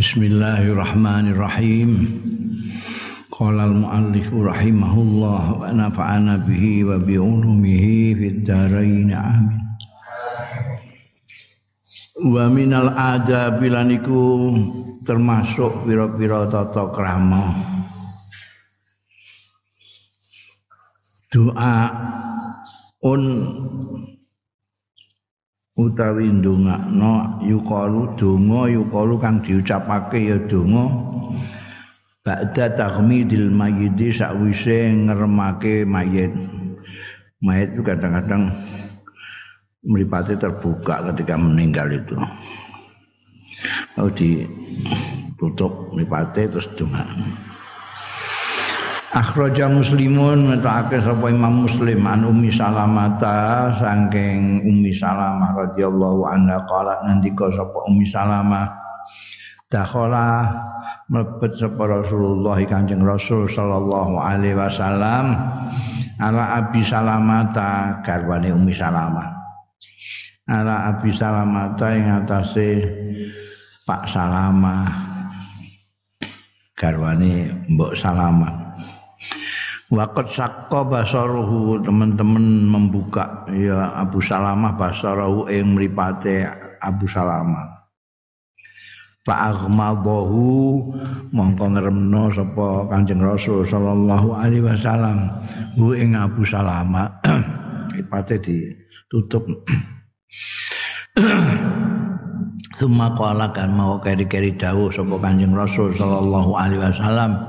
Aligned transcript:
Bismillahirrahmanirrahim. 0.00 1.92
Qala 3.28 3.68
al-muallif 3.68 4.32
rahimahullah 4.32 5.60
wa 5.60 5.68
nafa'ana 5.76 6.40
bihi 6.40 6.88
wa 6.88 6.96
bi 6.96 7.20
ulumihi 7.20 8.16
fid 8.16 8.48
dharain 8.48 9.12
amin. 9.12 9.60
Wa 12.16 12.48
minal 12.48 12.96
adab 12.96 13.60
iku 13.60 14.24
termasuk 15.04 15.84
pira-pira 15.84 16.48
tata 16.48 16.88
krama. 16.96 17.60
Doa 21.28 21.76
un 23.04 23.22
utawi 25.80 26.28
ndongakno 26.28 27.40
yuqalu 27.40 28.12
donga 28.20 28.68
yuqalu 28.68 29.14
kang 29.16 29.40
diucapake 29.40 30.28
ya 30.28 30.36
donga 30.44 30.84
ba'da 32.20 32.76
taghmidil 32.76 33.48
mayyit 33.48 33.96
sakwise 34.12 34.92
ngremake 34.92 35.88
mayit. 35.88 36.36
Mayit 37.40 37.72
itu 37.72 37.80
kadang-kadang 37.80 38.52
mripate 39.80 40.36
terbuka 40.36 41.00
ketika 41.08 41.40
meninggal 41.40 41.88
itu. 41.88 42.12
Lalu 43.96 44.10
ditutup 44.12 45.96
mripate 45.96 46.52
terus 46.52 46.68
donga 46.76 47.08
Akhraja 49.10 49.66
Muslimun 49.66 50.54
metake 50.54 51.02
sapa 51.02 51.34
Imam 51.34 51.66
Muslim 51.66 52.06
an 52.06 52.30
Ummi 52.30 52.46
Salamata 52.46 53.74
saking 53.74 54.62
Ummi 54.62 54.94
Salamah 54.94 55.50
radhiyallahu 55.50 56.30
anha 56.30 56.62
qala 56.70 57.02
ngendika 57.02 57.50
sapa 57.50 57.90
Ummi 57.90 58.06
Salamah 58.06 58.70
dakhala 59.66 60.54
mlebet 61.10 61.58
sapa 61.58 61.90
Rasulullah 61.90 62.54
Kanjeng 62.62 63.02
Rasul 63.02 63.50
sallallahu 63.50 64.14
alaihi 64.14 64.54
wasallam 64.54 65.34
ala 66.22 66.62
Abi 66.62 66.86
Salamata 66.86 67.98
garwane 68.06 68.54
Ummi 68.54 68.70
Salamah. 68.78 69.26
Ala 70.46 70.86
Abi 70.86 71.10
Salamata 71.10 71.98
ing 71.98 72.06
atase 72.14 72.86
Pak 73.82 74.06
Salamah 74.06 74.86
garwane 76.78 77.66
Mbok 77.74 77.98
Salamah 77.98 78.59
Wakat 79.90 80.30
sakko 80.30 80.86
basaruhu 80.86 81.82
teman-teman 81.82 82.62
membuka 82.62 83.42
ya 83.50 83.90
Abu 83.98 84.22
Salamah 84.22 84.78
basaruhu 84.78 85.50
yang 85.50 85.74
meripate 85.74 86.46
Abu 86.78 87.10
Salamah. 87.10 87.90
Pak 89.26 89.40
Aghmadahu 89.50 90.46
mongko 91.34 91.64
ngremno 91.74 92.30
sapa 92.30 92.86
Kanjeng 92.86 93.18
Rasul 93.18 93.66
sallallahu 93.66 94.30
alaihi 94.30 94.62
wasallam 94.62 95.28
hu 95.74 95.90
ing 95.98 96.14
Abu 96.14 96.46
Salamah 96.46 97.10
mripate 97.90 98.38
ditutup. 98.38 99.42
Suma 102.78 103.12
qala 103.18 103.50
kan 103.50 103.74
mau 103.74 103.98
keri-keri 103.98 104.54
dawuh 104.54 104.94
sapa 104.94 105.18
Kanjeng 105.18 105.50
Rasul 105.50 105.92
sallallahu 105.98 106.54
alaihi 106.54 106.78
wasallam 106.78 107.42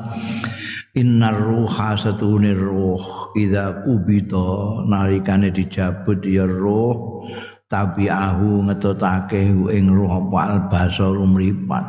Innar 0.92 1.40
ruha 1.40 1.96
satune 1.96 2.52
ruh 2.52 3.32
idza 3.40 3.80
kubita 3.80 4.84
nalikane 4.84 5.48
dicabut 5.48 6.20
ya 6.28 6.44
ruh 6.44 7.24
tabi'ahu 7.72 8.68
ngetutake 8.68 9.40
ing 9.72 9.88
ruh 9.88 10.12
apa 10.20 10.38
albasar 10.52 11.16
mripat. 11.16 11.88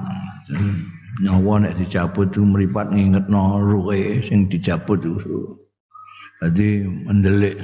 Nyawa 1.18 1.66
nek 1.66 1.82
dicabut 1.82 2.30
itu 2.30 2.46
mripat 2.46 2.94
ngingetno 2.94 3.58
ruhe 3.58 4.22
sing 4.22 4.46
dicabut 4.46 5.02
itu. 5.02 5.58
Jadi 6.38 6.86
mendelik. 6.86 7.58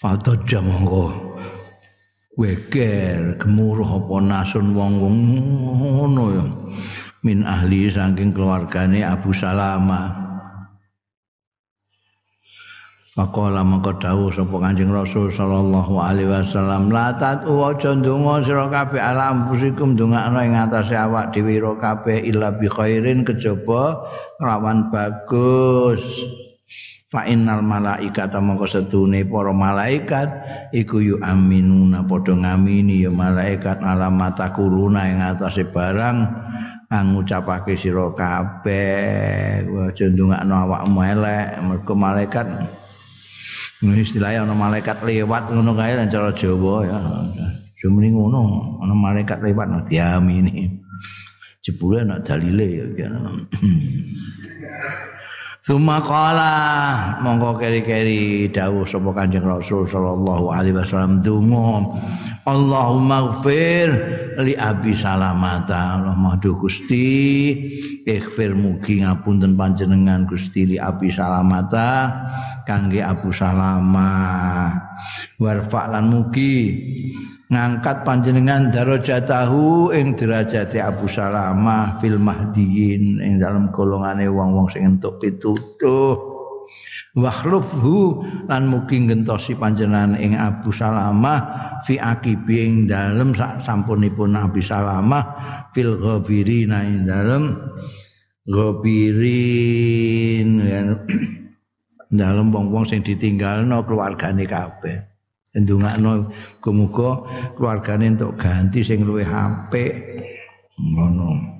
Fata 0.00 0.32
jamangko 0.48 1.12
weker 2.40 3.36
gemuruh 3.36 4.00
apa 4.00 4.16
nasun 4.24 4.72
wong-wong 4.72 5.16
ngono 5.76 6.24
ya. 6.36 6.46
Min 7.24 7.46
ahli 7.46 7.88
saking 7.88 8.34
keluargane 8.36 9.00
Abu 9.00 9.32
Salama. 9.32 10.26
Faqala 13.16 13.64
mangko 13.64 13.96
dawuh 13.96 14.28
sapa 14.28 14.60
Kanjeng 14.60 14.92
Rasul 14.92 15.32
sallallahu 15.32 15.96
alaihi 15.96 16.28
wasallam 16.28 16.92
la 16.92 17.16
tatu 17.16 17.64
aja 17.64 17.96
ndonga 17.96 18.44
sira 18.44 18.68
kabeh 18.68 19.00
ala 19.00 19.32
ampusikum 19.32 19.96
ndongakno 19.96 20.36
ing 20.44 20.52
atase 20.52 20.92
awak 20.92 21.32
dhewe 21.32 21.56
ira 21.56 21.72
kabeh 21.80 22.20
illa 22.28 22.52
bi 22.52 22.68
khairin 22.68 23.24
kejaba 23.24 24.04
lawan 24.36 24.92
bagus. 24.92 26.04
Fa 27.08 27.24
innal 27.24 27.64
malaikata 27.64 28.36
mongko 28.36 28.68
setune 28.68 29.24
para 29.24 29.48
malaikat 29.48 30.28
iku 30.76 31.00
yu 31.00 31.16
aminuna 31.24 32.04
padha 32.04 32.36
ngamini 32.36 33.00
ya 33.00 33.08
malaikat 33.08 33.80
alamat 33.80 34.36
kuluna 34.52 35.08
ing 35.08 35.24
atase 35.24 35.64
barang 35.72 36.28
ngucapake 36.90 37.74
sira 37.74 38.14
kabeh 38.14 39.66
aja 39.66 40.04
ndongakno 40.06 40.54
awakmu 40.54 41.00
elek 41.02 41.58
mergo 41.66 41.94
malaikat. 41.98 42.46
Istilahnya 43.82 44.48
ana 44.48 44.54
malaikat 44.56 45.04
lewat 45.04 45.52
ngono 45.52 45.76
kae 45.76 45.92
lan 45.98 46.08
cara 46.08 46.32
Jawa 46.32 46.86
ya. 46.86 46.98
Jumri 47.76 48.08
ngono 48.08 48.80
ana 48.80 48.94
malaikat 48.96 49.44
lewat 49.44 49.66
no 49.68 49.84
diamini 49.84 50.80
jebule 51.60 52.06
ana 52.06 52.22
dalile 52.22 52.66
ya 52.96 53.10
Suma 55.66 55.98
kala 55.98 56.54
mongko 57.26 57.58
keri-keri 57.58 58.46
dawuh 58.54 58.86
sapa 58.86 59.10
Kanjeng 59.10 59.42
Rasul 59.42 59.82
sallallahu 59.90 60.54
alaihi 60.54 60.78
wasallam 60.78 61.26
donga 61.26 61.90
Allahumma 62.46 63.34
gfir 63.34 63.90
li 64.46 64.54
Abi 64.54 64.94
Salamata. 64.94 65.98
Allah 65.98 66.14
mahdu 66.14 66.54
Gusti 66.54 67.50
ighfir 68.06 68.54
mugi 68.54 69.02
ngapunten 69.02 69.58
panjenengan 69.58 70.30
Gusti 70.30 70.70
li 70.70 70.78
Abi 70.78 71.10
Salamata 71.10 72.14
kangge 72.62 73.02
Abu 73.02 73.34
Salamah 73.34 74.70
warfa 75.42 75.90
lan 75.90 76.14
mugi 76.14 76.78
ngangkat 77.46 78.02
panjenengan 78.02 78.74
darajatahu 78.74 79.94
ing 79.94 80.18
derajate 80.18 80.82
Abu 80.82 81.06
Salamah 81.06 81.94
fil 82.02 82.18
mahdiyin 82.18 83.22
ing 83.22 83.38
dalam 83.38 83.70
golongane 83.70 84.26
wong-wong 84.26 84.66
sing 84.74 84.82
entuk 84.82 85.22
pitutuh. 85.22 86.34
Wakhlufhu 87.16 88.20
lan 88.50 88.68
mugi 88.68 89.00
gentosi 89.08 89.56
panjenengan 89.56 90.20
ing 90.20 90.36
Abu 90.36 90.68
Salamah 90.68 91.40
fi 91.86 91.96
akibi 91.96 92.60
ing 92.60 92.74
dalem 92.90 93.32
sampunipun 93.38 94.36
Nabi 94.36 94.60
Salamah 94.60 95.24
fil 95.72 95.96
ghabirina 95.96 96.84
ing 96.84 97.08
dalem 97.08 97.56
ghabirin 98.46 100.60
dalem 102.20 102.46
wong-wong 102.52 102.84
sing 102.84 103.02
ditinggalno 103.02 103.82
keluargane 103.82 104.44
kabeh 104.44 105.15
ndongakno 105.56 106.28
muga 106.68 107.10
keluargane 107.56 108.12
entuk 108.12 108.36
ganti 108.36 108.84
sing 108.84 109.02
luwih 109.02 109.26
apik. 109.26 110.22
Ngono. 110.76 111.56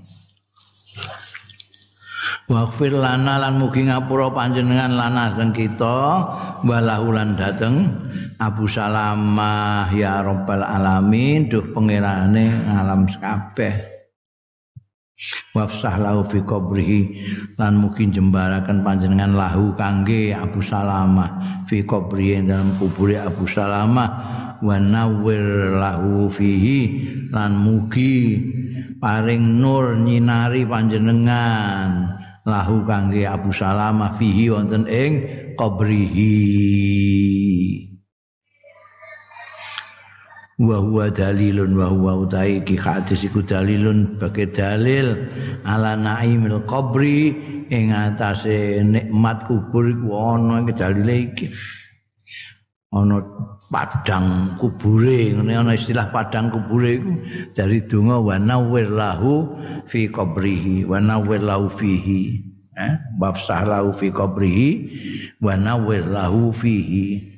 Waghfir 2.46 2.94
lana 2.94 3.42
lan 3.42 3.58
mugi 3.58 3.90
ngapura 3.90 4.30
panjenengan 4.30 4.94
lana 4.94 5.34
dan 5.34 5.50
kita. 5.50 5.98
Walahu 6.62 7.16
lan 7.16 7.34
dateng. 7.34 7.90
Abu 8.36 8.68
Salamah 8.68 9.90
ya 9.90 10.22
Rabbal 10.22 10.62
alamin. 10.62 11.48
Duh 11.48 11.74
pangerane 11.74 12.52
alam 12.70 13.08
kabeh 13.08 13.95
wafsah 15.56 15.96
lahu 15.96 16.20
fi 16.28 16.44
qabrihi 16.44 17.00
lan 17.56 17.80
mungkin 17.80 18.12
jembarakan 18.12 18.84
panjenengan 18.84 19.32
lahu 19.32 19.72
kangge 19.72 20.36
Abu 20.36 20.60
Salamah 20.60 21.64
fi 21.64 21.80
qabrihi 21.80 22.44
dalam 22.44 22.76
kubur 22.76 23.08
Abu 23.16 23.48
Salamah 23.48 24.08
wa 24.60 24.76
nawwir 24.76 25.72
lahu 25.80 26.28
fihi 26.28 26.80
lan 27.32 27.56
mugi 27.56 28.36
paring 29.00 29.56
nur 29.56 29.96
nyinari 29.96 30.68
panjenengan 30.68 32.12
lahu 32.44 32.84
kangge 32.84 33.24
Abu 33.24 33.48
Salamah 33.48 34.12
fihi 34.20 34.52
wonten 34.52 34.84
ing 34.84 35.12
qabrihi 35.56 36.36
wa 40.56 40.80
huwa 40.80 41.12
dalilun 41.12 41.76
wa 41.76 41.86
huwa 41.92 42.12
utai. 42.24 42.64
Ki 42.64 42.76
hadis 42.80 43.24
iku 43.24 43.44
dalilun 43.44 44.16
bagi 44.16 44.48
dalil 44.48 45.28
ala 45.68 45.96
naimil 45.96 46.64
qabri. 46.64 47.36
Ing 47.66 47.90
atase 47.90 48.78
nikmat 48.80 49.44
kubur 49.50 49.90
iku 49.90 50.06
ana 50.14 50.62
iki 50.64 50.72
dalile 50.72 51.14
iki. 51.28 51.46
Ana 52.94 53.20
padang 53.66 54.56
kubure 54.62 55.34
ngene 55.34 55.52
ana 55.58 55.74
istilah 55.74 56.14
padang 56.14 56.54
kubure 56.54 57.02
iku 57.02 57.12
dari 57.52 57.82
donga 57.82 58.22
wa 58.22 58.38
nawwir 58.38 58.86
lahu 58.86 59.50
fi 59.90 60.06
qabrihi 60.06 60.86
wa 60.86 61.02
nawwir 61.02 61.42
lahu 61.42 61.66
fihi. 61.66 62.54
Eh 62.76 62.94
bafsah 63.18 63.66
lahu 63.66 63.90
fi 63.90 64.14
qabrihi 64.14 64.70
wa 65.42 65.58
nawwir 65.58 66.06
lahu 66.06 66.54
fihi 66.54 67.35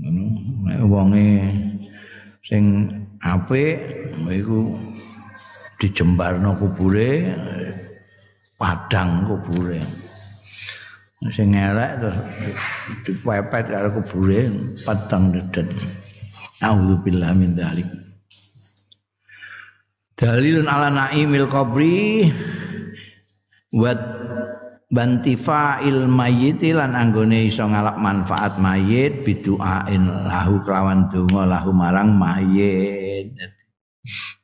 ngono 0.00 0.24
wonge 0.88 1.28
sing 2.40 2.88
apik 3.20 3.76
iku 4.28 4.72
dijembarno 5.76 6.56
kubure 6.56 7.10
padang 8.56 9.28
kubure. 9.28 9.82
Sing 11.30 11.54
elek 11.54 12.02
terus 12.02 12.18
dipepet 13.04 13.64
karo 13.68 13.88
kubure 14.00 14.40
padang 14.86 15.34
dedet. 15.34 15.68
Auzubillah 16.62 17.34
min 17.34 17.58
dzalik 17.58 18.02
dalilun 20.22 20.70
ala 20.70 20.86
naimil 20.86 21.50
qabri 21.50 22.30
wa 23.74 23.90
bantifa'il 24.92 26.04
mayyit 26.04 26.60
lan 26.76 26.92
anggone 26.92 27.48
iso 27.48 27.64
ngalap 27.64 27.96
manfaat 27.96 28.60
mayit 28.60 29.24
biduain 29.24 30.04
lahu 30.28 30.60
kelawan 30.68 31.08
donga 31.08 31.48
lahu 31.48 31.72
marang 31.72 32.12
mayit 32.12 33.32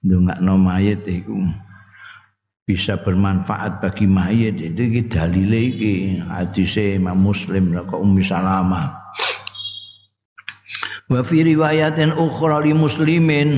ndongakno 0.01 0.57
mayit 0.57 1.05
iku 1.05 1.37
bisa 2.65 2.97
bermanfaat 3.01 3.85
bagi 3.85 4.09
mayit 4.09 4.57
itu 4.61 4.89
iki 4.89 5.03
dalile 5.09 5.73
iki 5.73 5.93
hadise 6.25 7.01
Imam 7.01 7.17
Muslim 7.17 7.73
kok 7.73 7.97
Ummi 7.97 8.21
Salamah. 8.21 8.93
Wa 11.09 11.25
fi 11.25 11.41
riwayatin 11.41 12.13
ukhra 12.13 12.61
li 12.61 12.77
muslimin 12.77 13.49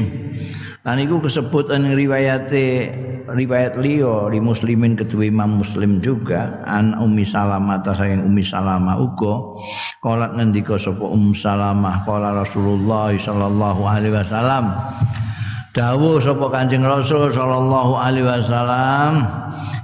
lan 0.80 0.96
iku 0.96 1.20
kesebut 1.20 1.68
ing 1.68 1.92
riwayate 1.92 2.88
riwayat 3.28 3.76
liya 3.76 4.32
li 4.32 4.40
muslimin 4.40 4.96
kedua 4.96 5.28
Imam 5.28 5.60
Muslim 5.60 6.00
juga 6.00 6.56
an 6.64 6.96
Ummi 6.96 7.28
Salamah 7.28 7.84
ta 7.84 7.92
sayang 7.92 8.24
Ummi 8.24 8.40
Salamah 8.40 8.96
uga 8.96 9.60
kala 10.00 10.32
ngendika 10.32 10.80
sapa 10.80 11.04
Ummu 11.04 11.36
Salamah? 11.36 12.00
Kala 12.08 12.32
Rasulullah 12.42 13.12
sallallahu 13.12 13.82
alaihi 13.84 14.16
wasallam 14.16 14.72
dawuh 15.76 16.16
sapa 16.16 16.48
Kanjeng 16.48 16.88
Rasul 16.88 17.28
sallallahu 17.28 17.92
alaihi 18.00 18.24
wasallam 18.24 19.28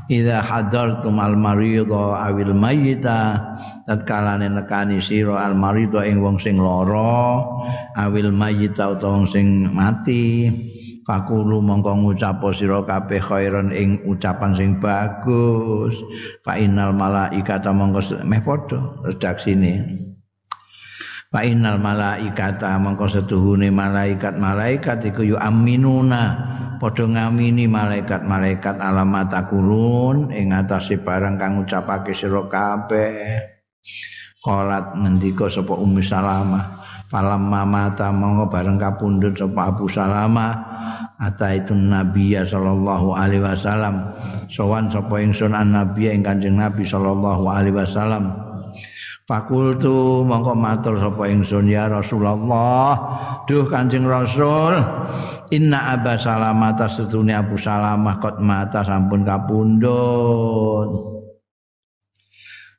idza 0.08 0.40
hadartum 0.40 1.20
al 1.20 1.36
maridha 1.36 2.24
awil 2.24 2.56
mayyita 2.56 3.36
tatkala 3.84 4.40
nekani 4.40 5.04
sira 5.04 5.44
al 5.44 5.52
maridha 5.52 6.08
ing 6.08 6.24
wong 6.24 6.40
sing 6.40 6.56
lara 6.56 7.44
awil 8.00 8.32
mayyita 8.32 8.96
utawa 8.96 9.22
wong 9.22 9.28
sing 9.28 9.68
mati 9.70 10.48
fakulu 11.06 11.62
mongko 11.62 11.94
ngucap 12.02 12.42
sira 12.50 12.82
kabeh 12.82 13.22
khairan 13.22 13.70
ing 13.70 14.02
ucapan 14.02 14.58
sing 14.58 14.82
bagus. 14.82 16.02
Fa 16.42 16.58
innal 16.58 16.90
malaikata 16.90 17.70
mongko 17.70 18.26
meh 18.26 18.42
padha 18.42 18.98
redaksine. 19.06 20.02
Fa 21.30 21.46
innal 21.46 21.78
malaikata 21.78 22.74
mongko 22.82 23.06
setuhune 23.06 23.70
malaikat-malaikat 23.70 25.06
iku 25.14 25.22
yu 25.22 25.36
aminuna. 25.38 26.54
Padha 26.76 27.08
ngamini 27.08 27.64
malaikat-malaikat 27.70 28.76
alamat 28.82 29.32
kulun 29.48 30.28
ing 30.28 30.52
atase 30.52 31.00
barang 31.00 31.40
kang 31.40 31.62
ngucapake 31.62 32.12
sira 32.12 32.44
kabeh. 32.50 33.40
Qalat 34.44 34.94
ngendika 34.94 35.50
sapa 35.50 35.74
Ummu 35.74 36.06
Salamah, 36.06 36.75
"Falamma 37.06 37.62
mata 37.62 38.10
mongko 38.10 38.50
bareng 38.50 38.82
kapundhut 38.82 39.38
sapa 39.38 39.70
Abu 39.70 39.86
Salamah, 39.86 40.52
ata 41.22 41.54
itu 41.54 41.72
Nabi 41.72 42.34
sallallahu 42.34 43.14
alaihi 43.14 43.46
wasallam. 43.46 44.10
Sowan 44.50 44.90
sapa 44.90 45.22
ingsun 45.22 45.54
an 45.54 45.70
Nabi 45.70 46.10
ing 46.10 46.26
Kanjeng 46.26 46.58
Nabi 46.58 46.82
sallallahu 46.82 47.46
alaihi 47.46 47.78
wasallam." 47.78 48.46
Fakultu 49.26 50.22
mongko 50.22 50.54
matur 50.54 51.02
sapa 51.02 51.26
ingsun 51.26 51.66
ya 51.66 51.90
Rasulullah 51.90 52.94
duh 53.50 53.66
Kanjeng 53.66 54.06
Rasul 54.06 54.78
inna 55.50 55.98
Aba 55.98 56.14
Salamah 56.14 56.78
tasutune 56.78 57.34
Abu 57.34 57.58
Salamah 57.58 58.22
kot 58.22 58.38
mata 58.38 58.86
sampun 58.86 59.26
kapundhut 59.26 60.90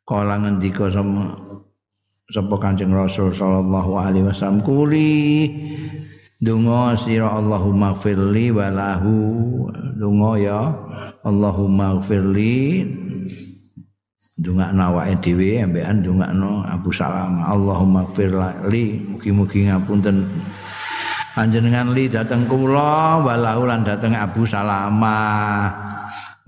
kala 0.08 0.40
ngendika 0.40 0.88
sama 0.88 1.36
sapa 2.28 2.56
Kanjeng 2.60 2.92
Rasul 2.92 3.32
sallallahu 3.32 3.92
alaihi 3.96 4.28
wasallam 4.28 4.60
kuli 4.64 5.48
donga 6.44 6.96
sira 7.00 7.32
Allahumma 7.32 7.96
firli 8.00 8.52
walahu 8.52 9.16
donga 9.96 10.32
ya 10.36 10.62
Allahumma 11.24 12.04
firli 12.04 12.84
ndongakno 14.38 14.82
awake 14.94 15.18
dhewe 15.26 15.66
ambekan 15.66 16.06
ndongakno 16.06 16.62
Abu 16.70 16.94
Salam. 16.94 17.42
Allahumma 17.42 18.06
gfir 18.14 18.30
li 18.70 19.02
mugi-mugi 19.02 19.66
ngapunten. 19.66 20.30
Panjenengan 21.34 21.94
li 21.94 22.10
dateng 22.10 22.50
kula 22.50 23.22
walau 23.22 23.66
lan 23.66 23.86
dateng 23.86 24.14
Abu 24.14 24.46
Salamah. 24.46 25.74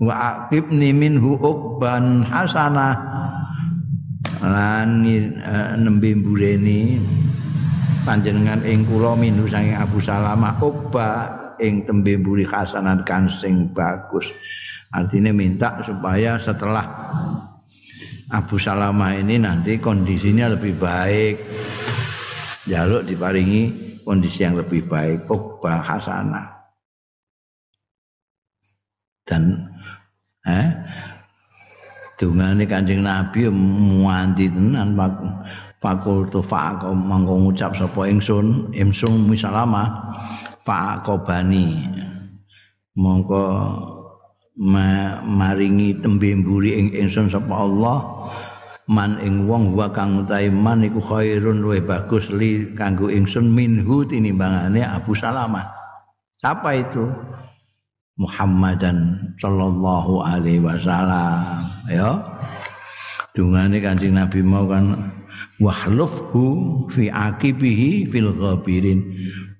Wa 0.00 0.14
aqibni 0.48 0.94
minhu 0.96 1.36
uqban 1.36 2.24
hasanah 2.24 2.94
lan 4.40 5.04
uh, 5.40 5.76
nembe 5.76 6.16
mbureni 6.16 6.96
panjenengan 8.08 8.64
ing 8.64 8.88
kula 8.88 9.12
minhu 9.16 9.44
saking 9.46 9.76
Abu 9.76 10.00
Salamah 10.00 10.56
uqba 10.60 11.08
ing 11.60 11.84
tembe 11.84 12.16
mburi 12.16 12.48
hasanah 12.48 13.04
kan 13.04 13.28
sing 13.28 13.68
bagus 13.76 14.24
artinya 14.96 15.30
minta 15.30 15.84
supaya 15.84 16.40
setelah 16.40 16.84
Abu 18.30 18.62
Salamah 18.62 19.18
ini 19.18 19.42
nanti 19.42 19.82
kondisinya 19.82 20.54
lebih 20.54 20.78
baik. 20.78 21.34
Jaluk 22.70 23.02
diparingi 23.02 23.62
kondisi 24.06 24.46
yang 24.46 24.54
lebih 24.54 24.86
baik. 24.86 25.26
Ukbah 25.26 25.82
hasanah. 25.82 26.46
Dan 29.26 29.66
eh 30.46 30.66
dungane 32.20 32.68
Kanjeng 32.68 33.00
Nabi 33.00 33.48
muanti 33.48 34.52
tenan 34.52 34.92
Pak 34.92 35.16
fakultu 35.80 36.44
fa'aq 36.44 36.92
mangko 36.92 37.48
ngucap 37.48 37.72
sapa 37.72 38.04
ingsun 38.04 38.68
ingsun 38.76 39.24
misalama 39.24 40.12
fa'aqobani 40.68 41.88
mongko 43.00 43.44
maringi 45.24 45.96
tembe 46.04 46.36
mburi 46.36 46.76
ing 46.76 46.86
ingsun 46.92 47.32
sapa 47.32 47.54
Allah. 47.64 47.98
Man 48.90 49.22
ing 49.22 49.46
wong 49.46 49.78
wa 49.78 49.86
kang 49.94 50.26
utahe 50.26 50.50
man 50.50 50.82
iku 50.82 50.98
khairun 50.98 51.62
luwih 51.62 51.78
bagus 51.78 52.26
li 52.34 52.74
kanggo 52.74 53.06
ingsun 53.06 53.46
minhu 53.46 54.02
tinimbangane 54.02 54.82
Abu 54.82 55.14
Salamah. 55.14 55.70
Apa 56.42 56.74
itu 56.74 57.06
Muhammadan 58.20 59.16
sallallahu 59.40 60.20
alaihi 60.20 60.60
wasallam 60.60 61.64
ya 61.88 62.20
dungane 63.32 63.80
Kanjeng 63.80 64.12
Nabi 64.12 64.44
mau 64.44 64.68
kan 64.68 65.08
wahlufhu 65.56 66.84
fi 66.92 67.08
aqibihi 67.08 68.12
fil 68.12 68.36
ghabirin 68.36 69.00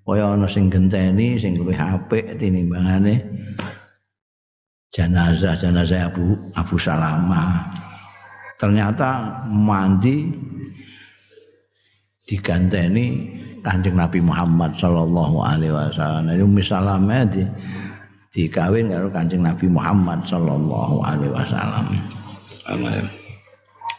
kaya 0.04 0.36
ana 0.36 0.44
sing 0.44 0.68
genteni 0.68 1.40
sing 1.40 1.56
luwih 1.56 1.78
apik 1.78 2.36
tinimbangane 2.36 3.24
jenazah 4.90 5.54
jenazah 5.54 6.10
Abu 6.10 6.34
Abu 6.58 6.76
Salama. 6.76 7.64
Ternyata 8.58 9.40
mandi 9.48 10.28
diganteni 12.28 13.38
Kanjeng 13.64 13.96
Nabi 13.96 14.20
Muhammad 14.20 14.76
sallallahu 14.76 15.36
alaihi 15.40 15.72
wasallam. 15.72 16.28
Itu 16.28 16.46
misalnya 16.50 17.24
di 17.24 17.42
dikawin 18.34 18.90
karo 18.90 19.10
Kanjeng 19.10 19.42
Nabi 19.46 19.66
Muhammad 19.66 20.22
sallallahu 20.26 21.02
alaihi 21.02 21.34
wasallam. 21.34 21.86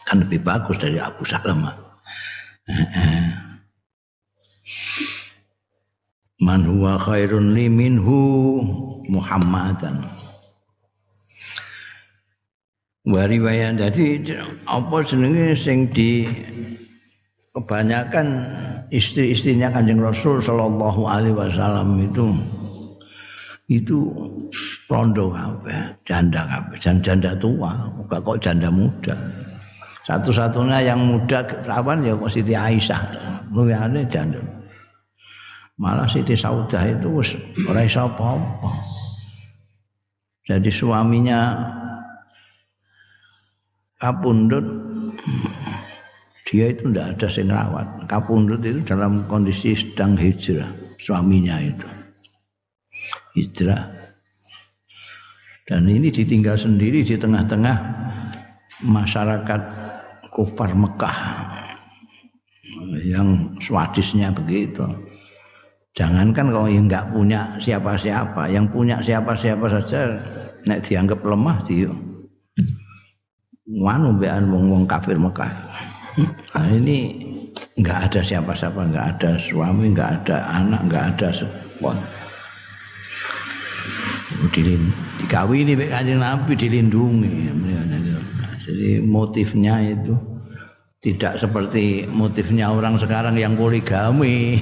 Kan 0.08 0.28
lebih 0.28 0.44
bagus 0.44 0.80
dari 0.80 1.00
Abu 1.00 1.24
Salama. 1.28 1.72
Man 6.42 6.66
huwa 6.66 6.98
khairun 6.98 7.54
li 7.54 7.70
minhu 7.70 8.18
Muhammadan. 9.12 10.22
wariwayan 13.08 13.82
jadi 13.82 14.22
apa 14.70 15.02
jenenge 15.02 15.58
sing 15.58 15.90
di 15.90 16.30
kebanyakan 17.52 18.46
istri-istrinya 18.94 19.74
Kanjeng 19.74 20.00
Rasul 20.00 20.40
sallallahu 20.40 21.10
alaihi 21.10 21.34
wasallam 21.34 21.98
itu 22.06 22.38
itu 23.72 24.12
rondo 24.92 25.32
kabeh, 25.32 25.96
janda 26.04 26.44
kabeh, 26.44 26.76
janda 26.84 27.32
tua, 27.40 27.72
bukan 27.96 28.20
kok 28.20 28.38
janda 28.44 28.68
muda. 28.68 29.16
Satu-satunya 30.04 30.92
yang 30.92 31.00
muda 31.00 31.40
perawan 31.48 32.04
ya 32.04 32.20
Siti 32.28 32.52
Aisyah. 32.52 33.00
Luyane 33.56 34.04
janda. 34.12 34.44
Malah 35.80 36.10
Siti 36.12 36.36
Saudah 36.36 36.84
itu 36.84 37.08
wis 37.16 37.32
ora 37.64 37.88
iso. 37.88 38.12
Jadi 40.52 40.68
suaminya 40.68 41.56
kapundut 44.02 44.66
dia 46.50 46.76
itu 46.76 46.92
tidak 46.92 47.16
ada 47.16 47.28
yang 47.32 47.48
rawat. 47.56 47.88
Kapundut 48.12 48.60
itu 48.68 48.84
dalam 48.84 49.24
kondisi 49.32 49.72
sedang 49.72 50.20
hijrah 50.20 50.68
suaminya 51.00 51.56
itu. 51.64 52.01
Hijrah. 53.38 53.92
Dan 55.68 55.88
ini 55.88 56.12
ditinggal 56.12 56.60
sendiri 56.60 57.06
di 57.06 57.16
tengah-tengah 57.16 57.78
masyarakat 58.84 59.62
kufar 60.34 60.76
Mekah 60.76 61.18
yang 63.08 63.56
swadisnya 63.64 64.36
begitu. 64.36 64.84
Jangankan 65.96 66.52
kalau 66.52 66.68
yang 66.72 66.88
nggak 66.88 67.12
punya 67.12 67.56
siapa-siapa, 67.60 68.48
yang 68.52 68.68
punya 68.68 69.00
siapa-siapa 69.00 69.68
saja, 69.80 70.20
nek 70.68 70.84
dianggap 70.88 71.20
lemah 71.24 71.60
dia 71.68 71.92
wanu 73.80 74.12
bean 74.20 74.52
wong 74.52 74.68
wong 74.68 74.84
kafir 74.84 75.16
Mekah. 75.16 75.52
Nah, 76.52 76.68
ini 76.68 77.16
nggak 77.80 78.12
ada 78.12 78.20
siapa-siapa, 78.20 78.92
nggak 78.92 79.06
ada 79.18 79.32
suami, 79.40 79.96
nggak 79.96 80.10
ada 80.24 80.38
anak, 80.60 80.82
nggak 80.92 81.04
ada 81.16 81.28
sepon. 81.32 81.96
Dilin, 84.52 84.90
dikawini 85.22 85.78
ini 85.78 85.86
kanjeng 85.88 86.20
Nabi 86.20 86.58
dilindungi. 86.58 87.52
Jadi 88.62 89.00
motifnya 89.04 89.80
itu 89.80 90.18
tidak 91.02 91.42
seperti 91.42 92.06
motifnya 92.10 92.70
orang 92.70 92.98
sekarang 92.98 93.38
yang 93.38 93.58
poligami. 93.58 94.60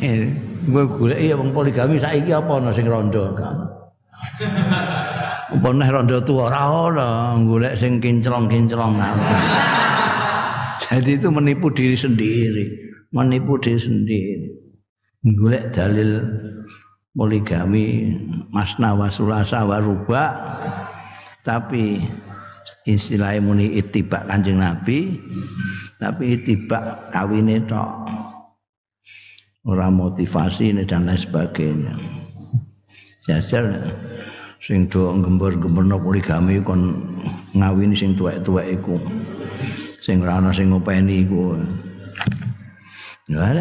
Gue 0.67 0.83
golek 0.85 1.19
iya 1.19 1.33
wong 1.35 1.51
poligami 1.55 1.99
saiki 1.99 2.31
apa 2.35 2.59
ana 2.59 2.71
sing 2.75 2.85
rondo 2.87 3.33
kan. 3.33 3.55
Apa 5.49 5.67
neh 5.73 5.89
rondo 5.89 6.21
tuwa 6.21 6.51
ora 6.51 6.63
ana, 6.67 7.09
golek 7.43 7.75
sing 7.79 7.99
kinclong-kinclong. 8.03 8.99
Jadi 10.79 11.11
itu 11.19 11.27
menipu 11.31 11.71
diri 11.71 11.95
sendiri, 11.95 12.65
menipu 13.11 13.59
diri 13.59 13.79
sendiri. 13.79 14.47
Golek 15.23 15.75
dalil 15.75 16.23
poligami 17.19 18.15
masna 18.47 18.95
wa 18.95 19.11
sulasa 19.11 19.67
wa 19.67 19.83
ruba 19.83 20.55
tapi 21.43 21.99
istilahnya 22.87 23.43
muni 23.43 23.75
itibak 23.75 24.23
kanjeng 24.31 24.63
Nabi 24.63 25.19
tapi 25.99 26.39
itibak 26.39 27.11
kawine 27.11 27.59
tok. 27.67 28.07
Ora 29.67 29.91
motivasi 29.91 30.71
dan 30.87 31.03
lain 31.03 31.19
sebagainya. 31.19 31.93
Jajal 33.27 33.83
sing 34.63 34.87
do 34.87 35.11
gembur-gemburno 35.19 35.99
poligami 35.99 36.63
kon 36.63 36.95
ngawini 37.51 37.93
sing 37.93 38.15
tuwek-tuwek 38.15 38.79
iku. 38.79 38.95
Sing 39.99 40.23
ora 40.23 40.39
ana 40.39 40.55
sing 40.55 40.71
ngopeni 40.71 41.27
iku. 41.27 41.59
Ya 43.27 43.51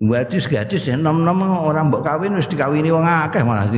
gadis-gadis 0.00 0.88
ya 0.88 0.96
nom-nom 0.96 1.44
orang 1.44 1.92
mbok 1.92 2.00
kawin 2.00 2.32
wis 2.32 2.48
dikawini 2.48 2.88
wong 2.88 3.04
akeh 3.04 3.44
malah. 3.44 3.68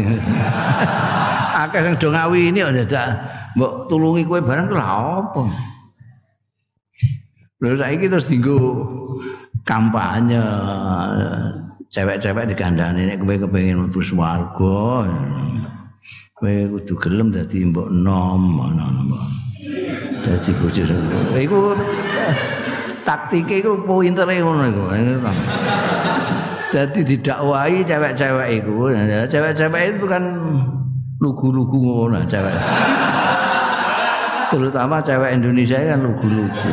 Akeh 1.66 1.82
sing 1.82 1.94
do 1.98 2.14
ngawini 2.14 2.62
ya 2.62 2.70
dadak 2.70 3.18
mbok 3.58 3.90
tulungi 3.90 4.22
kowe 4.22 4.38
barang 4.38 4.70
lha 4.70 4.86
apa? 5.18 5.42
Lha 7.58 7.74
saiki 7.74 8.06
terus 8.06 8.30
dinggo 8.30 8.56
kampanye 9.66 10.38
cewek-cewek 11.90 12.54
digandani 12.54 13.10
nek 13.10 13.18
kowe 13.18 13.34
kepengin 13.42 13.82
mlebu 13.82 14.00
swarga. 14.06 15.10
Kowe 16.38 16.54
kudu 16.78 16.94
gelem 17.02 17.34
dadi 17.34 17.66
mbok 17.66 17.90
nom 17.90 18.42
ngono 18.62 19.18
dadi 20.22 20.50
bojo 20.54 20.86
iku 21.34 21.74
taktike 23.02 23.58
iku 23.58 23.74
pintere 23.82 24.38
ngono 24.38 24.62
iku 24.70 24.82
dadi 26.72 27.00
didakwahi 27.04 27.84
cewek-cewek 27.84 28.48
iku. 28.64 28.88
Cewek-cewek 29.28 29.82
itu 29.92 30.04
kan 30.08 30.24
lugu-lugu 31.20 32.08
cewek. 32.26 32.56
Terutama 34.48 35.04
cewek 35.04 35.36
Indonesia 35.36 35.76
kan 35.84 36.00
lugu-lugu. 36.00 36.72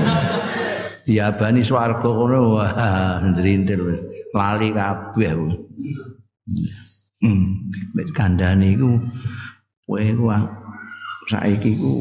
Diabani 1.03 1.65
swarga 1.65 2.05
ngono 2.05 2.39
wah 2.53 2.71
ndrintil 3.25 3.97
lali 4.29 4.69
kabeh 4.69 5.31
hmm. 7.25 7.49
Mek 7.97 8.07
kandhane 8.13 8.77
iku 8.77 8.93
kowe 9.89 9.97
iku 10.05 10.29
saiki 11.25 11.81
iku 11.81 11.93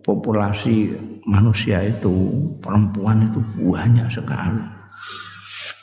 populasi 0.00 0.88
manusia 1.28 1.84
itu 1.84 2.32
perempuan 2.64 3.28
itu 3.28 3.44
banyak 3.60 4.08
sekali 4.08 4.75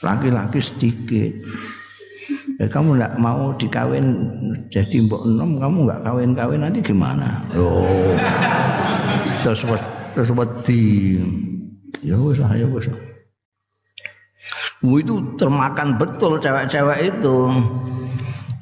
laki-laki 0.03 0.59
sedikit. 0.59 1.31
Ya, 2.61 2.69
kamu 2.69 2.95
tidak 2.95 3.17
mau 3.17 3.51
dikawin 3.57 4.05
jadi 4.69 4.95
mbok 5.03 5.25
enom 5.25 5.57
kamu 5.57 5.77
nggak 5.89 6.01
kawin-kawin 6.05 6.61
nanti 6.61 6.79
gimana? 6.85 7.41
Oh 7.57 8.15
terus 9.43 9.65
terus 10.15 10.29
wedi. 10.31 11.19
Ya 12.03 12.15
wis 12.19 12.39
ya 12.39 12.67
wis 12.67 12.87
itu 14.83 15.15
termakan 15.39 15.95
betul 15.95 16.35
cewek-cewek 16.39 16.99
itu. 17.15 17.37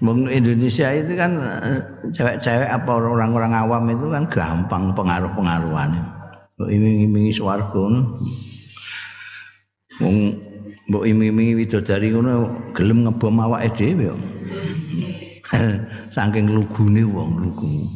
Bung 0.02 0.26
Indonesia 0.26 0.90
itu 0.98 1.14
kan 1.14 1.38
cewek-cewek 2.10 2.66
apa 2.66 2.90
orang-orang 2.98 3.54
awam 3.54 3.86
itu 3.94 4.10
kan 4.10 4.26
gampang 4.30 4.94
pengaruh-pengaruhan. 4.98 5.94
Iming-imingi. 6.58 7.38
Wong 10.02 10.18
mbok 10.92 11.08
iming-imingi 11.08 11.56
widodari 11.56 12.12
ngono 12.12 12.52
gelem 12.76 13.08
ngebom 13.08 13.40
awake 13.40 13.72
dhewe 13.80 14.12
yo. 14.12 14.16
Saking 16.16 16.52
lugune 16.52 17.08
wong 17.08 17.32
lugu. 17.40 17.88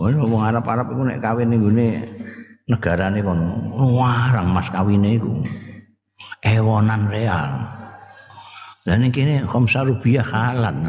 Wong 0.00 0.16
wong 0.24 0.40
Arab-Arab 0.40 0.96
iku 0.96 1.04
nek 1.04 1.20
kawin 1.20 1.52
ning 1.52 1.60
negarane 2.64 3.20
kono 3.20 3.76
warang 3.76 4.56
mas 4.56 4.72
kawine 4.72 5.20
iku. 5.20 5.44
Ewonan 6.40 7.12
real. 7.12 7.76
Lah 8.88 8.96
ning 8.96 9.12
kene 9.12 9.44
khamsa 9.44 9.84
rupiah 9.84 10.24
halan. 10.24 10.88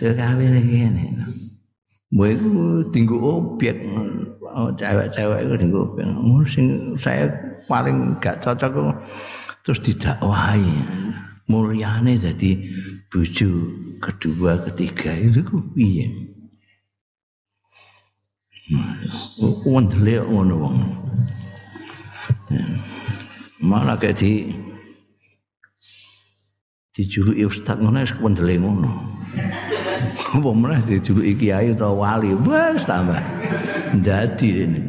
Tuh 0.00 0.16
kawin 0.16 0.56
kene. 0.72 1.20
Mbok 2.16 2.28
iku 2.32 2.80
tinggu 2.88 3.20
cewek-cewek 4.76 5.38
itu 5.44 5.54
tinggu 5.58 5.78
obyek 5.82 6.06
oh, 6.08 6.44
sing 6.46 6.96
saya 7.00 7.28
paling 7.66 8.18
gak 8.20 8.40
cocok 8.44 8.96
terus 9.64 9.80
didakwahi 9.80 10.76
mulyane 11.48 12.18
jadi 12.20 12.50
bojo 13.10 13.50
kedua 14.02 14.58
ketiga 14.66 15.14
itu 15.14 15.40
ku 15.46 15.60
piye 15.74 16.32
wendele 19.66 20.22
ngono 20.22 20.54
wong. 20.62 20.78
Malah 23.62 23.94
kayak 23.98 24.18
di 24.18 24.50
dijuluki 26.92 27.46
ustaz 27.46 27.78
ngono 27.78 28.02
wis 28.02 28.14
wendele 28.18 28.54
ngono. 28.58 28.90
Apa 30.32 30.50
meneh 30.50 30.80
dijuluki 30.84 31.46
kiai 31.46 31.72
utawa 31.72 32.18
wali, 32.18 32.34
wis 32.34 32.84
tambah. 32.88 33.20
Jadi 34.00 34.48
ini. 34.66 34.80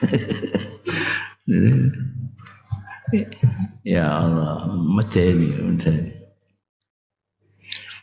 ya 3.94 4.06
Allah, 4.06 4.70
medeni, 4.70 5.50
medeni. 5.58 6.20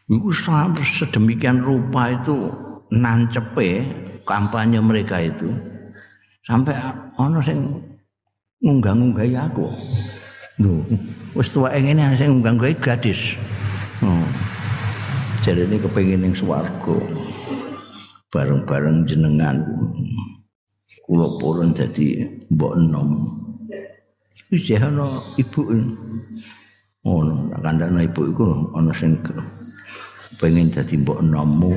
Iku 0.07 0.31
sedemikian 0.79 1.59
rupa 1.59 2.15
itu 2.15 2.47
nancepe 2.95 3.83
kampanye 4.23 4.79
mereka 4.79 5.19
itu 5.19 5.51
sampai 6.47 6.79
ono 7.19 7.43
sing 7.43 7.75
ngunggah-ngunggahi 8.63 9.35
aku. 9.35 9.67
Lho, 10.63 10.79
wis 11.35 11.51
tuweke 11.51 11.83
ngene 11.83 12.15
sing 12.15 12.39
ngunggah-ngunggahi 12.39 12.79
gadis. 12.79 13.35
Oh. 13.99 14.23
Jadi 15.47 15.79
kepengin 15.79 16.27
ning 16.27 16.35
swarga. 16.35 16.99
Bareng-bareng 18.35 19.07
jenengan 19.07 19.63
kula 21.07 21.39
purun 21.39 21.71
dadi 21.71 22.27
mbok 22.51 22.75
enom. 22.75 23.31
Wis 24.51 24.67
ana 24.75 25.23
ibu. 25.39 25.63
Oh, 27.07 27.23
kandhane 27.63 28.11
ibu 28.11 28.27
iku 28.27 28.75
ana 28.75 28.91
sing 28.91 29.15
pengen 30.35 30.67
dadi 30.67 30.99
mbok 30.99 31.23
enommu. 31.23 31.71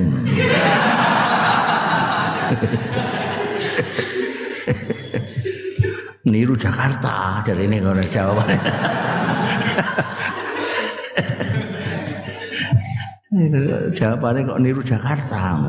niru 6.27 6.53
Jakarta 6.59 7.41
jadi 7.43 7.65
ini 7.65 7.81
kalau 7.81 8.03
jawabannya 13.95 14.45
kok 14.45 14.61
niru 14.61 14.81
Jakarta 14.85 15.57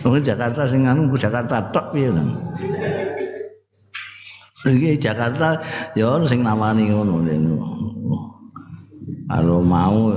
Wong 0.00 0.24
Jakarta 0.24 0.64
sing 0.64 0.88
anu 0.88 1.12
Jakarta 1.12 1.60
tok 1.70 1.92
piye 1.92 2.08
kan. 2.08 2.28
Iki 4.64 4.96
Jakarta 4.96 5.60
ya 5.92 6.20
sing 6.24 6.40
namani 6.40 6.88
ngono 6.88 7.20
Kalau 9.30 9.60
mau 9.62 10.10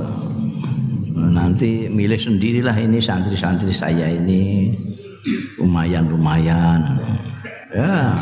nanti 1.13 1.91
milih 1.91 2.17
sendirilah 2.17 2.75
ini 2.79 2.97
santri-santri 3.03 3.75
saya 3.75 4.07
ini 4.07 4.71
lumayan-lumayan. 5.59 6.99
Ya. 7.75 8.17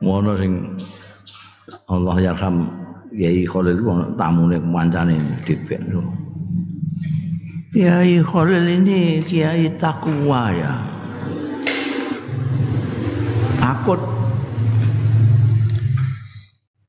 Mono 0.00 0.32
sing 0.40 0.80
Allah 1.92 2.16
yarham 2.32 2.72
Kiai 3.10 3.42
Khalil 3.42 3.82
tamune 4.14 4.62
kancane 4.62 5.18
dipek. 5.42 5.82
Kiai 7.74 8.22
Khalil 8.22 8.66
ini 8.70 9.18
kiai 9.26 9.66
takwa 9.78 10.54
ya. 10.54 10.74
Takut 13.58 14.00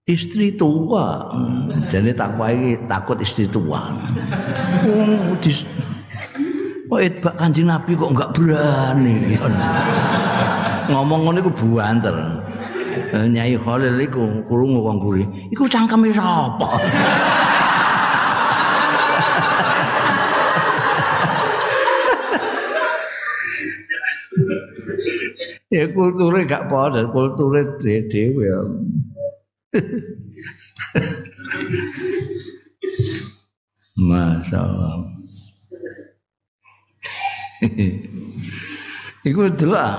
istri 0.05 0.53
tua. 0.53 1.33
Jadi 1.89 2.13
takwa 2.13 2.53
ini 2.53 2.77
takut 2.85 3.17
istri 3.17 3.49
tua. 3.49 3.89
Oh, 4.85 5.33
dis 5.41 5.65
Oh, 6.91 6.99
Bak 6.99 7.39
Kanjeng 7.39 7.71
Nabi 7.71 7.95
kok 7.95 8.11
enggak 8.11 8.35
berani. 8.35 9.39
Ngomong 10.91 11.23
ngono 11.23 11.37
iku 11.39 11.51
buanter. 11.55 12.40
Nyai 13.31 13.55
Khalil 13.57 13.99
iku 14.01 14.43
krungu 14.47 14.81
wong 14.83 14.97
kuri. 14.99 15.23
Iku 15.51 15.67
cangkeme 15.67 16.11
sapa? 16.15 16.67
ya 25.71 25.87
kulture 25.95 26.43
gak 26.43 26.67
padha 26.67 27.07
kulture 27.07 27.63
dhewe 27.79 28.43
ya 28.43 28.59
masyaallah 33.95 34.99
Iku 39.29 39.53
delok. 39.53 39.93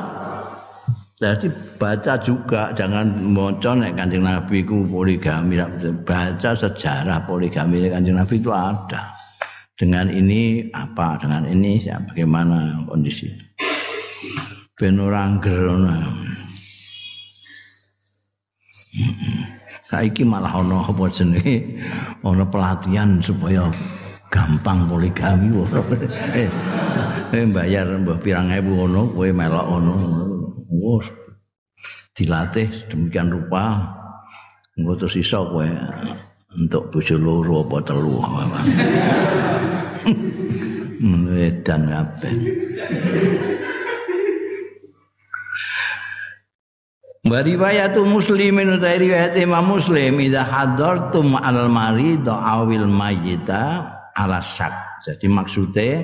Jadi 1.23 1.47
baca 1.79 2.19
juga 2.19 2.75
jangan 2.75 3.15
maca 3.31 3.79
nek 3.79 3.95
Kanjeng 3.95 4.27
Nabi 4.27 4.67
ku 4.67 4.83
poligami 4.91 5.55
baca 6.03 6.51
sejarah 6.51 7.23
poligami 7.23 7.87
Kanjeng 7.87 8.19
Nabi 8.19 8.43
itu 8.43 8.51
ada. 8.51 9.15
Dengan 9.79 10.11
ini 10.11 10.67
apa? 10.75 11.23
Dengan 11.23 11.47
ini 11.47 11.79
ya, 11.79 12.03
bagaimana 12.03 12.83
kondisi? 12.91 13.31
ben 14.83 14.99
ora 14.99 15.31
angger 15.31 15.71
Saiki 19.87 20.25
malah 20.27 20.59
ana 20.59 20.83
apa 20.83 21.05
jenenge 21.13 21.79
ana 22.25 22.43
pelatihan 22.49 23.23
supaya 23.23 23.71
gampang 24.33 24.89
poligami 24.91 25.53
eh, 26.35 26.51
eh 27.31 27.45
bayar 27.47 27.87
mbah 28.01 28.19
pirang 28.19 28.49
ewu 28.51 28.89
ngono 28.89 29.13
kowe 29.13 29.29
melok 29.29 29.67
ngono 29.69 29.95
wis 30.73 31.07
dilatih 32.17 32.69
demikian 32.89 33.29
rupa 33.29 33.93
engko 34.81 35.05
terus 35.05 35.21
iso 35.21 35.45
kowe 35.53 35.69
untuk 36.57 36.89
bojo 36.93 37.17
loro 37.17 37.65
apa 37.65 37.77
telu 37.85 38.17
dan 41.67 41.83
kabeh. 41.91 42.35
Wa 47.23 47.39
riwayatu 47.39 48.03
muslimin 48.03 48.77
utai 48.79 48.99
riwayat 48.99 49.39
Imam 49.39 49.79
Muslim 49.79 50.19
idza 50.19 50.43
hadartum 50.43 51.39
al 51.39 51.71
marid 51.71 52.27
awil 52.27 52.91
mayyita 52.91 53.87
ala 54.19 54.43
syak. 54.43 54.75
Jadi 55.07 55.27
maksudnya 55.31 56.03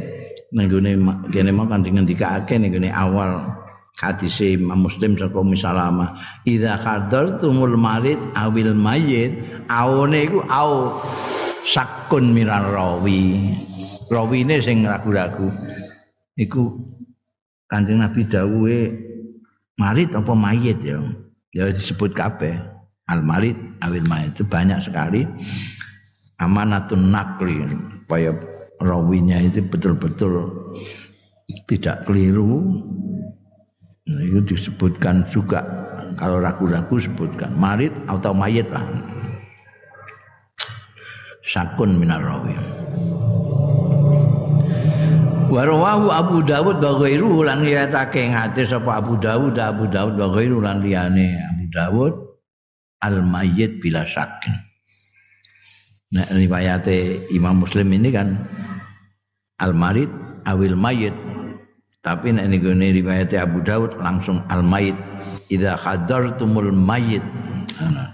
nenggone 0.54 0.94
kene 1.30 1.50
mau 1.50 1.66
kan 1.66 1.82
ngendikake 1.82 2.58
nenggone 2.58 2.90
awal 2.94 3.57
hadis 3.98 4.38
Imam 4.38 4.86
Muslim 4.86 5.18
saka 5.18 5.42
misalama 5.42 6.22
idza 6.46 6.78
hadartumul 6.78 7.74
marid 7.74 8.18
awil 8.38 8.70
mayyit 8.70 9.42
awone 9.66 10.22
iku 10.22 10.38
au 10.46 11.02
sakun 11.66 12.30
mirar 12.30 12.70
rawi. 12.70 13.42
Rawine 14.08 14.56
sing 14.64 14.88
ragu-ragu. 14.88 15.52
Iku 16.38 16.80
Kanjeng 17.68 18.00
Nabi 18.00 18.24
dawuhe 18.24 18.80
marit 19.76 20.16
apa 20.16 20.32
mayit 20.32 20.80
ya? 20.80 20.96
Ya 21.52 21.68
disebut 21.68 22.16
kabeh 22.16 22.56
al 23.12 23.20
marit 23.20 23.58
awil 23.84 24.00
mayit. 24.08 24.32
Itu 24.32 24.48
banyak 24.48 24.80
sekali. 24.80 25.28
Amanatun 26.40 27.12
nakli 27.12 27.66
supaya 28.00 28.30
rawinya 28.78 29.42
itu 29.42 29.60
betul-betul 29.66 30.48
tidak 31.66 32.06
keliru 32.06 32.78
nah, 34.08 34.20
itu 34.24 34.40
disebutkan 34.56 35.24
juga. 35.28 35.60
Kalau 36.16 36.40
ragu-ragu 36.40 36.96
sebutkan. 36.98 37.52
Marit 37.54 37.92
atau 38.08 38.32
mayit 38.32 38.66
lah. 38.72 38.84
Sakun 41.48 41.96
minar 41.96 42.20
rawi 42.20 42.52
Warwahu 45.48 46.12
Abu 46.12 46.44
Dawud 46.44 46.76
wa 46.76 46.92
ghairu 47.00 47.40
lan 47.40 47.64
riwayatake 47.64 48.28
hadis 48.28 48.68
sapa 48.68 49.00
Abu 49.00 49.16
Dawud 49.16 49.56
Abu 49.56 49.88
Dawud 49.88 50.20
wa 50.20 50.28
ghairu 50.36 50.60
lan 50.60 50.84
liyane 50.84 51.40
Abu 51.40 51.64
Dawud 51.72 52.14
al 53.00 53.24
mayyit 53.24 53.80
bila 53.80 54.04
syak. 54.04 54.44
Nah 56.12 56.28
riwayate 56.28 57.32
Imam 57.32 57.64
Muslim 57.64 57.88
ini 57.96 58.12
kan 58.12 58.36
al 59.56 59.72
marid 59.72 60.12
awil 60.44 60.76
mayyit 60.76 61.16
tapi 62.08 62.32
nek 62.32 62.48
niku 62.48 62.72
riwayate 62.72 63.36
Abu 63.36 63.60
Dawud 63.60 64.00
langsung 64.00 64.40
al 64.48 64.64
mayyit 64.64 64.96
idza 65.52 65.76
hadartumul 65.76 66.72
mayyit. 66.72 67.20
Nah, 67.84 68.08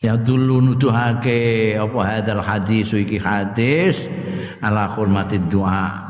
ya 0.00 0.16
dulu 0.16 0.72
nuduhake 0.72 1.76
apa 1.76 1.98
hadal 2.00 2.40
hadis 2.40 2.96
iki 2.96 3.20
hadis 3.20 4.08
ala 4.64 4.88
hormati 4.88 5.36
doa 5.36 6.00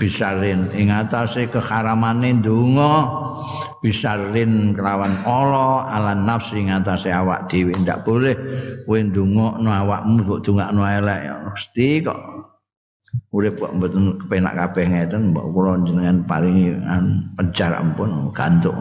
bisarin. 0.00 0.72
Ing 0.72 0.88
atase 0.88 1.52
keharamane 1.52 2.40
donga 2.40 3.12
bisarin 3.82 4.78
kelawan 4.78 5.10
Allah 5.26 5.90
ala 5.90 6.14
nafsi 6.14 6.62
ing 6.62 6.70
atase 6.70 7.10
awak 7.10 7.50
dhewe. 7.50 7.74
Ndak 7.82 8.06
boleh 8.06 8.38
kowe 8.86 8.98
ndongakno 9.02 9.68
awakmu 9.68 10.22
kok 10.22 10.40
dongakno 10.46 10.86
elek. 10.86 11.20
Mesti 11.50 11.88
kok. 12.06 12.20
Urip 13.34 13.60
kok 13.60 13.76
mboten 13.76 14.16
kepenak 14.24 14.56
kabeh 14.56 14.88
ngeten 14.88 15.36
mbok 15.36 15.52
kula 15.52 15.76
jenengan 15.84 16.24
paringi 16.24 16.72
pencar 17.36 17.76
ampun 17.76 18.30
gantuk. 18.32 18.72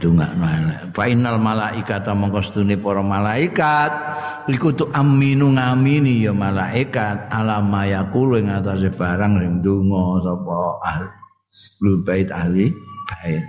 Dongakno 0.00 0.46
elek. 0.48 0.80
Fainal 0.96 1.36
malaikata 1.36 2.16
mongko 2.16 2.40
stune 2.40 2.80
para 2.80 3.04
malaikat 3.04 3.92
iku 4.48 4.72
tu 4.72 4.88
aminu 4.96 5.52
ngamini 5.52 6.24
ya 6.24 6.32
malaikat 6.32 7.28
alama 7.28 7.84
yaqulu 7.84 8.40
ing 8.40 8.48
atase 8.48 8.88
barang 8.88 9.36
ring 9.36 9.60
donga 9.60 10.24
sapa 10.24 10.56
ahli 10.88 11.27
lul 11.80 11.96
bait 12.04 12.28
ahli 12.28 12.72
bait. 13.08 13.44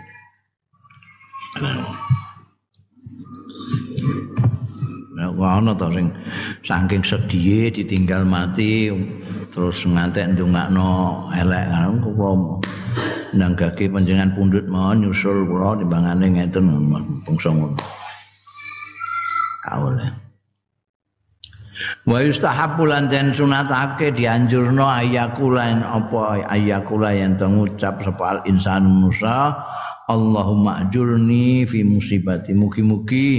Nah, 5.20 5.36
ana 5.36 5.76
to 5.76 5.92
sing 5.92 6.08
saking 6.64 7.04
sedih 7.04 7.68
ditinggal 7.76 8.24
mati 8.24 8.88
terus 9.52 9.84
ngantek 9.84 10.32
ndongakno 10.38 11.28
elek 11.36 11.66
ngono 11.74 12.64
nanggake 13.36 13.92
panjenengan 13.92 14.32
pundut 14.34 14.66
mawon 14.72 15.04
nyusul 15.04 15.44
kula 15.46 15.76
timbangane 15.78 16.26
ngeten 16.34 16.66
bangsa 17.28 17.52
ngono. 17.52 17.99
Wa 22.10 22.26
yustahabbu 22.26 22.90
lan 22.90 23.06
den 23.06 23.38
sunatake 23.38 24.10
dianjurno 24.18 24.82
ayakula 24.82 25.78
apa 25.86 26.42
ayakula 26.50 27.14
yang 27.14 27.38
ngucap 27.38 28.02
sapa 28.02 28.26
al 28.34 28.40
insan 28.50 28.82
manusa 28.90 29.54
Allahumma 30.10 30.90
ajurni 30.90 31.70
fi 31.70 31.86
musibati. 31.86 32.58
Mugi-mugi 32.58 33.30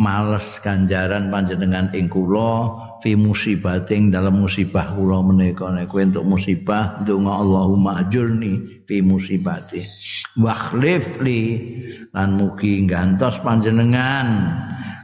males 0.00 0.56
ganjaran 0.64 1.28
panjenengan 1.28 1.92
ing 1.92 2.08
kula 2.08 2.72
fi 3.04 3.12
musibating 3.12 4.08
dalam 4.08 4.40
musibah 4.40 4.88
kula 4.96 5.20
menika. 5.20 5.68
Nek 5.68 5.92
untuk 5.92 6.24
musibah 6.24 7.04
donga 7.04 7.44
Allahumma 7.44 8.00
ajurni 8.00 8.80
fi 8.88 9.04
musibati. 9.04 9.84
Wakhlif 10.40 11.20
li 11.20 11.68
lan 12.16 12.32
mugi 12.32 12.80
gantos 12.88 13.36
panjenengan 13.44 14.56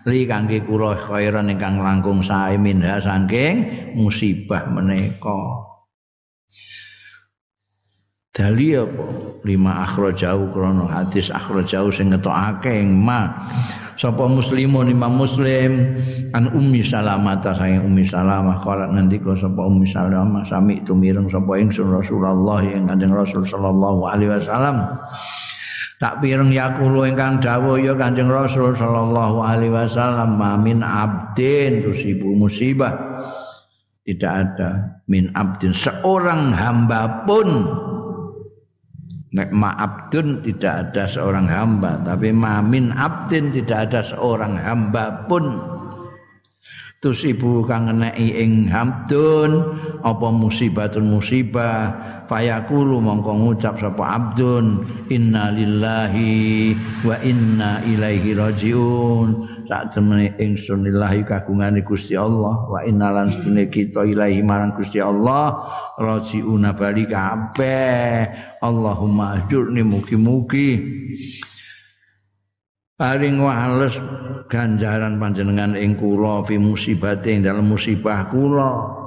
li 0.07 0.23
kangge 0.25 0.63
kula 0.63 0.95
khairan 0.95 1.51
ingkang 1.51 1.83
langkung 1.83 2.23
sae 2.23 2.55
minha 2.55 3.03
saking 3.03 3.67
musibah 3.99 4.65
menika 4.71 5.67
Dali 8.37 8.77
apa? 8.77 9.01
Lima 9.49 9.81
akhrajau 9.89 10.53
krono 10.53 10.85
hadis 10.85 11.33
akhrajau 11.33 11.89
sing 11.89 12.13
ngetokake 12.13 12.85
ma. 12.85 13.33
Sapa 13.97 14.29
muslimun 14.29 14.93
imam 14.93 15.17
muslim 15.17 15.97
an 16.37 16.53
ummi 16.53 16.85
salamah 16.85 17.41
ta 17.41 17.57
sayang 17.57 17.89
ummi 17.89 18.05
salamah 18.05 18.61
kala 18.61 18.93
ngendika 18.93 19.33
sapa 19.41 19.57
ummi 19.65 19.89
salamah 19.89 20.45
sami 20.45 20.85
tumireng 20.85 21.33
sapa 21.33 21.57
ingsun 21.57 21.89
Rasulullah 21.89 22.61
yang 22.61 22.85
kanjeng 22.85 23.17
Rasul 23.17 23.41
sallallahu 23.49 24.05
alaihi 24.05 24.29
wasallam. 24.29 24.85
Tak 25.97 26.21
pireng 26.21 26.53
yakulo 26.53 27.09
ingkang 27.09 27.41
dawuh 27.41 27.81
ya 27.81 27.97
Kanjeng 27.97 28.29
Rasul 28.29 28.77
sallallahu 28.77 29.41
alaihi 29.41 29.73
wasallam 29.73 30.37
mamin 30.37 30.85
abdin 30.85 31.81
tusibu 31.81 32.37
musibah. 32.37 32.93
Tidak 34.05 34.33
ada 34.33 35.03
min 35.09 35.33
abdin 35.33 35.73
seorang 35.73 36.53
hamba 36.53 37.27
pun 37.27 37.49
Nek 39.37 39.53
ma'abdun 39.53 40.41
tidak 40.41 40.75
ada 40.89 41.05
seorang 41.05 41.45
hamba 41.45 42.01
Tapi 42.01 42.33
ma'min 42.33 42.89
abdin 42.89 43.53
tidak 43.53 43.93
ada 43.93 44.01
seorang 44.01 44.57
hamba 44.57 45.29
pun 45.29 45.76
Terus 47.07 47.23
ibu 47.23 47.63
kang 47.63 47.87
ngenei 47.87 48.35
ing 48.35 48.67
hamdun 48.67 49.79
Apa 50.03 50.27
musibatun 50.35 51.07
musibah 51.15 51.95
Fayakulu 52.27 52.99
mongko 52.99 53.39
ngucap 53.39 53.79
sapa 53.79 54.03
abdun. 54.19 54.83
Inna 55.15 55.55
lillahi 55.55 56.75
wa 57.07 57.15
inna 57.23 57.79
ilaihi 57.87 58.35
rajiun. 58.35 59.47
Sak 59.71 59.95
temene 59.95 60.35
ingsun 60.35 60.83
lillahi 60.83 61.23
kagungane 61.23 61.87
Gusti 61.87 62.19
Allah 62.19 62.67
wa 62.67 62.83
innalan 62.83 63.31
sunne 63.31 63.71
kita 63.71 64.03
ilahi 64.03 64.43
marang 64.43 64.75
Gusti 64.75 64.99
Allah 64.99 65.55
rajiuna 66.03 66.75
bali 66.75 67.07
kabeh. 67.07 68.27
Allahumma 68.59 69.47
ajurni 69.47 69.87
mugi-mugi 69.87 70.71
paring 72.97 73.45
wales 73.45 74.01
ganjaran 74.49 75.21
panjenengan 75.21 75.77
ing 75.77 76.01
kula 76.01 76.41
fi 76.45 76.57
musibate 76.57 77.29
ing 77.29 77.45
dalem 77.45 77.69
musibah 77.69 78.25
kula. 78.33 79.05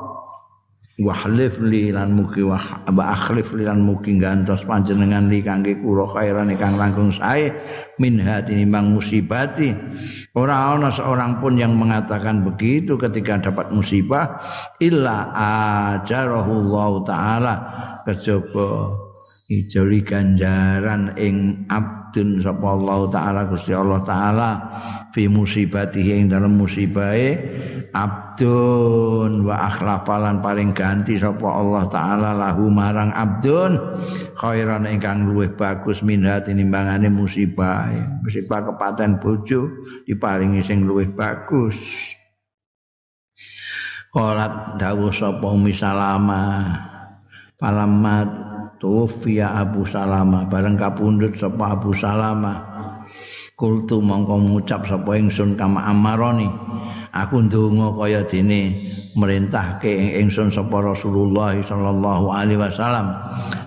Wahlif 0.99 1.63
li 1.63 1.95
lan 1.95 2.11
mugi 2.11 2.43
wa 2.43 2.59
akhlif 2.91 3.55
li 3.55 3.63
lan 3.63 3.87
mugi 3.87 4.19
gantos 4.19 4.67
panjenengan 4.67 5.31
li 5.31 5.39
kangge 5.39 5.79
kula 5.79 6.03
khairan 6.11 6.51
ingkang 6.51 6.75
langkung 6.75 7.07
sae 7.15 7.55
min 8.03 8.19
tinimbang 8.19 8.99
musibati. 8.99 9.71
Ora 10.35 10.75
ana 10.75 10.91
seorang 10.91 11.39
pun 11.39 11.55
yang 11.55 11.79
mengatakan 11.79 12.43
begitu 12.43 12.99
ketika 12.99 13.47
dapat 13.47 13.71
musibah 13.71 14.43
illa 14.83 15.31
ajarahullahu 16.03 17.07
taala. 17.07 17.55
Kejaba 18.03 18.91
ijoli 19.47 20.03
ganjaran 20.03 21.15
ing 21.15 21.63
abdun 22.09 22.41
sapa 22.41 22.65
Allah 22.73 22.99
taala 23.13 23.41
Gusti 23.45 23.69
Allah 23.69 24.01
taala 24.01 24.49
fi 25.13 25.29
musibatihi 25.29 26.25
ing 26.25 26.33
dalam 26.33 26.57
musibahe. 26.57 27.37
Abdun 27.89 29.45
wa 29.45 29.65
akhlafalan 29.69 30.41
paling 30.41 30.73
ganti 30.73 31.21
sapa 31.21 31.45
Allah 31.45 31.85
taala 31.85 32.29
lahu 32.33 32.73
marang 32.73 33.13
abdun 33.13 33.77
khairan 34.33 34.89
ingkang 34.89 35.29
luwih 35.29 35.53
bagus 35.53 36.01
minha 36.01 36.41
tinimbangane 36.41 37.13
musibah 37.13 37.89
musibah 38.25 38.65
kepaten 38.65 39.21
bojo 39.21 39.69
diparingi 40.09 40.65
sing 40.65 40.89
luwih 40.89 41.13
bagus. 41.13 41.77
Kolat 44.09 44.81
dawuh 44.81 45.13
sapa 45.13 45.45
Umi 45.45 45.69
Salama 45.69 46.65
Palamat 47.61 48.25
tufiya 48.79 49.59
Abu 49.59 49.83
Salama. 49.85 50.47
Bareng 50.47 50.79
kapundhut 50.79 51.35
sapa 51.35 51.75
Abu 51.77 51.91
Salama. 51.93 52.63
Kultu 53.59 53.99
mongko 53.99 54.39
ngucap 54.39 54.87
sapa 54.87 55.19
ingsun 55.19 55.59
kama 55.59 55.83
amaroni. 55.83 56.47
Aku 57.11 57.43
ndonga 57.43 57.91
kaya 57.99 58.23
dene 58.23 58.87
merintahke 59.19 60.15
ingsun 60.23 60.47
sapa 60.47 60.79
Rasulullah 60.79 61.59
sallallahu 61.59 62.31
alaihi 62.31 62.59
wasallam. 62.59 63.11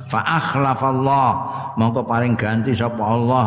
Fa 0.09 0.25
akhlafallah. 0.25 1.29
Mongko 1.77 2.09
paring 2.09 2.37
ganti 2.37 2.73
sapa 2.73 3.01
Allah. 3.05 3.47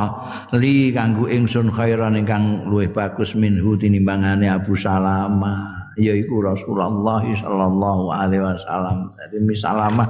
Li 0.54 0.93
kanggo 0.93 1.25
ingsun 1.25 1.73
khairan 1.73 2.17
ingkang 2.21 2.69
luwih 2.69 2.93
bagus 2.93 3.34
minhu 3.34 3.73
tinimbangane 3.73 4.45
Abu 4.45 4.78
Salama 4.78 5.75
yaiku 5.95 6.43
Rasulullah 6.43 7.23
sallallahu 7.23 8.12
alaihi 8.12 8.43
wasallam. 8.43 9.15
Dadi 9.15 9.39
misalama 9.41 10.04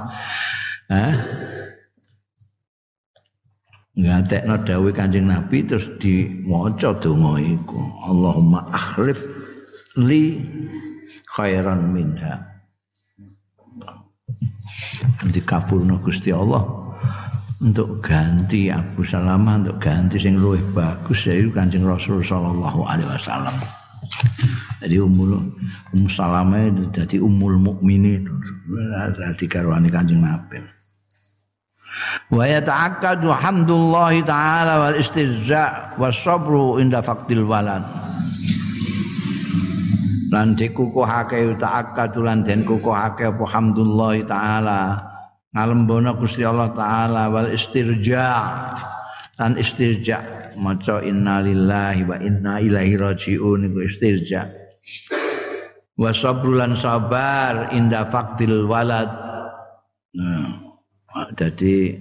eh 0.92 1.16
ngatekno 3.96 4.60
dawuh 4.62 4.92
Kanjeng 4.92 5.32
Nabi 5.32 5.64
terus 5.64 5.88
diwaca 5.98 6.92
donga 7.00 7.40
iku 7.40 7.80
Allahumma 8.04 8.68
akhlif 8.70 9.24
li 9.96 10.44
khairan 11.32 11.96
minha 11.96 12.44
dikabulno 15.32 15.96
Gusti 16.04 16.28
Allah 16.28 16.60
untuk 17.64 18.04
ganti 18.04 18.68
Abu 18.68 19.00
Salamah 19.00 19.64
untuk 19.64 19.80
ganti 19.80 20.20
sing 20.20 20.36
luwih 20.36 20.60
bagus 20.76 21.24
yaitu 21.24 21.48
Kanjeng 21.48 21.88
Rasul 21.88 22.20
sallallahu 22.20 22.84
alaihi 22.84 23.08
wasallam. 23.08 23.56
Jadi 24.84 24.96
umul 25.00 25.40
um 25.96 26.04
Salamah 26.06 26.70
jadi 26.92 27.16
umul 27.18 27.58
mukminin 27.58 28.28
jadi 29.16 29.44
karwane 29.48 29.88
Kanjeng 29.88 30.22
Nabi. 30.22 30.62
Wa 32.28 32.44
yata'akkadu 32.44 33.32
hamdulillahi 33.32 34.26
ta'ala 34.26 34.72
wal 34.82 34.96
istizza 35.00 35.94
was 35.96 36.18
sabru 36.20 36.76
inda 36.82 37.00
faqdil 37.00 37.46
walad. 37.46 37.84
lan 40.36 40.58
dikukuhake 40.58 41.54
ta'akkadu 41.56 42.26
lan 42.26 42.42
den 42.42 42.66
kukuhake 42.66 43.30
apa 43.30 43.44
hamdulillah 43.46 44.14
taala 44.26 44.80
ngalembono 45.54 46.12
Gusti 46.18 46.42
Allah 46.42 46.68
taala 46.74 47.30
wal 47.30 47.48
istirja 47.48 48.26
lan 49.36 49.60
istirja. 49.60 50.52
Maca 50.56 51.04
innalillahi 51.04 52.02
wa 52.08 52.16
inna 52.16 52.60
ilaihi 52.60 52.96
rajiun 52.96 53.68
iku 53.68 53.78
istirja. 53.84 54.48
Wa 55.96 56.12
sabrulan 56.12 56.76
sabar 56.76 57.72
inda 57.72 58.04
faqdil 58.08 58.64
walad. 58.64 59.08
Nah, 60.16 60.48
jadi 61.36 62.00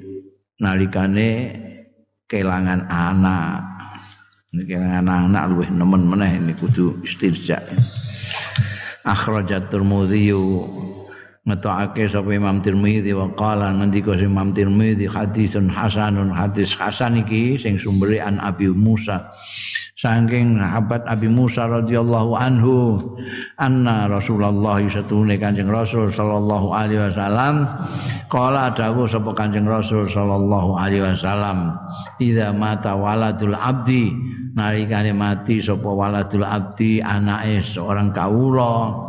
nalikane 0.60 1.52
kelangan 2.32 2.88
anak. 2.88 3.64
Kelangan 4.56 5.08
anak 5.08 5.44
luwih 5.52 5.68
nemen 5.68 6.08
meneh 6.08 6.32
ini 6.40 6.56
kudu 6.56 7.04
istirja. 7.04 7.60
Akhrajat 9.04 9.68
Tirmidzi 9.68 10.32
ngetokake 11.46 12.10
sapa 12.10 12.34
Imam 12.34 12.58
Tirmidzi 12.58 13.14
wa 13.14 13.30
qala 13.38 13.70
ngendika 13.78 14.18
Imam 14.18 14.50
Tirmidzi 14.50 15.06
hadisun 15.06 15.70
hasanun 15.70 16.34
hadis 16.34 16.74
hasan 16.74 17.22
iki 17.22 17.54
sing 17.54 17.78
sumbere 17.78 18.18
an 18.18 18.42
Abi 18.42 18.74
Musa. 18.74 19.30
Saking 19.96 20.60
sahabat 20.60 21.08
Abi 21.08 21.32
Musa 21.32 21.72
radhiyallahu 21.72 22.36
anhu 22.36 23.00
anna 23.62 24.12
Rasulullah 24.12 24.82
satune 24.92 25.40
Kanjeng 25.40 25.72
Rasul 25.72 26.12
sallallahu 26.12 26.74
alaihi 26.74 27.00
wasallam. 27.14 27.70
Qala 28.28 28.74
dawuh 28.74 29.06
sapa 29.08 29.32
Kanjeng 29.38 29.70
Rasul 29.70 30.10
sallallahu 30.10 30.82
alaihi 30.82 31.06
wasallam 31.06 31.78
idza 32.18 32.52
mata 32.52 32.98
waladul 32.98 33.56
abdi 33.56 34.12
nalikane 34.58 35.14
mati 35.14 35.62
sapa 35.62 35.88
waladul 35.88 36.44
abdi 36.44 37.00
anake 37.00 37.64
seorang 37.64 38.12
kawula 38.12 39.05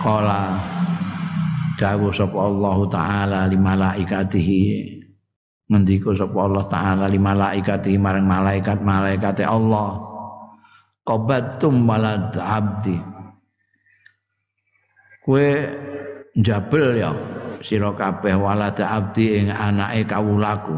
qala 0.00 0.56
dawuh 1.76 2.12
sapa 2.12 2.38
Allah 2.40 2.76
taala 2.88 3.40
li 3.46 3.58
malaikatihi. 3.60 4.60
Ngendika 5.66 6.14
sapa 6.14 6.38
Allah 6.40 6.64
taala 6.70 7.04
li 7.10 7.18
malaikatihi 7.18 7.98
marang 7.98 8.26
malaikat-malaikate 8.26 9.44
Allah. 9.44 9.98
Qabattum 11.06 11.86
walad 11.86 12.34
abdi. 12.34 12.98
Kowe 15.22 15.48
njabel 16.38 16.86
ya 16.98 17.10
sira 17.62 17.90
kabeh 17.94 18.34
walad 18.38 18.78
abdi 18.78 19.42
ing 19.42 19.50
anake 19.50 20.06
kawulaku. 20.06 20.74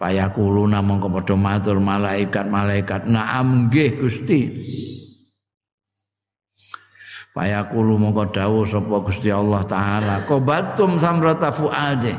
Fayakuluna 0.00 0.80
mongko 0.80 1.12
padha 1.12 1.36
matur 1.36 1.76
malaikat-malaikat. 1.76 3.04
Na'am 3.04 3.68
nggih 3.68 4.00
Gusti. 4.00 4.40
Fayakulu 7.30 7.94
mongko 7.94 8.34
dawuh 8.34 8.66
sapa 8.66 8.96
Gusti 9.06 9.30
Allah 9.30 9.62
taala 9.66 10.26
qabatum 10.26 10.98
samrata 10.98 11.54
fuade. 11.54 12.14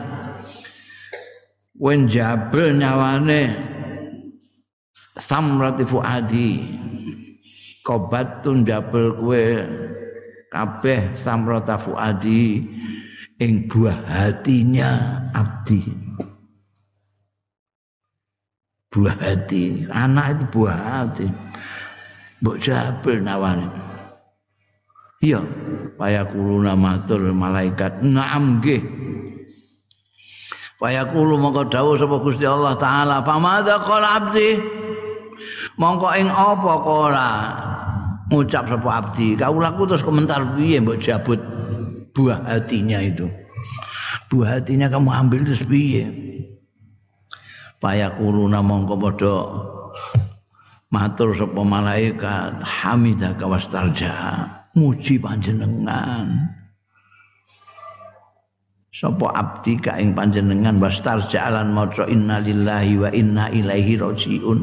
Wen 1.75 2.07
jabel 2.07 2.79
nyawane 2.79 3.41
samrati 5.19 5.83
fuadi. 5.83 6.49
Qabatun 7.81 8.61
jabel 8.61 9.17
kowe 9.17 9.43
kabeh 10.53 11.17
samrata 11.17 11.81
fuadi 11.81 12.61
ing 13.41 13.65
buah 13.65 14.05
hatinya 14.05 15.17
abdi 15.33 15.81
buah 18.91 19.17
hati 19.17 19.87
anak 19.89 20.37
itu 20.37 20.45
buah 20.51 20.77
hati 20.77 21.27
mbok 22.43 22.59
jabel 22.61 23.17
nawane 23.23 23.65
iya. 25.21 25.41
Payakuluna 26.01 26.73
matur 26.73 27.29
malaikat. 27.29 28.01
Naam 28.01 28.57
nggih. 28.57 28.81
Payakulu 30.81 31.37
mongko 31.37 31.69
dawuh 31.69 31.93
sapa 31.93 32.17
Gusti 32.25 32.41
Allah 32.41 32.73
taala 32.73 33.21
famadza 33.21 33.77
qala 33.85 34.17
abdi? 34.17 34.57
Mongko 35.77 36.09
ing 36.17 36.25
apa 36.25 36.73
kala 36.81 37.29
ngucap 38.33 38.65
sapa 38.65 38.89
abdi. 38.89 39.37
Kaulaku 39.37 39.85
terus 39.85 40.01
komentar 40.01 40.41
piye 40.57 40.81
mbok 40.81 40.97
jabut 40.97 41.37
buah 42.17 42.41
hatinya 42.49 42.97
itu? 42.97 43.29
Buah 44.33 44.57
hatinya 44.57 44.89
kamu 44.89 45.13
ambil 45.13 45.45
terus 45.45 45.61
piye? 45.69 46.09
Payakuluna 47.77 48.65
mongko 48.65 48.97
padha 48.97 49.37
matur 50.89 51.37
sapa 51.37 51.61
malaikat 51.61 52.57
hamidaka 52.57 53.45
wastarja 53.45 54.17
muji 54.75 55.19
panjenengan. 55.19 56.51
Sapa 58.91 59.31
abdi 59.31 59.79
ka 59.79 59.95
ing 59.95 60.11
panjenengan 60.11 60.75
wastarja 60.77 61.47
lan 61.47 61.71
maca 61.71 62.05
innalillahi 62.11 62.99
wa 62.99 63.09
inna 63.15 63.47
ilaihi 63.47 63.95
rajiun 63.95 64.59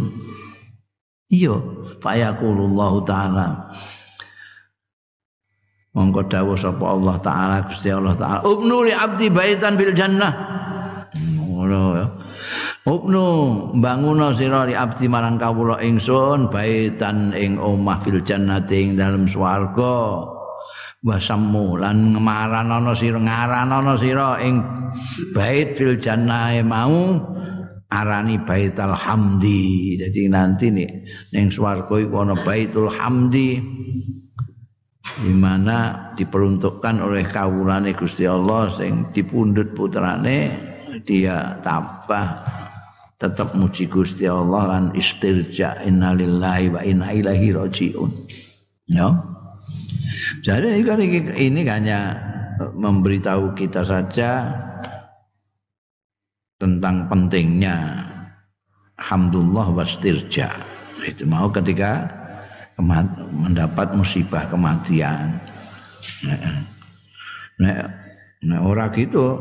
iya 1.33 1.57
fayakulullahu 2.01 3.09
taala. 3.09 3.73
Mongko 5.97 6.29
dawuh 6.29 6.61
sapa 6.61 6.85
Allah 6.93 7.17
taala 7.25 7.57
Gusti 7.67 7.89
Allah 7.89 8.15
taala. 8.15 8.45
Ubnu 8.45 8.85
li 8.85 8.93
abdi 8.93 9.33
baitan 9.33 9.81
bil 9.81 9.97
jannah. 9.97 10.33
Ngono 11.17 11.83
ya 11.97 12.07
Ubnu 12.89 13.29
banguno 13.85 14.33
sira 14.33 14.65
li 14.65 14.73
abdi 14.73 15.13
marang 15.13 15.37
kawula 15.37 15.77
ingsun 15.85 16.49
baitan 16.49 17.37
ing 17.37 17.61
omah 17.61 18.01
fil 18.01 18.25
jannati 18.25 18.81
ing 18.81 18.91
dalem 18.97 19.29
swarga. 19.29 20.25
Wasammu 21.05 21.85
lan 21.85 22.17
ngemaranana 22.17 22.97
sira 22.97 23.21
ngaranana 23.21 23.93
sira 24.01 24.41
ing 24.41 24.65
bait 25.37 25.77
fil 25.77 26.01
jannahe 26.01 26.65
mau 26.65 27.21
arani 27.93 28.41
baitul 28.41 28.97
hamdi. 28.97 30.01
Jadi 30.01 30.33
nanti 30.33 30.73
nih 30.73 30.89
ning 31.37 31.53
swarga 31.53 31.93
iku 31.93 32.25
ana 32.25 32.41
baitul 32.41 32.89
hamdi. 32.89 33.61
di 35.19 35.35
mana 35.35 36.13
diperuntukkan 36.15 37.03
oleh 37.03 37.27
kawulane 37.27 37.91
Gusti 37.97 38.23
Allah 38.23 38.71
sing 38.71 39.11
dipundhut 39.11 39.75
putrane 39.75 40.55
dia 41.03 41.59
tabah 41.59 42.45
tetap 43.19 43.51
muji 43.59 43.91
Gusti 43.91 44.31
Allah 44.31 44.79
lan 44.79 44.85
istirja 44.95 45.83
innalillahi 45.83 46.71
wa 46.71 46.81
inna 46.87 47.11
ilaihi 47.11 47.51
rajiun. 47.51 48.11
Ya. 48.95 49.11
Jadi 50.47 50.81
ini, 50.87 51.27
ini 51.35 51.61
hanya 51.67 52.15
memberitahu 52.59 53.59
kita 53.59 53.83
saja 53.83 54.55
tentang 56.63 57.11
pentingnya 57.11 58.07
hamdulillah 59.03 59.75
wastirja. 59.75 60.55
Itu 61.03 61.27
mau 61.27 61.51
ketika 61.51 62.07
mendapat 62.79 63.99
musibah 63.99 64.47
kematian. 64.47 65.43
Nah, 67.59 67.91
nah 68.47 68.59
orang 68.63 68.95
gitu, 68.95 69.35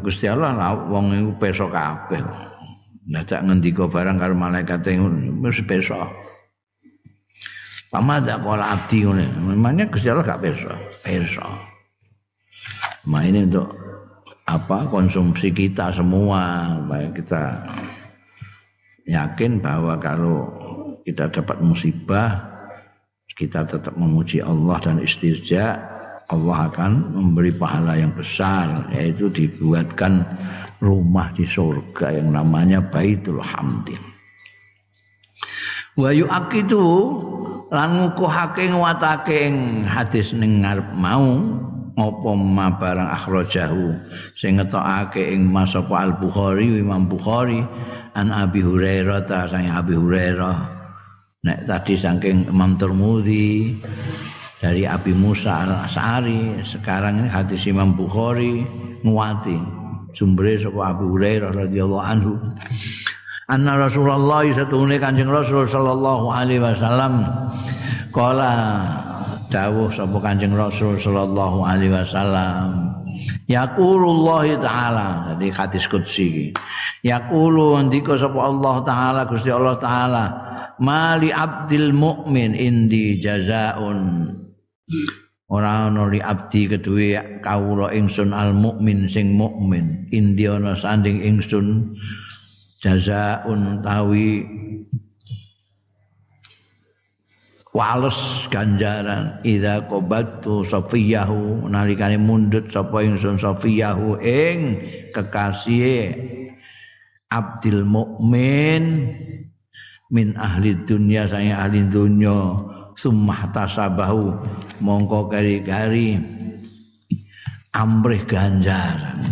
Gusti 0.00 0.28
Allah 0.28 0.56
wong 0.88 1.12
iku 1.12 1.32
peso 1.36 1.68
kabeh. 1.68 2.51
Dadak 3.02 3.40
ngendika 3.42 3.90
barang 3.90 4.16
karo 4.18 4.34
malaikat 4.38 4.86
wis 5.42 5.58
besok. 5.66 6.06
Pamada 7.90 8.40
kala 8.40 8.78
abdi 8.78 9.04
ngene. 9.04 9.26
Memangnya 9.42 9.90
Gusti 9.90 10.08
Allah 10.08 10.24
gak 10.24 10.40
besok. 10.40 10.78
Besok. 11.04 11.52
Ini 13.04 13.50
untuk 13.50 13.68
apa 14.46 14.86
konsumsi 14.86 15.50
kita 15.50 15.90
semua 15.92 16.72
supaya 16.78 17.08
kita 17.14 17.42
yakin 19.06 19.58
bahwa 19.58 19.98
kalau 19.98 20.50
kita 21.02 21.30
dapat 21.30 21.58
musibah 21.62 22.52
kita 23.34 23.66
tetap 23.66 23.94
memuji 23.98 24.38
Allah 24.42 24.78
dan 24.82 25.02
istirja 25.02 25.78
Allah 26.30 26.70
akan 26.70 27.12
memberi 27.16 27.50
pahala 27.52 27.98
yang 27.98 28.14
besar 28.14 28.86
yaitu 28.94 29.28
dibuatkan 29.28 30.22
rumah 30.82 31.30
di 31.30 31.46
surga 31.46 32.18
yang 32.18 32.34
namanya 32.34 32.82
Baitul 32.82 33.38
Hamdi. 33.38 33.94
Wa 35.94 36.10
yu'aqidu 36.10 36.86
lan 37.70 38.02
ngukuhake 38.02 38.68
nguwatake 38.68 39.48
ing 39.48 39.56
hadis 39.86 40.34
ning 40.34 40.66
ngarep 40.66 40.88
mau 40.98 41.38
apa 41.92 42.30
ma 42.36 42.72
barang 42.72 43.10
akhrajahu 43.12 43.92
sing 44.32 44.56
ngetokake 44.56 45.20
ing 45.36 45.44
Mas 45.52 45.76
Al 45.76 46.16
Bukhari 46.16 46.80
Imam 46.80 47.04
Bukhari 47.04 47.60
an 48.16 48.32
Abi 48.32 48.64
Hurairah 48.64 49.28
ta 49.28 49.44
sang 49.44 49.68
Abi 49.68 49.92
Hurairah 49.92 50.56
nek 51.44 51.68
tadi 51.68 52.00
saking 52.00 52.48
Imam 52.48 52.80
Tirmidzi 52.80 53.76
dari 54.64 54.88
Abi 54.88 55.12
Musa 55.12 55.68
Al 55.68 55.84
Asari 55.84 56.64
sekarang 56.64 57.24
ini 57.24 57.28
hadis 57.28 57.68
Imam 57.68 57.92
Bukhari 57.92 58.64
nguati 59.04 59.81
sumbere 60.12 60.60
saka 60.60 60.96
Abu 60.96 61.16
Hurairah 61.16 61.50
radhiyallahu 61.52 62.04
anhu. 62.04 62.32
Anna 63.52 63.76
Rasulullah 63.76 64.46
satune 64.48 64.96
Kanjeng 64.96 65.28
Rasul 65.28 65.68
sallallahu 65.68 66.30
alaihi 66.32 66.62
wasallam 66.62 67.26
kala 68.14 68.86
dawuh 69.52 69.92
sapa 69.92 70.16
Kanjeng 70.24 70.56
Rasul 70.56 70.96
sallallahu 70.96 71.60
alaihi 71.66 71.92
wasallam 71.92 72.96
Yaqulullah 73.50 74.46
taala 74.56 75.36
jadi 75.36 75.52
hadis 75.52 75.84
qudsi 75.90 76.56
yaqulu 77.04 77.76
ndika 77.86 78.16
sapa 78.16 78.40
Allah 78.40 78.74
taala 78.86 79.20
Gusti 79.28 79.50
Allah 79.52 79.76
taala 79.76 80.24
mali 80.80 81.28
abdil 81.28 81.92
mukmin 81.92 82.56
indi 82.56 83.20
jazaun 83.20 84.30
ora 85.52 85.92
ana 85.92 86.08
li 86.08 86.16
abdi 86.24 86.64
keduwe 86.64 87.20
kawula 87.44 87.92
ingsun 87.92 88.32
al 88.32 88.56
mukmin 88.56 89.04
sing 89.04 89.36
mukmin 89.36 90.08
indi 90.08 90.48
ana 90.48 90.72
sanding 90.72 91.20
ingsun 91.20 91.92
jazaun 92.80 93.84
tawi 93.84 94.48
wales 97.72 98.48
ganjaran. 98.52 99.40
Ida 99.44 99.84
qabatu 99.88 100.64
safiyahu 100.64 101.68
nalikane 101.68 102.20
mundut 102.20 102.68
sapa 102.68 103.04
ingsun 103.04 103.40
safiyahu 103.40 104.20
ing 104.20 104.80
kekasih 105.12 106.16
abdil 107.32 107.84
mukmin 107.88 109.16
min 110.12 110.36
ahli 110.36 110.76
dunya 110.84 111.24
saya 111.24 111.64
ahli 111.64 111.88
dunya 111.88 112.60
sumah 112.96 113.50
tasabahu. 113.52 114.36
Mongko 114.82 115.30
kari-kari 115.30 116.18
amrih 117.72 118.22
ganjaran 118.28 119.24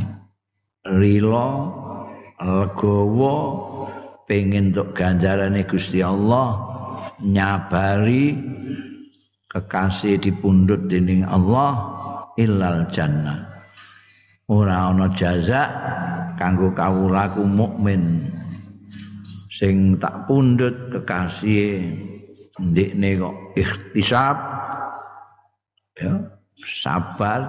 rilo 0.89 1.77
legowo 2.41 3.37
pengen 4.25 4.73
untuk 4.73 4.97
ganjaran 4.97 5.61
Gusti 5.69 6.01
Allah 6.01 6.57
nyabari 7.21 8.33
kekasih 9.51 10.17
dipundhut 10.17 10.89
dening 10.89 11.27
Allah 11.27 11.77
ilal 12.41 12.89
jannah. 12.89 13.51
Ora 14.51 14.91
ana 14.91 15.07
jaza 15.15 15.69
kanggo 16.41 16.73
kawulaku 16.73 17.45
mukmin. 17.45 18.31
Sing 19.53 20.01
tak 20.01 20.25
pundhut 20.25 20.89
kekasih 20.89 21.93
ndekne 22.61 23.17
kok 23.17 23.37
ikhtisab 23.57 24.37
ya 25.97 26.13
sabar 26.61 27.41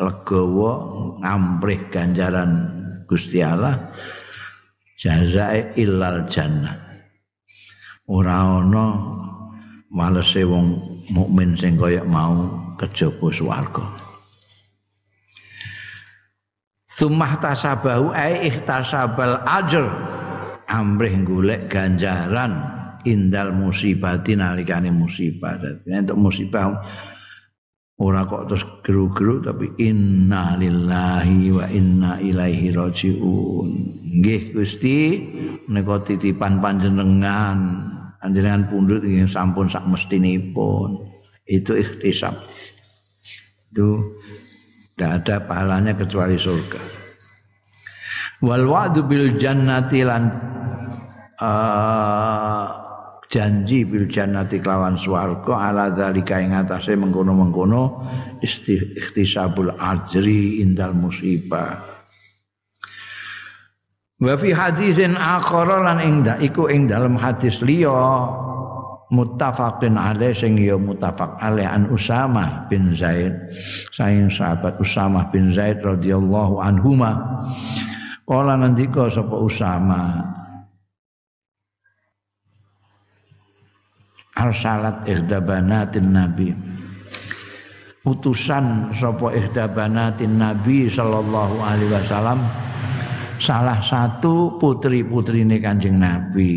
legowo 0.00 0.72
ngamprih 1.20 1.80
ganjaran 1.92 2.72
Gusti 3.06 3.44
Allah 3.44 3.78
jazae 4.98 5.76
illal 5.78 6.26
jannah. 6.26 6.74
Ora 8.06 8.62
ana 8.62 8.86
walese 9.92 10.42
wong 10.42 10.78
mukmin 11.10 11.54
sing 11.54 11.78
kaya 11.78 12.02
mau 12.02 12.50
kejaba 12.78 13.28
swarga. 13.30 13.86
Sumah 16.86 17.36
tasabahu 17.38 18.14
ai 18.16 18.48
ikhtasabal 18.48 19.44
ajr 19.44 19.84
amrih 20.66 21.12
golek 21.22 21.68
ganjaran 21.68 22.75
indal 23.06 23.54
musibati 23.54 24.34
nalikane 24.34 24.90
musibah. 24.90 25.56
Dadi 25.56 25.86
untuk 25.94 26.18
musibah 26.18 26.74
ora 27.96 28.28
kok 28.28 28.52
terus 28.52 28.64
geru-geru 28.84 29.40
tapi 29.40 29.72
inna 29.80 30.52
lillahi 30.60 31.48
wa 31.48 31.66
inna 31.70 32.20
ilaihi 32.20 32.74
rajiun. 32.74 33.70
Nggih 34.20 34.52
Gusti 34.52 34.98
menika 35.70 36.02
titipan 36.04 36.60
panjenengan. 36.60 37.88
Panjenengan 38.20 38.66
pundhut 38.66 39.06
ingin 39.06 39.30
sampun 39.30 39.70
sak 39.70 39.86
mestinipun. 39.86 40.98
Itu 41.46 41.78
ikhtisab. 41.78 42.34
Itu 43.70 44.18
tidak 44.96 45.10
ada 45.22 45.34
pahalanya 45.44 45.92
kecuali 45.94 46.34
surga. 46.34 46.80
Wal 48.44 48.64
wa'du 48.68 49.04
bil 49.04 49.36
jannati 49.36 50.00
lan 50.04 50.28
uh, 51.40 52.85
janji 53.36 53.84
bil 53.84 54.08
jannati 54.08 54.56
kelawan 54.56 54.96
swarga 54.96 55.68
ala 55.68 55.92
zalika 55.92 56.40
ing 56.40 56.56
atase 56.56 56.96
mengkono-mengkono 56.96 58.08
ikhtisabul 58.40 59.76
ajri 59.76 60.64
indal 60.64 60.96
musibah. 60.96 61.76
Wa 64.16 64.32
fi 64.40 64.48
hadisin 64.56 65.12
akhara 65.20 65.84
lan 65.84 66.00
ing 66.00 66.24
iku 66.40 66.72
ing 66.72 66.88
dalam 66.88 67.20
hadis 67.20 67.60
liya 67.60 67.92
muttafaqin 69.12 69.94
alaih 69.94 70.34
sing 70.34 70.58
ya 70.58 70.74
muttafaq 70.74 71.38
alaih 71.38 71.68
an 71.68 71.86
Usama 71.92 72.66
bin 72.66 72.96
Zaid 72.96 73.36
saing 73.94 74.32
sahabat 74.32 74.80
Usama 74.82 75.28
bin 75.30 75.54
Zaid 75.54 75.78
radhiyallahu 75.84 76.58
anhuma 76.58 77.44
kala 78.26 78.58
ngendika 78.58 79.06
sapa 79.06 79.36
Usama 79.36 80.26
arsalat 84.36 85.08
ihdabanatin 85.08 86.12
nabi. 86.12 86.52
Utusan 88.06 88.94
sapa 88.94 89.34
ihdabanatin 89.34 90.38
nabi 90.38 90.86
sallallahu 90.86 91.56
alaihi 91.58 91.90
wasallam 91.90 92.38
salah 93.42 93.82
satu 93.82 94.54
putri-putrine 94.62 95.58
Kanjeng 95.58 95.98
Nabi. 95.98 96.52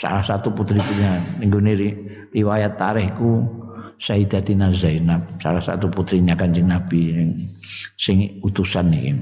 Salah 0.00 0.24
satu 0.24 0.48
putri 0.54 0.80
punya 0.80 1.20
minggu 1.36 1.60
ini 1.60 1.88
riwayat 2.32 2.80
tarikhku 2.80 3.60
Sayyidatina 4.00 4.72
Zainab 4.72 5.28
salah 5.44 5.60
satu 5.60 5.92
putrinya 5.92 6.32
kanjeng 6.32 6.72
Nabi 6.72 7.36
sing 8.00 8.40
utusan 8.40 8.88
nih 8.88 9.12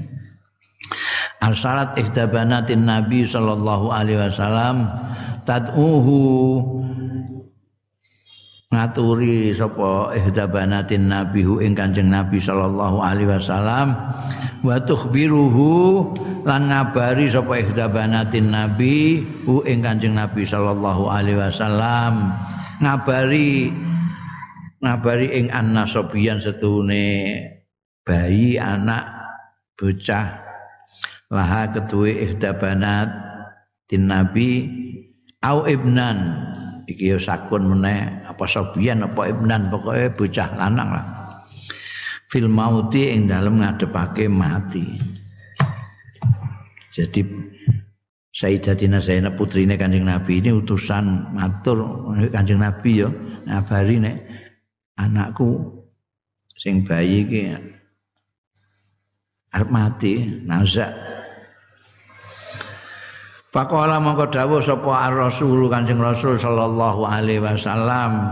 Al-salat 1.39 1.95
ihdabanatin 1.95 2.83
Nabi 2.83 3.23
sallallahu 3.23 3.89
alaihi 3.93 4.19
wasallam. 4.19 4.89
Tad'uhu. 5.47 6.21
Ngaturi 8.69 9.49
sapa 9.49 10.13
ihdabanatin 10.13 11.09
nabi 11.09 11.41
hu 11.41 11.57
ing 11.57 11.73
kanjeng 11.73 12.05
nabi 12.05 12.37
sallallahu 12.37 13.01
alaihi 13.01 13.25
wasallam. 13.25 13.97
Wa 14.61 14.77
tukhbiruhu 14.77 16.05
lan 16.45 16.69
ngabari 16.69 17.33
sapa 17.33 17.65
ihdabanatin 17.65 18.53
nabi 18.53 19.25
hu 19.49 19.65
ing 19.65 19.81
kanjeng 19.81 20.13
nabi 20.13 20.45
sallallahu 20.45 21.09
alaihi 21.09 21.41
wasallam. 21.41 22.29
Ngabari 22.77 23.73
ngabari 24.85 25.33
ing 25.33 25.49
anna 25.49 25.89
sobian 25.89 26.37
setune 26.37 27.41
bayi 28.05 28.61
anak 28.61 29.33
bocah 29.81 30.48
laha 31.29 31.69
ketuwe 31.69 32.13
ihdabanat 32.29 33.09
tin 33.85 34.09
nabi. 34.09 34.69
Au 35.39 35.63
ibnan. 35.63 36.35
Iki 36.89 37.15
ya 37.15 37.17
sakun 37.21 37.69
meneh. 37.69 38.27
Apa 38.27 38.43
sobian 38.49 39.05
apa 39.05 39.31
ibnan. 39.31 39.71
Pokoknya 39.71 40.11
bocah 40.11 40.49
lanang 40.57 40.89
lah. 40.91 41.05
Fil 42.29 42.49
mauti 42.51 43.09
ing 43.09 43.29
dalem 43.29 43.63
ngadepake 43.63 44.29
mati. 44.29 44.85
Jadi 46.93 47.23
Sayyidatina 48.29 49.01
Zainab 49.01 49.33
putrine 49.39 49.73
Kanjeng 49.79 50.05
Nabi 50.05 50.37
ini 50.37 50.53
utusan 50.53 51.33
matur 51.33 51.81
Kanjeng 52.29 52.61
Nabi 52.61 53.01
ya. 53.01 53.09
Ngabari 53.49 53.97
nek 53.97 54.17
anakku 54.99 55.79
sing 56.53 56.83
bayi 56.83 57.23
iki 57.25 57.41
arep 59.55 59.69
mati 59.71 60.43
nazak 60.45 61.08
Faqala 63.59 63.99
mongko 63.99 64.31
dawuh 64.31 64.63
sapa 64.63 65.11
ar-rasul 65.11 65.67
Kanjeng 65.67 65.99
Rasul 65.99 66.39
sallallahu 66.39 67.03
alaihi 67.03 67.43
wasallam. 67.43 68.31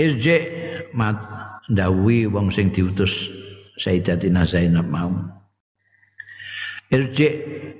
Irji 0.00 0.48
mat 0.96 1.20
dawi 1.68 2.24
wong 2.24 2.48
sing 2.48 2.72
diutus 2.72 3.28
Sayyidatina 3.76 4.48
Zainab 4.48 4.88
mau. 4.88 5.12
Irji 6.88 7.28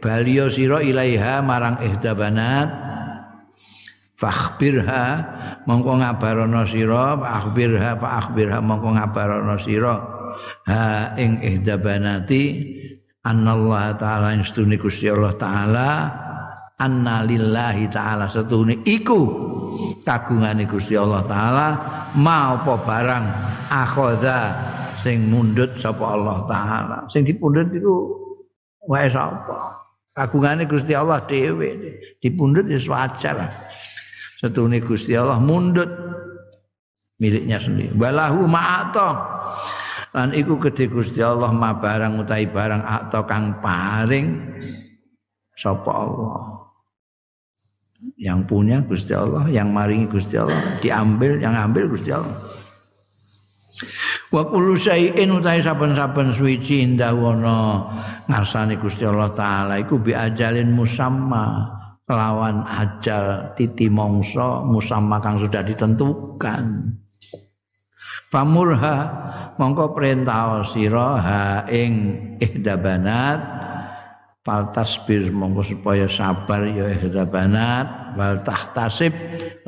baliyo 0.04 0.52
sira 0.52 0.84
ilaiha 0.84 1.40
marang 1.40 1.80
ihdabanat 1.80 2.68
fakhbirha 4.20 5.04
mongko 5.64 6.04
ngabarono 6.04 6.68
sira 6.68 7.16
fakhbirha 7.16 7.96
fakhbirha 7.96 8.61
mongko 8.61 9.00
ngabarono 9.00 9.56
sira. 9.64 9.96
Ha 10.68 11.16
ing 11.16 11.40
ihdabanati 11.40 12.76
Allah 13.28 13.92
taala 14.00 14.32
yang 14.32 14.44
setune 14.46 14.80
Gusti 14.80 15.12
Allah 15.12 15.36
taala 15.36 15.90
anna 16.80 17.20
lillahi 17.28 17.92
taala 17.92 18.24
setune 18.24 18.80
iku 18.88 19.20
kagungane 20.00 20.64
Gusti 20.64 20.96
Allah 20.96 21.20
taala 21.28 21.66
mau 22.16 22.56
apa 22.56 22.74
barang 22.80 23.24
akhadha 23.68 24.40
sing 24.96 25.28
mundut 25.28 25.76
sapa 25.76 26.02
Allah 26.02 26.48
taala. 26.48 26.98
Sing 27.12 27.22
dipundhut 27.28 27.68
iku 27.70 27.94
wae 28.88 29.06
sapa? 29.12 29.76
Kagungane 30.16 30.66
Gusti 30.66 30.96
Allah 30.96 31.22
dhewe 31.28 32.00
dipundhut 32.18 32.66
ya 32.66 32.80
wajar 32.88 33.44
setune 34.40 34.80
Gusti 34.80 35.14
Allah 35.14 35.36
mundut 35.38 35.90
miliknya 37.20 37.58
sendiri. 37.60 37.92
Walahu 37.94 38.46
ma'ata 38.46 39.08
lan 40.16 40.32
iku 40.32 40.56
gedhe 40.56 40.88
Gusti 40.88 41.20
Allah 41.20 41.52
ma 41.52 41.76
barang 41.76 42.24
utahi 42.24 42.48
barang 42.48 42.82
atau 42.84 43.22
kang 43.28 43.60
paring 43.60 44.26
sapa 45.52 45.90
Allah. 45.92 46.40
Yang 48.14 48.40
punya 48.46 48.78
Gusti 48.86 49.12
Allah 49.12 49.50
yang 49.50 49.74
maringi 49.74 50.06
Gusti 50.06 50.38
Allah 50.38 50.78
diambil 50.78 51.42
yang 51.42 51.52
ambil 51.58 51.90
Gusti 51.90 52.14
Allah. 52.14 52.38
Wa 54.28 54.44
kullu 54.44 54.76
syai'in 54.76 55.32
utahi 55.32 55.64
saben-saben 55.64 56.36
suwiji 56.36 56.84
indawana 56.84 57.88
ngarsane 58.28 58.76
Gusti 58.76 59.08
Allah 59.08 59.32
taala 59.32 59.80
iku 59.80 59.96
bi 59.98 60.12
ajalin 60.12 60.70
musamma 60.76 61.78
lawan 62.08 62.64
ajal 62.64 63.52
titi 63.52 63.88
mongso 63.92 64.64
musamma 64.64 65.20
kang 65.20 65.36
sudah 65.36 65.60
ditentukan 65.60 66.64
pamurha 68.28 68.96
mongko 69.58 69.96
perintah 69.96 70.62
sira 70.64 71.08
ha 71.20 71.42
ing 71.68 71.92
ihdabanat. 72.38 73.58
Fal 74.46 74.72
tasbir 74.72 75.28
mongko 75.28 75.76
supaya 75.76 76.08
sabar 76.08 76.64
ya 76.64 76.88
ihdabanat. 76.96 78.16
Wal 78.16 78.40
tahtasib 78.42 79.12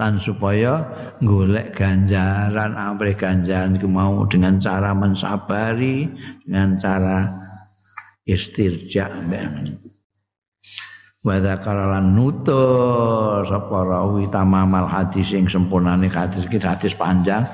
lan 0.01 0.16
supaya 0.16 0.88
golek 1.20 1.76
ganjaran. 1.76 2.76
Amrih 2.76 3.16
ganjaran 3.16 3.76
iku 3.76 3.89
mau 3.91 4.24
dengan 4.24 4.57
cara 4.57 4.97
mensabari 4.97 6.09
dengan 6.49 6.80
cara 6.80 7.28
istirja 8.24 9.11
wa 11.20 11.37
dzakaralan 11.37 12.16
nutur 12.16 13.45
sapa 13.45 13.78
rawi 13.85 14.24
tamamal 14.32 14.89
hadis 14.89 15.28
sing 15.28 15.45
sempurnane 15.45 16.09
hadis 16.09 16.49
iki 16.49 16.57
hadis 16.57 16.97
panjang 16.97 17.45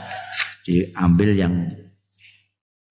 diambil 0.66 1.30
yang 1.38 1.54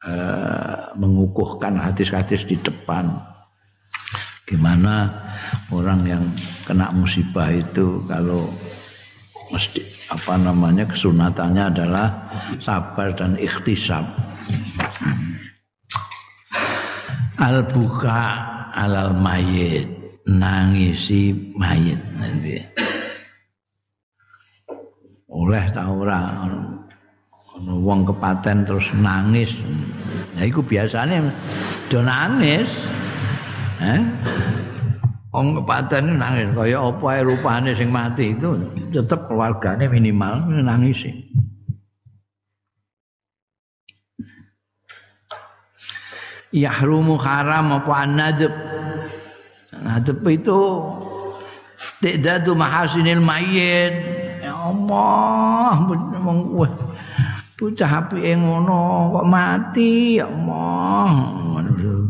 uh, 0.07 0.95
mengukuhkan 0.95 1.75
hadis-hadis 1.75 2.47
di 2.47 2.55
depan. 2.63 3.11
Gimana 4.47 5.11
orang 5.73 6.01
yang 6.07 6.23
kena 6.63 6.93
musibah 6.95 7.51
itu 7.51 7.99
kalau 8.07 8.47
mesti 9.51 9.81
apa 10.07 10.37
namanya 10.37 10.85
kesunatannya 10.87 11.63
adalah 11.75 12.07
sabar 12.61 13.11
dan 13.17 13.35
ikhtisab. 13.35 14.05
Al 17.35 17.67
buka 17.67 18.21
alal 18.71 19.17
mayit 19.17 19.89
nangisi 20.25 21.35
mayit 21.53 21.99
nanti 22.17 22.57
oleh 25.29 25.65
ta 25.75 25.91
ora 25.91 26.21
wong 27.63 28.03
kepaten 28.03 28.67
terus 28.67 28.87
nangis. 28.99 29.55
Ya 30.35 30.43
iku 30.47 30.59
biasanya 30.59 31.31
do 31.87 32.03
nangis. 32.03 32.67
Eh 33.79 34.03
wong 35.31 35.63
kepaten 35.63 36.19
nangis. 36.19 36.51
Kaya 36.51 36.77
apa 36.79 37.05
ae 37.15 37.21
rupane 37.23 37.71
sing 37.75 37.91
mati 37.91 38.35
itu? 38.35 38.59
Tetep 38.91 39.31
keluargane 39.31 39.87
minimal 39.87 40.43
nangis 40.63 41.07
sih. 41.07 41.15
yahrumu 46.55 47.19
haram 47.19 47.83
apa 47.83 47.91
anadab 48.07 48.55
nadab 49.75 50.23
itu 50.31 50.59
tidak 51.99 52.47
mahasinil 52.47 53.19
mayyit. 53.19 53.93
Ya 54.39 54.55
Allah 54.55 55.83
wong 56.23 56.39
bocah 57.55 57.91
apike 58.03 58.35
ngono 58.35 59.11
kok 59.15 59.27
mati 59.27 60.19
ya 60.19 60.27
Allah. 60.27 61.07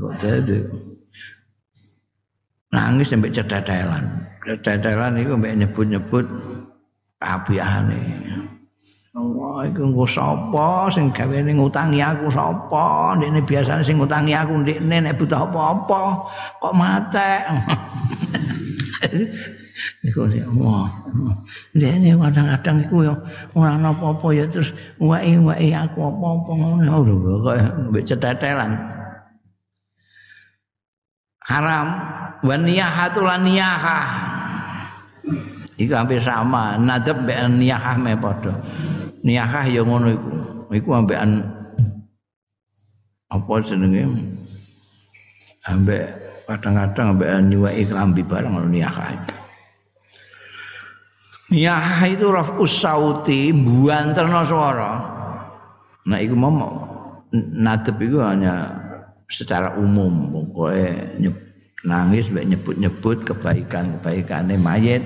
Kok 0.02 0.14
dadi. 0.22 0.58
Nangis 2.76 3.08
sampai 3.08 3.32
cetetelan 3.32 4.26
cetetelan 4.46 5.18
itu 5.18 5.34
sampai 5.34 5.58
nyebut-nyebut 5.58 6.26
apiane 7.18 8.02
Allah 9.16 9.72
iku 9.72 9.82
engko 9.88 10.06
sapa 10.06 10.92
sing 10.92 11.08
gawene 11.16 11.56
ngutangi 11.56 12.04
aku 12.04 12.28
sapa? 12.28 13.16
Ndekne 13.16 13.48
biasane 13.48 13.80
sing 13.80 13.96
ngutangi 13.96 14.36
aku 14.36 14.60
ndekne 14.60 15.08
nek 15.08 15.16
butuh 15.16 15.48
apa-apa 15.48 16.28
kok 16.60 16.76
matek 16.76 17.44
iku 20.08 20.30
Allah 20.30 20.88
ndekne 21.76 22.16
kadang-kadang 22.16 22.78
iku 22.88 22.98
ya 23.04 23.14
ora 23.58 23.76
apa-apa 23.76 24.28
ya 24.32 24.46
terus 24.48 24.72
wae-wae 25.02 25.76
aku 25.76 26.00
apa-apa 26.00 26.52
ngono 26.56 26.96
lho 27.04 27.34
kok 27.44 27.56
mbek 27.92 28.04
cetetelan. 28.08 28.72
Haram 31.46 31.88
wa 32.42 32.56
niyahatul 32.58 33.30
niyahah. 33.44 34.08
Iku 35.76 35.92
hampir 35.92 36.24
sama 36.24 36.80
nadab 36.80 37.28
mbek 37.28 37.38
niyahah 37.60 37.96
me 38.00 38.16
padha. 38.16 38.56
Niyahah 39.22 39.66
ya 39.68 39.82
ngono 39.84 40.08
iku. 40.16 40.32
Iku 40.74 40.90
ambekan 40.98 41.46
apa 43.30 43.54
jenenge? 43.62 44.08
Ambek 45.66 46.06
kadang-kadang 46.48 47.18
ambek 47.18 47.30
nyuwai 47.50 47.84
klambi 47.86 48.22
barang 48.26 48.54
ngono 48.54 48.70
niyahah 48.70 49.14
niyahah 51.52 52.10
itu 52.10 52.26
rafus 52.32 52.74
sauti 52.82 53.54
buanterno 53.54 54.42
suara 54.46 54.94
nah 56.06 56.18
iku 56.22 56.36
mau 56.38 56.70
nadab 57.34 57.98
iku 58.02 58.22
hanya 58.22 58.86
secara 59.30 59.74
umum 59.78 60.30
pokoknya 60.30 61.34
nangis 61.86 62.28
mbek 62.34 62.50
nyebut-nyebut 62.50 63.24
kebaikan-kebaikane 63.24 64.58
mayit. 64.58 65.06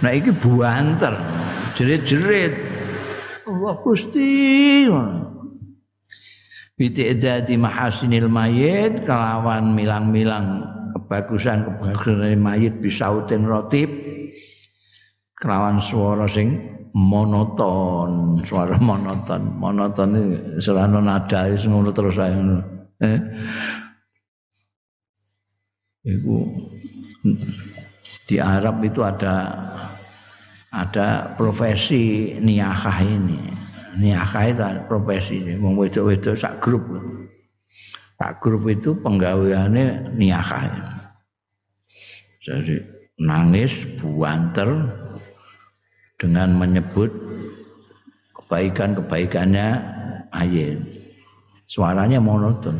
Nah 0.00 0.10
iki 0.10 0.32
buanter 0.32 1.14
jerit-jerit. 1.76 2.56
Allah 3.46 3.76
Gusti. 3.84 4.88
Bitidadi 6.72 7.54
mahasinil 7.60 8.26
mayit 8.26 9.04
kelawan 9.04 9.76
milang-milang 9.76 10.66
kebagusan-kebagusan 10.96 12.40
mayit 12.40 12.80
bisautin 12.80 13.44
rotib 13.44 13.92
kelawan 15.42 15.82
suara 15.82 16.30
sing 16.30 16.54
monoton, 16.94 18.38
suara 18.46 18.78
monoton. 18.78 19.42
Monoton 19.58 20.08
ini 20.14 20.22
serana 20.62 21.02
nada 21.02 21.50
itu 21.50 21.66
ngono 21.66 21.90
terus 21.90 22.14
saya 22.14 22.38
Eh? 23.02 23.18
Iku 26.06 26.46
di 28.30 28.38
Arab 28.38 28.78
itu 28.86 29.02
ada 29.02 29.50
ada 30.70 31.34
profesi 31.34 32.34
niyakah 32.38 32.98
ini. 33.02 33.42
Niyakah 33.98 34.44
itu 34.46 34.62
profesi 34.86 35.42
ini. 35.42 35.58
Wong 35.58 35.74
wedok-wedok 35.74 36.38
sak 36.38 36.62
grup. 36.62 36.86
Sak 38.22 38.38
grup 38.38 38.70
itu 38.70 38.94
penggaweannya 39.02 40.14
niyakah. 40.14 40.70
Jadi 42.42 42.78
nangis, 43.22 43.74
buanter 43.98 45.01
dengan 46.22 46.54
menyebut 46.54 47.10
kebaikan-kebaikannya 48.38 49.68
ayat. 50.30 50.78
Suaranya 51.66 52.22
monoton. 52.22 52.78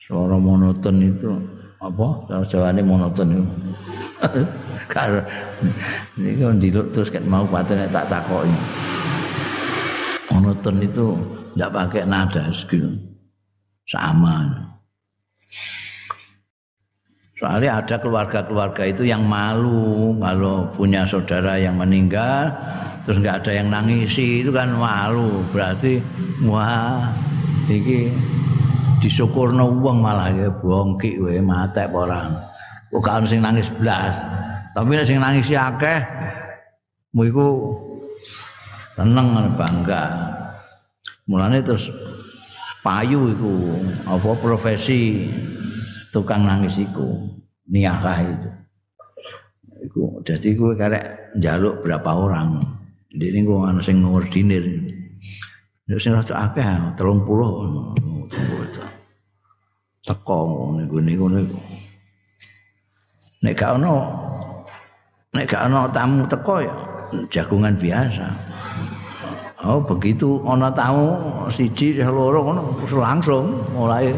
Suara 0.00 0.40
monoton 0.40 0.96
itu 1.04 1.36
apa? 1.84 2.08
Cara 2.32 2.44
jawane 2.48 2.80
monoton 2.80 3.28
itu. 3.28 3.44
Karo 4.92 5.20
ini 6.16 6.38
kan 6.40 6.56
diluk 6.56 6.96
terus 6.96 7.12
kan 7.12 7.28
mau 7.28 7.44
paten 7.44 7.84
tak 7.92 8.08
takoki. 8.08 8.56
Monoton 10.32 10.80
itu 10.80 11.12
tidak 11.52 11.70
pakai 11.76 12.08
nada 12.08 12.48
segitu. 12.56 12.88
Sama. 13.84 14.48
Soalnya 17.42 17.82
ada 17.82 17.98
keluarga-keluarga 17.98 18.86
itu 18.86 19.02
yang 19.02 19.26
malu 19.26 20.14
kalau 20.22 20.70
punya 20.70 21.02
saudara 21.02 21.58
yang 21.58 21.74
meninggal 21.74 22.54
terus 23.02 23.18
nggak 23.18 23.42
ada 23.42 23.52
yang 23.58 23.66
nangisi 23.66 24.46
itu 24.46 24.54
kan 24.54 24.70
malu. 24.78 25.42
Berarti 25.50 25.98
wah 26.46 27.10
ini 27.66 28.14
disyukurno 29.02 29.74
uang 29.74 29.98
malah 29.98 30.30
ya 30.30 30.54
bongki 30.54 31.18
we 31.18 31.42
mate 31.42 31.82
orang 31.90 32.38
bukan 32.94 33.26
sing 33.26 33.42
nangis 33.42 33.66
belas 33.74 34.14
tapi 34.70 35.02
sing 35.02 35.18
nangis 35.18 35.50
akeh 35.50 35.98
mu 37.10 37.26
iku 37.26 37.74
seneng 38.94 39.50
bangga. 39.58 40.30
Mulane 41.26 41.58
terus 41.58 41.90
payu 42.86 43.34
iku 43.34 43.82
apa 44.06 44.30
profesi 44.38 45.26
tukang 46.12 46.44
nangis 46.44 46.78
iku 46.78 47.26
niakah 47.72 48.18
itu. 48.28 48.50
Iku 49.88 50.22
jadi 50.22 50.48
gue 50.54 50.72
karek 50.78 51.04
njaluk 51.40 51.82
berapa 51.82 52.10
orang. 52.12 52.62
Ini 53.12 53.44
gue 53.44 53.58
ana 53.60 53.82
sing 53.82 54.04
ngordinir 54.04 54.64
Ya 55.90 55.98
sing 55.98 56.14
rada 56.14 56.46
akeh 56.48 56.64
30 56.94 56.96
teko 60.02 60.38
ngene 60.78 61.12
ngene 61.14 61.40
nek 63.42 63.54
gak 63.54 63.78
ono 63.78 63.94
nek 65.34 65.46
gak 65.46 65.66
ono 65.66 65.90
tamu 65.90 66.22
teko 66.30 66.54
ya 66.62 66.74
jagungan 67.28 67.74
biasa. 67.74 68.26
Oh 69.66 69.82
begitu 69.82 70.38
ono 70.46 70.70
tamu 70.70 71.18
siji 71.50 71.98
loro 71.98 72.40
ngono 72.46 72.62
langsung 72.96 73.52
mulai 73.74 74.14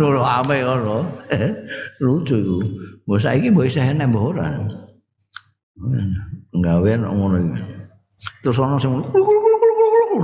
loro 0.00 0.22
ame 0.24 0.56
ngono 0.64 0.96
lucu 2.00 2.36
mbok 3.04 3.18
saiki 3.20 3.52
mbok 3.52 3.68
isih 3.68 3.84
enak 3.84 4.08
mbok 4.08 4.32
ora 4.32 4.46
nggawean 6.56 7.04
ngono 7.04 7.36
iki 7.36 7.60
terus 8.40 8.56
ono 8.60 8.80
sing 8.80 8.92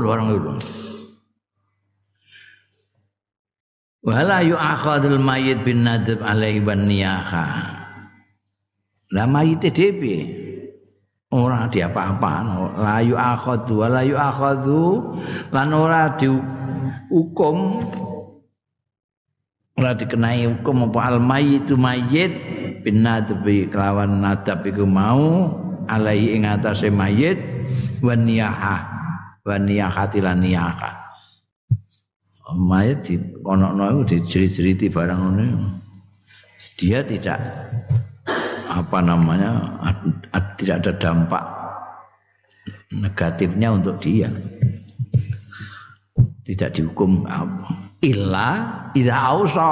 orang 0.06 0.28
itu 0.32 0.52
wala 4.06 4.38
yu'akhadul 4.40 5.18
mayit 5.18 5.60
bin 5.66 5.82
nadab 5.82 6.22
alaihi 6.22 6.62
wan 6.62 6.86
niyaha 6.86 7.46
la 9.10 9.24
mayit 9.26 9.66
dhewe 9.66 10.46
ora 11.34 11.66
diapa-apa 11.66 12.32
la 12.78 13.02
yu'akhadu 13.02 13.82
wala 13.82 14.00
yu'akhadu 14.06 14.84
lan 15.50 15.68
ora 15.74 16.14
dihukum 16.86 17.82
ora 19.76 19.92
dikenai 19.92 20.48
hukum 20.48 20.88
apa 20.88 21.00
al 21.12 21.18
mayit 21.20 21.68
mayit 21.76 22.32
bin 22.80 23.04
nadab 23.04 23.44
kelawan 23.44 24.24
nadab 24.24 24.64
iku 24.64 24.88
mau 24.88 25.52
alaihi 25.86 26.38
ing 26.38 26.48
atase 26.48 26.88
mayit 26.88 27.36
wan 28.00 28.24
niyaha 28.24 28.82
wan 29.46 29.62
niyahati 29.62 30.18
lan 30.18 30.42
niyahah. 30.42 31.06
Mayat 32.46 33.02
di 33.02 33.18
kono-kono 33.42 34.06
itu 34.06 34.22
dicerit-ceriti 34.22 34.86
barang 34.86 35.34
ini 35.34 35.46
dia 36.78 37.02
tidak 37.02 37.42
apa 38.70 38.98
namanya 39.02 39.50
tidak 40.54 40.86
ada 40.86 40.92
dampak 40.94 41.42
negatifnya 42.94 43.74
untuk 43.74 43.98
dia 43.98 44.30
tidak 46.46 46.78
dihukum. 46.78 47.26
Illa 48.06 48.48
idza 48.94 49.16
ausa. 49.18 49.70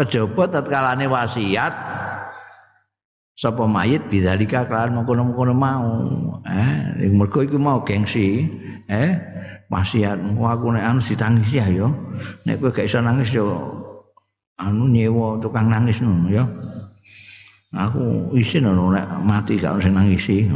Kejaba 0.00 0.48
tatkalane 0.48 1.04
wasiat. 1.04 1.74
Sapa 3.38 3.70
mayit 3.70 4.02
bidzalika 4.10 4.66
kelawan 4.66 4.98
mengkono-mengkono 4.98 5.54
mau. 5.54 5.86
Eh 6.48 7.06
mergo 7.12 7.44
iku 7.44 7.60
mau 7.60 7.84
gengsi. 7.84 8.48
Eh 8.88 9.10
wasiat 9.68 10.16
aku 10.18 10.66
nek 10.72 10.82
anu 10.82 10.98
ditangisi 11.04 11.60
ayo 11.60 11.92
nek 12.48 12.56
kowe 12.56 12.72
gak 12.72 12.88
iso 12.88 12.98
nangis 13.04 13.30
yo. 13.30 13.52
Anu 14.58 14.90
nyewa 14.90 15.38
tukang 15.38 15.70
nangis 15.70 16.02
ngono 16.02 16.34
ya 16.34 16.42
aku 17.76 18.32
isin 18.34 18.66
ono 18.66 18.90
nek 18.96 19.06
mati 19.22 19.60
gak 19.60 19.84
sing 19.84 19.92
nangisi. 19.94 20.48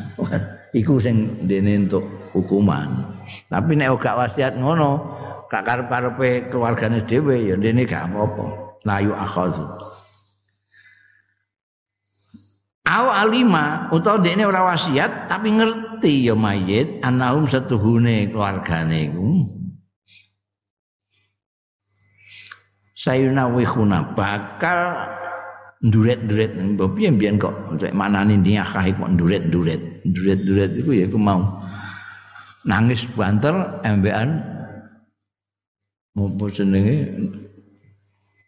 Iku 0.80 1.00
sing 1.00 1.48
dene 1.48 1.84
entuk 1.84 2.04
hukuman 2.36 3.15
tapi 3.50 3.78
nek 3.78 3.94
gak 3.98 4.16
wasiat 4.16 4.58
ngono 4.58 4.90
gak 5.46 5.62
karep-karepe 5.62 6.50
keluargane 6.50 7.02
dhewe 7.06 7.52
ya 7.52 7.54
dene 7.58 7.86
gak 7.86 8.10
apa-apa. 8.10 8.46
Layu 8.86 9.10
akhadhu 9.14 9.66
Aw 12.86 13.06
alima 13.10 13.90
utawa 13.90 14.22
dekne 14.22 14.46
ora 14.46 14.62
wasiat 14.62 15.26
tapi 15.26 15.58
ngerti 15.58 16.30
ya 16.30 16.38
mayit 16.38 17.02
anahum 17.02 17.50
setuhune 17.50 18.30
keluargane 18.30 19.10
iku. 19.10 19.26
Sayuna 22.94 23.50
wihuna 23.50 24.14
bakal 24.14 25.02
nduret-nduret. 25.82 26.78
Piye 26.94 27.10
mbiyen 27.10 27.42
kok? 27.42 27.54
Rek 27.82 27.90
manani 27.90 28.38
niyakah 28.38 28.86
kok 28.86 29.10
nduret-nduret. 29.18 30.06
Nduret-nduret 30.06 30.70
iku 30.78 30.90
ya 30.94 31.10
iku 31.10 31.18
mau 31.18 31.42
nangis 32.66 33.06
banter 33.14 33.54
embean 33.86 34.42
apa 36.16 36.44
jenenge 36.50 36.96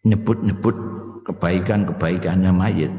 nyebut-nyebut 0.02 0.76
kebaikan-kebaikannya 1.22 2.50
mayit. 2.50 2.92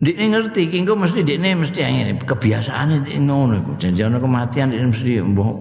Dik 0.00 0.16
ngerti 0.16 0.72
kingko 0.72 0.96
mesti 0.96 1.20
dik 1.20 1.40
mesti 1.40 1.80
ngene 1.84 2.16
kebiasaan 2.24 3.04
dik 3.04 3.20
ngono 3.20 3.60
iku 3.60 3.72
janjane 3.76 4.16
kematian 4.16 4.72
dik 4.72 4.96
mesti 4.96 5.20
mbok 5.20 5.56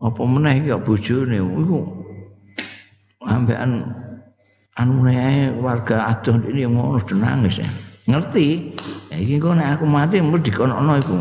apa 0.00 0.20
meneh 0.24 0.60
iki 0.60 0.76
bojone 0.76 1.40
iku 1.40 1.78
ambekan 3.24 3.84
anu 4.76 5.08
warga 5.60 6.12
adoh 6.12 6.36
ini 6.52 6.68
yang 6.68 6.76
ngono 6.76 7.00
nangis 7.16 7.64
ya. 7.64 7.68
Ngerti? 8.08 8.76
Ya 9.12 9.36
kok 9.40 9.54
nek 9.56 9.68
aku 9.76 9.84
mati 9.88 10.20
mesti 10.20 10.44
dikono 10.52 10.76
iku. 11.00 11.16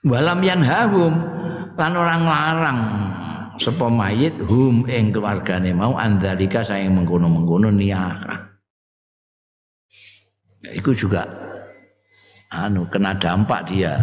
Walam 0.00 0.40
yang 0.40 0.64
hagum 0.64 1.12
lan 1.76 1.92
orang 1.92 2.22
larang 2.24 2.80
sapa 3.60 3.92
mayit 3.92 4.32
hum 4.48 4.88
ing 4.88 5.12
keluargane 5.12 5.76
mau 5.76 5.92
andalika 5.92 6.64
saya 6.64 6.88
mengkono-mengkono 6.88 7.68
niyaka. 7.68 8.48
Itu 10.72 10.96
juga 10.96 11.28
anu 12.48 12.88
kena 12.88 13.12
dampak 13.20 13.68
dia. 13.68 14.00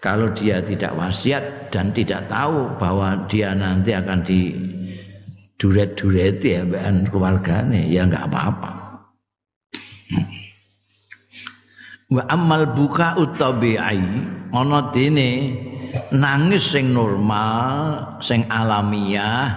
Kalau 0.00 0.32
dia 0.32 0.64
tidak 0.64 0.96
wasiat 0.96 1.68
dan 1.68 1.92
tidak 1.92 2.24
tahu 2.32 2.72
bahwa 2.80 3.28
dia 3.28 3.52
nanti 3.52 3.92
akan 3.92 4.24
di 4.24 4.56
duret-dureti 5.60 6.56
ya 6.56 6.64
keluargane 7.04 7.84
ya 7.84 8.08
enggak 8.08 8.32
apa-apa. 8.32 8.79
Wa 12.10 12.26
amal 12.26 12.74
buka 12.74 13.14
utabi'i 13.22 14.02
ana 14.50 14.90
dene 14.90 15.54
nangis 16.10 16.74
sing 16.74 16.90
normal, 16.90 18.18
sing 18.18 18.50
alamiah 18.50 19.54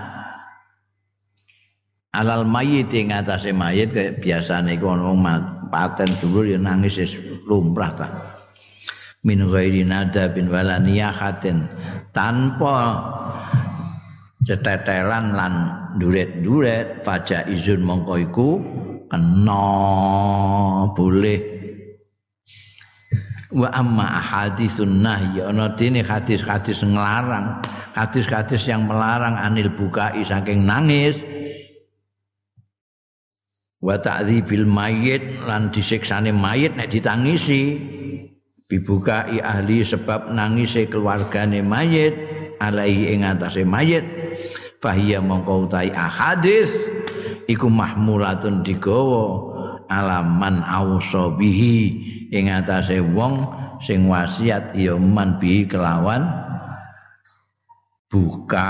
alal 2.14 2.46
mayit 2.46 2.94
ing 2.94 3.10
atase 3.10 3.50
mayit 3.50 3.90
kaya 3.90 4.14
biasane 4.22 4.78
iku 4.78 4.94
ana 4.94 5.66
paten 5.74 6.06
dulur 6.22 6.46
ya 6.46 6.62
nangis 6.62 7.02
wis 7.02 7.18
lumrah 7.50 7.90
ta. 7.98 8.08
Min 9.26 9.42
ghairi 9.50 9.82
nada 9.82 10.30
bin 10.30 10.54
wala 10.54 10.78
niyahatin 10.78 11.66
tanpa 12.14 13.02
cetetelan 14.46 15.34
lan 15.34 15.54
duret-duret 15.98 17.02
pajak 17.02 17.50
izun 17.50 17.82
mongko 17.82 18.14
iku 18.20 18.50
kena 19.10 19.66
boleh 20.94 21.53
wa 23.54 23.70
amma 23.70 24.18
ahaditsun 24.18 25.06
nahyi 25.06 25.46
ana 25.46 25.70
dene 25.78 26.02
hadis-hadis 26.02 26.82
nglarang 26.82 27.62
hadis-hadis 27.94 28.66
yang 28.66 28.90
melarang 28.90 29.38
anil 29.38 29.70
bukai 29.70 30.26
saking 30.26 30.66
nangis. 30.66 31.16
Wa 33.84 34.00
ta'dzibil 34.00 34.64
mayit 34.66 35.44
lan 35.44 35.70
disiksane 35.70 36.34
mayit 36.34 36.74
nek 36.74 36.90
ditangisi. 36.90 37.78
Bibukai 38.64 39.38
ahli 39.44 39.86
sebab 39.86 40.34
nangise 40.34 40.90
keluargane 40.90 41.62
mayit 41.62 42.16
alai 42.58 43.12
ing 43.12 43.22
atase 43.28 43.62
mayit. 43.62 44.02
Fahiya 44.82 45.22
mongko 45.22 45.70
utai 45.70 45.94
ahadis 45.94 46.72
iku 47.46 47.70
mahmulatun 47.70 48.66
digawa 48.66 49.53
alaman 50.02 50.66
auso 50.66 51.38
bihi. 51.38 51.78
Ing 52.34 52.50
atase 52.50 52.98
wong 52.98 53.46
sing 53.78 54.10
wasiat 54.10 54.74
ya 54.74 54.98
man 54.98 55.38
bi 55.38 55.70
kelawan. 55.70 56.26
Buka 58.10 58.70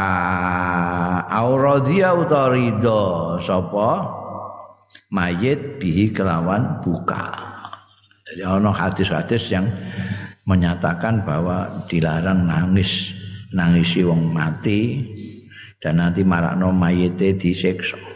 auradia 1.28 2.16
utawa 2.16 3.40
sapa? 3.44 3.90
Mayit 5.12 5.80
bihi 5.84 6.16
kelawan 6.16 6.80
buka. 6.80 7.32
Jadi 8.24 8.42
ana 8.44 8.72
hadis-hadis 8.72 9.52
yang 9.52 9.68
menyatakan 10.48 11.22
bahwa 11.28 11.70
dilarang 11.92 12.48
nangis 12.48 13.14
nangisi 13.54 14.02
wong 14.02 14.34
mati 14.34 15.06
dan 15.78 16.02
nanti 16.02 16.26
marakno 16.26 16.74
mayite 16.74 17.38
disiksa 17.38 18.13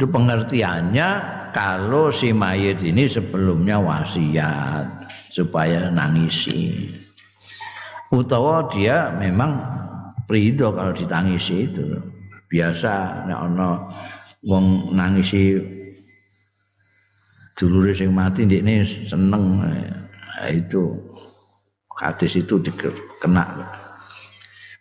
itu 0.00 0.08
pengertiannya 0.08 1.08
kalau 1.52 2.08
si 2.08 2.32
mayit 2.32 2.80
ini 2.80 3.04
sebelumnya 3.04 3.76
wasiat 3.76 4.88
supaya 5.28 5.92
nangisi. 5.92 6.88
Utawa 8.08 8.64
dia 8.72 9.12
memang 9.20 9.60
ridho 10.24 10.72
kalau 10.72 10.96
ditangisi 10.96 11.68
itu. 11.68 12.00
Biasa 12.48 13.28
nek 13.28 13.40
ana 13.44 13.70
wong 14.40 14.96
nangisi 14.96 15.60
dulure 17.52 17.92
sing 17.92 18.16
mati 18.16 18.48
ndekne 18.48 18.80
seneng. 19.04 19.60
Nah, 19.68 20.48
itu 20.48 20.96
hadis 22.00 22.40
itu 22.40 22.56
dikena. 22.56 23.68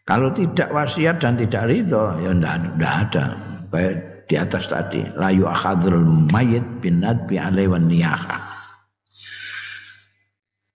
Kalau 0.07 0.32
tidak 0.32 0.72
wasiat 0.72 1.20
dan 1.20 1.36
tidak 1.36 1.67
ridho 1.67 2.07
ya 2.24 2.32
ndak 2.32 2.80
ada. 2.80 3.36
Baik 3.67 4.18
di 4.30 4.38
atas 4.38 4.69
tadi 4.69 5.01
layu 5.17 5.49
akhadrul 5.49 6.30
mayit 6.30 6.61
bin 6.77 7.01
nadbi 7.01 7.41
alai 7.41 7.65
wan 7.65 7.89
niyaha. 7.89 8.38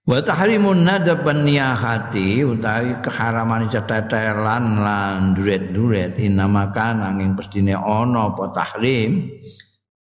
Wa 0.05 0.20
tahrimun 0.20 0.84
nadab 0.84 1.24
niyahati 1.24 2.44
utawi 2.44 3.00
keharaman 3.00 3.72
cetetelan 3.72 4.82
lan 4.82 5.32
duret-duret. 5.32 6.20
Inamakan 6.20 7.00
angin 7.00 7.32
pestine 7.32 7.72
ana 7.72 8.28
apa 8.28 8.52
tahrim 8.52 9.32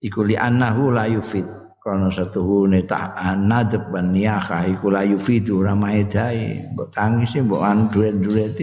iku 0.03 0.21
li 0.21 0.37
annahu 0.37 0.93
la 0.93 1.09
yufid. 1.09 1.49
Karena 1.81 2.11
satuhune 2.11 2.83
tak 2.83 3.15
nadab 3.41 3.89
ban 3.89 4.11
niyaha 4.11 4.67
iku 4.69 4.91
la 4.91 5.07
yufidu 5.07 5.63
ora 5.63 5.71
maedai 5.71 6.75
mbok 6.75 6.91
tangisi 6.91 7.39
mbok 7.39 7.63
an 7.63 7.87
duret-duret 7.87 8.59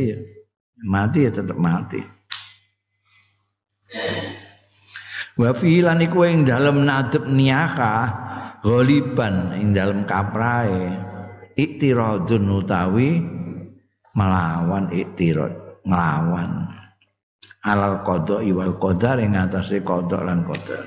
mati 0.84 1.24
ya 1.24 1.30
tetap 1.32 1.56
mati 1.56 2.04
wa 5.34 5.50
fi 5.50 5.82
lan 5.82 5.98
iku 6.02 6.22
ing 6.26 6.46
dalem 6.46 6.86
nadep 6.86 7.26
niyaka 7.26 7.94
ghaliban 8.62 9.54
ing 9.58 9.74
dalem 9.74 10.06
kaprae 10.06 10.94
iktiradun 11.58 12.44
utawi 12.50 13.22
melawan 14.14 14.90
iktirad 14.94 15.82
nglawan. 15.84 16.70
Alal 17.64 18.04
qada 18.04 18.44
wal 18.44 18.76
qadar 18.76 19.16
ing 19.24 19.34
atase 19.40 19.80
qada 19.80 20.20
lan 20.20 20.44
qadar 20.44 20.84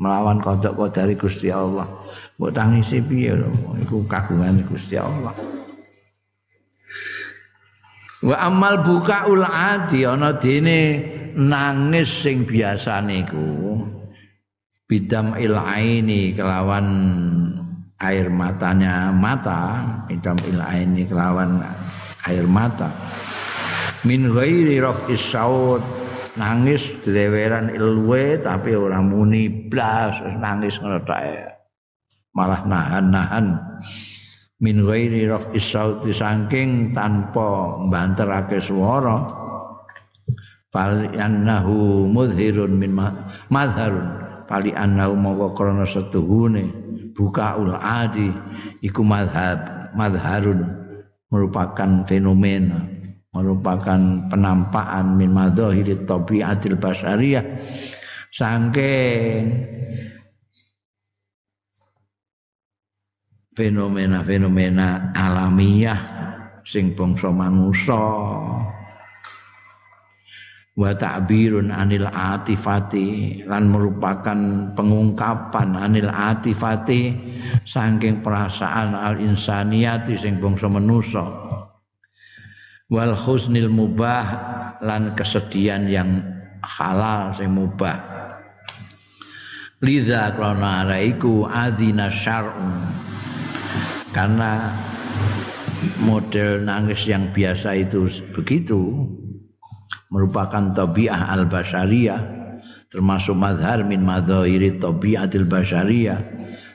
melawan 0.00 0.42
qada 0.42 0.72
qadari 0.74 1.14
Gusti 1.14 1.52
Allah. 1.52 1.86
Mbok 2.40 2.50
tangisi 2.56 2.98
piye 2.98 3.38
lho? 3.38 3.52
Iku 3.78 4.02
kagungan 4.08 4.64
Gusti 4.66 4.96
Allah. 4.98 5.30
Wa 8.22 8.36
amal 8.38 8.82
bukaul 8.82 9.44
adi 9.44 10.06
ana 10.08 10.34
dene 10.38 10.80
nangis 11.36 12.10
sing 12.22 12.44
biasane 12.44 13.24
iku 13.24 13.80
bidam 14.86 15.32
ilaini 15.40 16.36
kelawan 16.36 16.86
air 17.96 18.28
matanya 18.28 19.08
mata 19.08 19.80
bidam 20.04 20.36
ilaini 20.44 21.08
kelawan 21.08 21.64
air 22.28 22.44
mata. 22.44 22.92
Min 24.02 24.34
ghairi 24.34 24.82
raf'is 24.82 25.22
saut 25.22 25.82
nangis 26.34 26.82
dreweran 27.06 27.70
ilwe 27.70 28.42
tapi 28.42 28.74
ora 28.74 28.98
muni 28.98 29.48
blas 29.70 30.18
nangis 30.42 30.76
ngono 30.82 31.00
malah 32.32 32.62
nahan-nahan. 32.66 33.46
Min 34.62 34.86
ghairi 34.86 35.30
raf'is 35.30 35.62
saut 35.62 36.02
saking 36.06 36.94
tanpa 36.94 37.78
mbanterake 37.86 38.58
swara 38.62 39.41
fal 40.72 41.06
annahu 41.12 42.08
mudhirun 42.08 42.72
min 42.74 42.96
madharun. 43.52 44.24
Fali 44.48 44.74
annahu 44.74 45.14
mawqa 45.14 45.48
krana 45.54 45.86
setuhune 45.86 46.72
bukaul 47.14 47.76
adi. 47.76 48.32
Iku 48.82 49.04
madhab 49.06 49.92
madharun 49.94 50.66
merupakan 51.28 52.04
fenomena 52.08 52.92
merupakan 53.32 54.28
penampakan 54.28 55.16
min 55.16 55.32
madzahiri 55.32 56.04
tabiatil 56.04 56.76
basyariyah 56.76 57.44
saking 58.28 59.64
fenomena-fenomena 63.56 65.12
alamiah 65.16 65.96
sing 66.64 66.92
bangsa 66.92 67.32
manusa 67.32 68.04
wa 70.72 70.96
ta'birun 70.96 71.68
anil 71.68 72.08
atifati 72.08 73.44
lan 73.44 73.68
merupakan 73.68 74.38
pengungkapan 74.72 75.76
anil 75.76 76.08
atifati 76.08 77.12
saking 77.68 78.24
perasaan 78.24 78.96
al 78.96 79.20
insaniyati 79.20 80.16
sing 80.16 80.40
bangsa 80.40 80.72
manusa. 80.72 81.24
Wal 82.92 83.16
husnil 83.16 83.72
mubah 83.72 84.26
lan 84.84 85.16
kesedihan 85.16 85.88
yang 85.88 86.20
halal 86.60 87.32
sing 87.32 87.52
mubah. 87.52 87.96
Liza 89.82 90.30
krana 90.36 90.86
iku 91.00 91.48
adina 91.48 92.12
syar'un. 92.12 92.80
Karena 94.12 94.68
model 96.04 96.68
nangis 96.68 97.08
yang 97.08 97.32
biasa 97.32 97.80
itu 97.80 98.06
begitu 98.36 99.08
merupakan 100.12 100.76
tabiah 100.76 101.32
al 101.32 101.48
bashariyah 101.48 102.20
termasuk 102.92 103.32
madhar 103.32 103.80
min 103.88 104.04
madhairi 104.04 104.76
tabiatil 104.76 105.48
bashariyah 105.48 106.20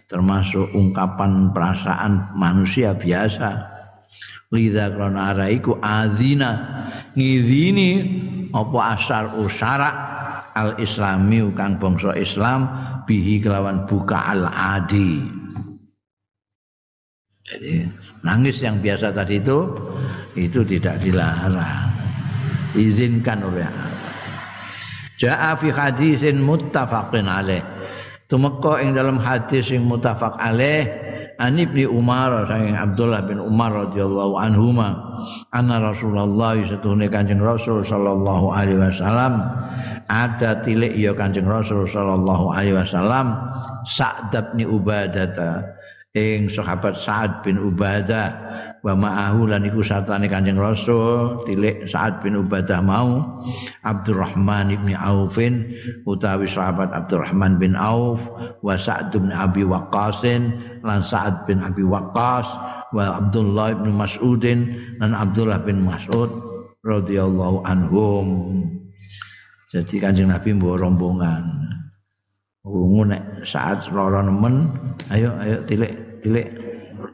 termasuk 0.09 0.73
ungkapan 0.73 1.53
perasaan 1.53 2.33
manusia 2.33 2.97
biasa 2.97 3.69
lidha 4.49 4.89
krana 4.89 5.37
araiku 5.37 5.77
adzina 5.77 6.51
ngidini 7.13 7.89
apa 8.49 8.97
asar 8.97 9.37
usara 9.37 9.91
al 10.57 10.73
islami 10.81 11.45
kang 11.53 11.77
bangsa 11.77 12.17
Islam 12.17 12.65
bihi 13.05 13.37
kelawan 13.37 13.85
buka 13.85 14.17
al 14.33 14.49
adi 14.49 15.21
jadi 17.47 17.87
nangis 18.27 18.59
yang 18.59 18.83
biasa 18.83 19.15
tadi 19.15 19.39
itu 19.39 19.71
itu 20.35 20.67
tidak 20.67 20.99
dilarang. 20.99 21.96
Izinkan 22.77 23.41
oleh 23.41 23.65
Allah. 23.65 23.91
Ja'a 25.17 25.57
fi 25.57 25.73
hadisin 25.73 26.45
muttafaqin 26.45 27.25
alaih. 27.25 27.65
Tumeka 28.29 28.83
ing 28.85 28.93
dalam 28.93 29.17
hadis 29.17 29.71
sing 29.71 29.81
muttafaq 29.87 30.35
alaih 30.37 31.07
An 31.37 31.53
Ibnu 31.53 31.93
Umar 31.93 32.49
saking 32.49 32.73
Abdullah 32.73 33.21
bin 33.29 33.37
Umar 33.37 33.69
radhiyallahu 33.69 34.41
anhuma 34.41 35.21
anna 35.53 35.77
Rasulullah 35.77 36.57
satuhune 36.65 37.13
Kanjeng 37.13 37.37
Rasul 37.37 37.85
sallallahu 37.85 38.57
alaihi 38.57 38.81
wasallam 38.81 39.45
ada 40.09 40.57
tilik 40.65 40.97
ya 40.97 41.13
Kanjeng 41.13 41.45
Rasul 41.45 41.85
sallallahu 41.85 42.57
alaihi 42.57 42.81
wasallam 42.81 43.37
Sa'd 43.85 44.33
bin 44.33 44.65
Ubadah 44.65 45.61
ing 46.17 46.49
sahabat 46.49 46.97
Sa'ad 46.97 47.45
bin 47.45 47.61
Ubadah 47.61 48.33
wa 48.85 48.93
ma'ahu 48.93 49.49
lan 49.49 49.65
iku 49.65 49.81
sartane 49.81 50.29
Kanjeng 50.29 50.59
Rasul 50.59 51.41
tilik 51.49 51.89
Sa'ad 51.89 52.21
bin 52.21 52.37
Ubadah 52.37 52.81
mau 52.81 53.41
Abdurrahman 53.81 54.77
bin 54.85 54.93
Aufin 54.97 55.73
utawi 56.05 56.45
sahabat 56.45 56.93
Abdurrahman 56.93 57.57
bin 57.57 57.73
Auf 57.73 58.29
wa 58.61 58.75
Sa'd 58.77 59.13
bin 59.13 59.33
Abi 59.33 59.65
Waqqas 59.65 60.25
lan 60.85 60.99
Sa'ad 61.01 61.49
bin 61.49 61.61
Abi 61.63 61.81
Waqqas 61.81 62.47
wa 62.93 63.19
Abdullah 63.19 63.75
bin 63.81 63.97
Mas'udin 63.97 64.59
lan 65.01 65.11
Abdullah 65.17 65.59
bin 65.63 65.83
Mas'ud 65.83 66.29
radhiyallahu 66.87 67.67
anhum. 67.67 68.27
Jadi 69.67 69.99
Kanjeng 69.99 70.31
Nabi 70.31 70.55
mbawa 70.55 70.79
rombongan. 70.79 71.43
Wungu 72.67 73.11
nek 73.11 73.47
saat 73.47 73.87
loro 73.95 74.19
nemen 74.19 74.67
ayo 75.07 75.31
ayo 75.39 75.63
tilik 75.63 75.91
cilik 76.19 76.66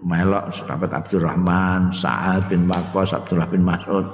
melok 0.03 0.51
sahabat 0.51 0.91
Abdurrahman, 0.91 1.95
Sa'ad 1.95 2.51
bin 2.51 2.67
Waqqas, 2.67 3.15
Abdullah 3.15 3.47
bin 3.47 3.63
Mas'ud. 3.63 4.05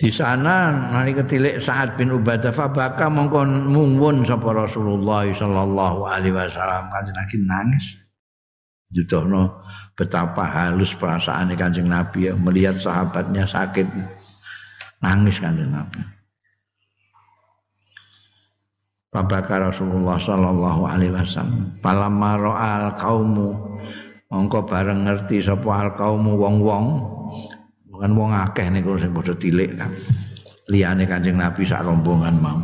Di 0.00 0.08
sana 0.08 0.72
nani 0.90 1.12
ketilik 1.12 1.60
Sa'ad 1.60 1.94
bin 2.00 2.08
Ubadah 2.08 2.50
fabaka 2.50 3.06
mongko 3.12 3.44
mungwun 3.68 4.24
sapa 4.24 4.48
Rasulullah 4.56 5.28
sallallahu 5.28 6.08
alaihi 6.08 6.32
wasallam 6.32 6.88
kanjeng 6.88 7.16
Nabi 7.16 7.36
nangis. 7.44 7.86
Judono 8.90 9.62
betapa 9.92 10.48
halus 10.48 10.96
perasaan 10.96 11.52
kanjeng 11.54 11.86
Nabi 11.86 12.26
ya, 12.26 12.34
melihat 12.34 12.80
sahabatnya 12.80 13.44
sakit 13.44 13.86
nangis 15.04 15.36
kanjeng 15.36 15.68
Nabi. 15.68 16.19
Babaka 19.10 19.58
Rasulullah 19.58 20.22
sallallahu 20.22 20.86
alaihi 20.86 21.10
wasallam. 21.10 21.74
Palamma 21.82 22.38
ra'al 22.38 22.94
qaumu 22.94 23.58
mongko 24.30 24.62
bareng 24.70 25.02
ngerti 25.02 25.42
sapa 25.42 25.66
al 25.66 25.90
qaumu 25.98 26.38
wong-wong 26.38 26.86
bukan 27.90 28.10
wong 28.14 28.30
akeh 28.30 28.70
niku 28.70 28.94
sing 29.02 29.10
padha 29.10 29.34
tilik 29.34 29.74
kan. 29.74 29.90
Liyane 30.70 31.10
Kanjeng 31.10 31.42
Nabi 31.42 31.66
sak 31.66 31.82
rombongan 31.82 32.38
mau. 32.38 32.62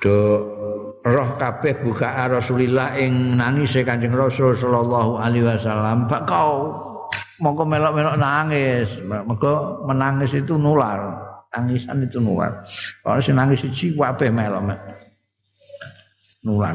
Do 0.00 0.16
roh 1.04 1.28
kabeh 1.36 1.84
buka 1.84 2.24
Rasulillah 2.32 2.96
ing 2.96 3.36
nangis 3.36 3.76
Kanjeng 3.84 4.16
Rasul 4.16 4.56
sallallahu 4.56 5.20
alaihi 5.20 5.44
wasallam. 5.44 6.08
Pak 6.08 6.24
kau 6.24 6.72
mongko 7.44 7.68
melok-melok 7.68 8.16
nangis. 8.16 8.96
Mongko 9.04 9.84
menangis 9.84 10.32
itu 10.32 10.56
nular. 10.56 11.31
Tangisan 11.52 12.00
itu 12.02 12.18
nular. 12.18 12.64
Kalau 13.04 13.20
si 13.20 13.30
nangis 13.30 13.60
siji 13.60 13.92
wape 13.94 14.32
melok 14.32 14.72
nular. 16.42 16.74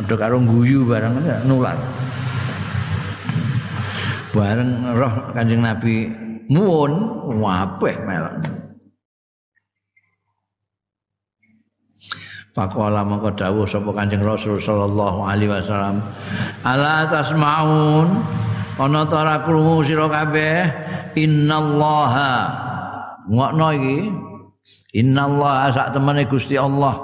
Ada 0.00 0.14
karo 0.16 0.40
guyu 0.40 0.88
barang 0.88 1.44
nular. 1.44 1.76
Bareng 4.32 4.96
roh 4.96 5.14
Kanjeng 5.36 5.60
Nabi 5.60 6.08
nuwun 6.48 6.92
wape 7.36 7.92
melok. 8.08 8.48
Faqala 12.52 13.00
maka 13.00 13.32
dawuh 13.32 13.64
sapa 13.64 13.96
Kanjeng 13.96 14.20
Rasul 14.20 14.60
sallallahu 14.60 15.24
alaihi 15.24 15.48
wasallam, 15.48 16.04
"Ala 16.64 17.08
tasmaun 17.08 18.20
ana 18.76 19.08
ta 19.08 19.24
ora 19.24 19.36
krungu 19.40 19.80
sira 19.84 20.04
kabeh 20.08 20.68
innallaha 21.16 22.71
ngokno 23.30 23.68
iki 23.74 23.98
innallaha 24.96 25.74
sak 25.74 25.88
temene 25.94 26.26
Gusti 26.26 26.58
Allah 26.58 26.98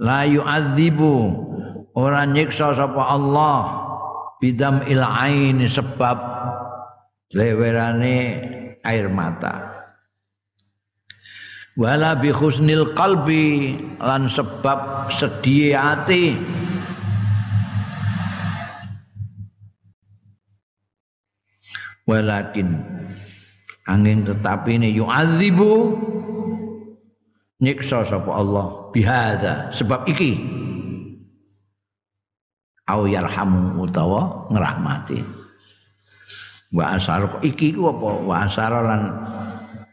la 0.00 0.24
yu'adzibu 0.24 1.14
ora 1.94 2.26
nyiksa 2.26 2.74
sapa 2.74 3.02
Allah 3.14 3.84
bidam 4.42 4.82
il 4.90 5.00
ain 5.00 5.62
sebab 5.64 6.18
lewerane 7.34 8.18
air 8.84 9.08
mata. 9.08 9.74
Wala 11.74 12.14
bi 12.14 12.30
husnil 12.30 12.94
qalbi 12.94 13.74
lan 13.98 14.30
sebab 14.30 15.10
sedih 15.10 15.74
hati 15.74 16.38
walakin 22.06 22.78
angin 23.88 24.24
tetapi 24.24 24.80
ini 24.80 24.96
yu'adzibu 24.96 25.96
nyiksa 27.60 28.04
sapa 28.04 28.30
Allah 28.32 28.90
bihada 28.92 29.68
sebab 29.72 30.08
iki. 30.08 30.40
Au 32.84 33.08
yarhamu 33.08 33.80
utawa 33.80 34.44
ngrahmati. 34.52 35.24
Wa 36.76 37.00
asar 37.00 37.40
iki 37.40 37.72
ku 37.72 37.88
apa? 37.88 38.10
Wa 38.20 38.34
asar 38.44 38.72
lan 38.76 39.08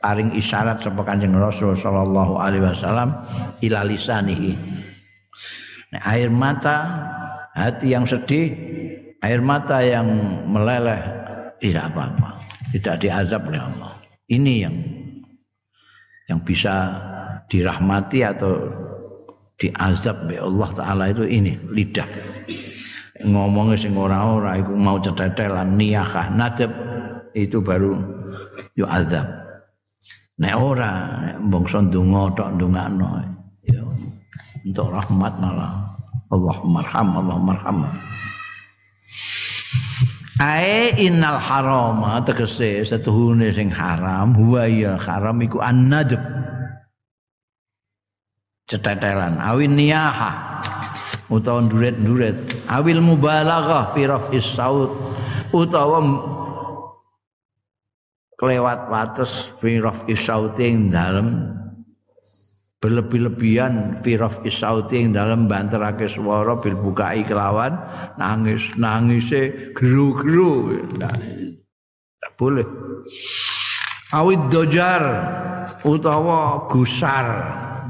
paring 0.03 0.35
isyarat 0.35 0.83
sapa 0.83 0.99
Kanjeng 1.07 1.31
Rasul 1.31 1.71
sallallahu 1.79 2.35
alaihi 2.35 2.67
wasallam 2.67 3.15
ila 3.63 3.87
lisanihi. 3.87 4.59
Nah, 5.95 6.01
air 6.03 6.27
mata 6.27 6.77
hati 7.55 7.95
yang 7.95 8.03
sedih 8.07 8.55
air 9.21 9.39
mata 9.43 9.83
yang 9.85 10.07
meleleh 10.49 10.99
tidak 11.61 11.93
apa-apa 11.93 12.40
tidak 12.71 13.03
diazab 13.03 13.47
oleh 13.51 13.61
Allah. 13.61 13.91
Ini 14.31 14.53
yang 14.63 14.75
yang 16.31 16.39
bisa 16.47 16.95
dirahmati 17.51 18.23
atau 18.23 18.71
diazab 19.59 20.31
oleh 20.31 20.39
Allah 20.39 20.69
taala 20.71 21.03
itu 21.11 21.27
ini 21.27 21.59
lidah. 21.69 22.07
Ngomongnya 23.21 23.77
sing 23.77 23.93
ora-ora 23.93 24.57
iku 24.57 24.73
mau 24.73 24.97
cetetelan 24.97 25.77
niyakah 25.77 26.33
nadab 26.33 26.71
itu 27.37 27.61
baru 27.61 28.01
yo 28.73 28.89
azab 28.89 29.23
nek 30.41 30.57
ora 30.57 30.91
bangsa 31.37 31.85
ndonga 31.85 32.33
tok 32.33 32.49
ndongakno 32.57 33.07
ya 33.69 33.83
untuk 34.65 34.89
rahmat 34.89 35.33
malah. 35.37 35.91
Allah 36.31 36.57
marham 36.63 37.07
Allah 37.11 37.37
marham 37.43 37.77
Ae 40.41 40.97
innal 40.97 41.37
harama 41.37 42.17
tegese 42.25 42.81
setuhune 42.81 43.53
sing 43.53 43.69
haram 43.69 44.33
huwa 44.33 44.65
ya 44.65 44.97
haram 44.97 45.37
iku 45.45 45.61
annadab 45.61 46.17
cetetelan 48.65 49.37
awin 49.37 49.77
niyaha 49.77 50.65
utawa 51.29 51.61
nduret-nduret. 51.61 52.41
Awil 52.73 53.05
mubalaghah 53.05 53.93
fi 53.93 54.09
raf'is 54.09 54.49
saut 54.57 54.89
utawa 55.53 56.01
kelewat 58.41 58.89
wates 58.89 59.53
fi 59.61 59.77
raf'is 59.77 60.25
sauting 60.25 60.89
dalem 60.89 61.60
berlebih-lebihan 62.81 64.01
firaf 64.01 64.41
isauti 64.41 65.05
yang 65.05 65.13
dalam 65.13 65.45
banterake 65.45 66.09
suara 66.09 66.57
bil 66.57 66.73
bukai 66.73 67.21
kelawan 67.21 67.77
nangis 68.17 68.65
nangise 68.73 69.71
geru-geru 69.77 70.81
tidak 70.97 71.13
boleh. 72.41 72.65
Awit 74.11 74.41
dojar 74.49 75.01
utawa 75.85 76.65
gusar. 76.73 77.25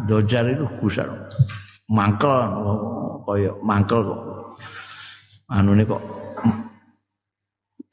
Dojar 0.05 0.51
itu 0.51 0.67
gusar. 0.83 1.07
Mangkel 1.87 2.35
kaya 3.23 3.55
mangkel 3.63 4.03
kok. 4.03 4.21
Anu 5.51 5.71
ini 5.75 5.87
kok 5.87 6.03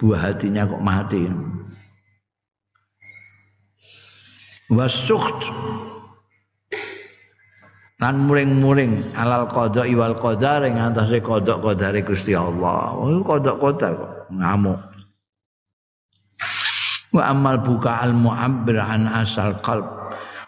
buah 0.03 0.30
hatinya 0.34 0.66
kok 0.66 0.82
mati. 0.82 1.30
Wasukt 4.68 5.49
lan 7.99 8.30
muring-muring 8.30 9.11
alal 9.18 9.51
qada 9.51 9.82
wal 9.90 10.14
qadar 10.14 10.62
ing 10.62 10.78
antase 10.78 11.18
qada 11.18 11.59
qadare 11.59 12.07
Gusti 12.07 12.32
Allah. 12.34 12.94
Oh 12.94 13.11
qada 13.26 13.59
qadar 13.59 13.92
kok 13.99 14.12
ngamuk. 14.30 14.78
Wa 17.11 17.34
amal 17.34 17.59
buka 17.59 17.99
al 17.99 18.14
mu'abbir 18.14 18.78
an 18.78 19.11
asal 19.11 19.59
qalb. 19.66 19.86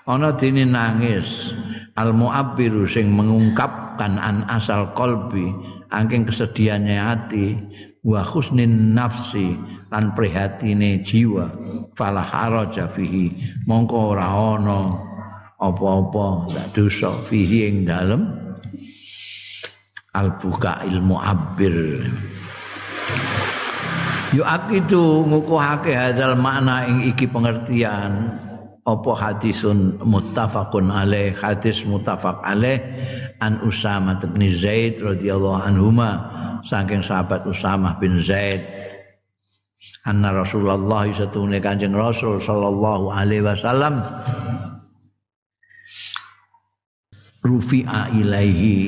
Ana 0.07 0.31
dene 0.35 0.63
nangis 0.63 1.51
al 1.99 2.15
mu'abbir 2.15 2.87
sing 2.87 3.11
mengungkapkan 3.11 4.21
an 4.23 4.47
asal 4.47 4.95
qalbi 4.95 5.51
angking 5.91 6.31
kesedihannya 6.31 6.99
hati 7.03 7.59
wa 8.07 8.23
husnin 8.23 8.95
nafsi 8.95 9.59
lan 9.91 10.15
prihatine 10.15 11.03
jiwa 11.03 11.51
fala 11.99 12.23
haraja 12.23 12.87
fihi 12.87 13.35
mongko 13.67 14.15
ora 14.15 14.27
ana 14.31 15.10
apa-apa 15.61 16.49
ndak 16.51 16.67
dosa 16.73 17.21
fihi 17.29 17.69
ing 17.69 17.77
dalem. 17.85 18.27
Al-buka 20.11 20.83
ilmu 20.91 21.23
abir 21.23 22.03
Yo 24.31 24.47
akidu 24.47 25.27
ngukuhake 25.27 25.91
hadal 25.95 26.39
makna 26.39 26.87
ing 26.87 27.03
iki 27.03 27.27
pengertian. 27.27 28.31
Apa 28.87 29.13
hadisun 29.13 30.03
muttafaqun 30.03 30.91
alaih 30.91 31.35
hadis 31.35 31.83
muttafaq 31.83 32.39
alaih. 32.43 32.79
An 33.43 33.59
Usama 33.67 34.19
bin 34.19 34.51
Zaid 34.55 35.03
radhiyallahu 35.03 35.67
anhuma 35.67 36.11
saking 36.63 37.03
sahabat 37.03 37.43
Usama 37.47 37.99
bin 37.99 38.23
Zaid. 38.23 38.63
Anna 40.07 40.33
Rasulullah 40.33 41.11
satune 41.11 41.59
Kanjeng 41.61 41.93
Rasul 41.93 42.41
sallallahu 42.41 43.13
alaihi 43.13 43.45
wasallam 43.45 44.01
rufi'a 47.45 48.13
ilaihi. 48.17 48.79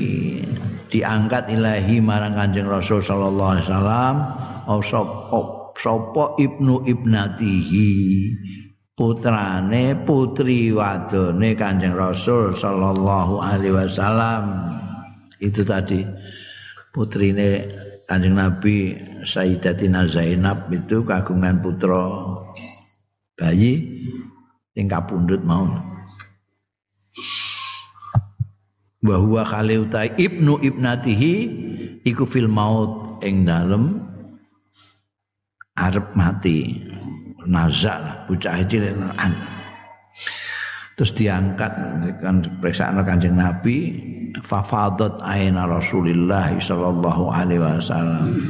Diangkat 0.92 1.48
ilahi 1.48 2.04
marang 2.04 2.36
Kanjeng 2.36 2.68
Rasul 2.68 3.00
sallallahu 3.00 3.50
alaihi 3.56 3.66
wasallam. 3.68 4.14
Sapa 5.72 6.36
ibnu 6.36 6.84
ibnatihi? 6.84 7.90
Putrane 8.92 9.96
putri 10.04 10.68
wadone 10.68 11.56
Kanjeng 11.56 11.96
Rasul 11.96 12.52
sallallahu 12.52 13.40
alaihi 13.40 13.72
wasallam. 13.72 14.68
Itu 15.40 15.64
tadi. 15.64 16.04
Putrine 16.92 17.64
Kanjeng 18.04 18.36
Nabi 18.36 18.92
Sayyidatina 19.24 20.04
Zainab 20.04 20.68
itu 20.68 21.00
kagungan 21.08 21.64
putra 21.64 22.36
bayi 23.32 23.80
yang 24.76 24.92
kapundut 24.92 25.40
mau 25.40 25.64
bahwa 29.02 29.42
kali 29.42 29.82
utai 29.82 30.14
ibnu 30.14 30.62
ibnatihi 30.62 31.34
iku 32.06 32.22
fil 32.22 32.48
maut 32.48 33.18
ing 33.26 33.44
dalem 33.44 33.98
arep 35.76 36.06
mati. 36.14 36.78
Nazak 37.42 37.98
lah 37.98 38.16
bocah 38.30 38.62
cilik 38.70 38.94
terus 40.94 41.18
diangkat 41.18 41.72
kan 42.22 42.46
periksaan 42.62 43.02
kanjeng 43.02 43.34
Nabi 43.34 43.98
fafadat 44.46 45.18
aina 45.26 45.66
Rasulillah 45.66 46.54
sallallahu 46.62 47.34
alaihi 47.34 47.58
wasallam. 47.58 48.46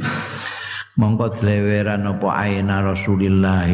Mongko 0.93 1.41
dleweran 1.41 2.05
apa 2.05 2.29
aina 2.29 2.85
Rasulillah 2.85 3.65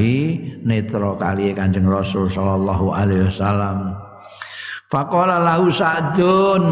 netra 0.63 1.11
kali 1.19 1.51
kanjeng 1.51 1.83
Rasul 1.83 2.31
sallallahu 2.31 2.95
alaihi 2.95 3.27
wasallam 3.27 3.91
Faqala 4.89 5.37
lahu 5.37 5.69
Sa'dun. 5.69 6.65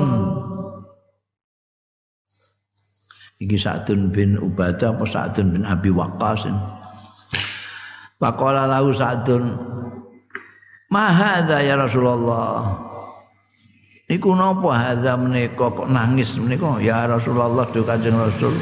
Iki 3.38 3.58
Sa'dun 3.62 4.10
bin 4.10 4.42
Ubadah 4.42 4.98
apa 4.98 5.06
Sa'dun 5.06 5.54
bin 5.54 5.62
Abi 5.70 5.94
Waqqas. 5.94 6.50
Faqala 8.18 8.66
lahu 8.66 8.90
Sa'dun. 8.90 9.54
Ma 10.90 11.14
hadza 11.14 11.62
ya 11.62 11.78
Rasulullah? 11.78 12.66
Iku 14.08 14.34
napa 14.34 14.72
hadza 14.72 15.20
menika 15.20 15.68
kok 15.68 15.92
nangis 15.92 16.40
menika 16.40 16.80
ya 16.80 17.06
Rasulullah 17.12 17.68
do 17.70 17.84
Kanjeng 17.84 18.16
Rasul. 18.16 18.56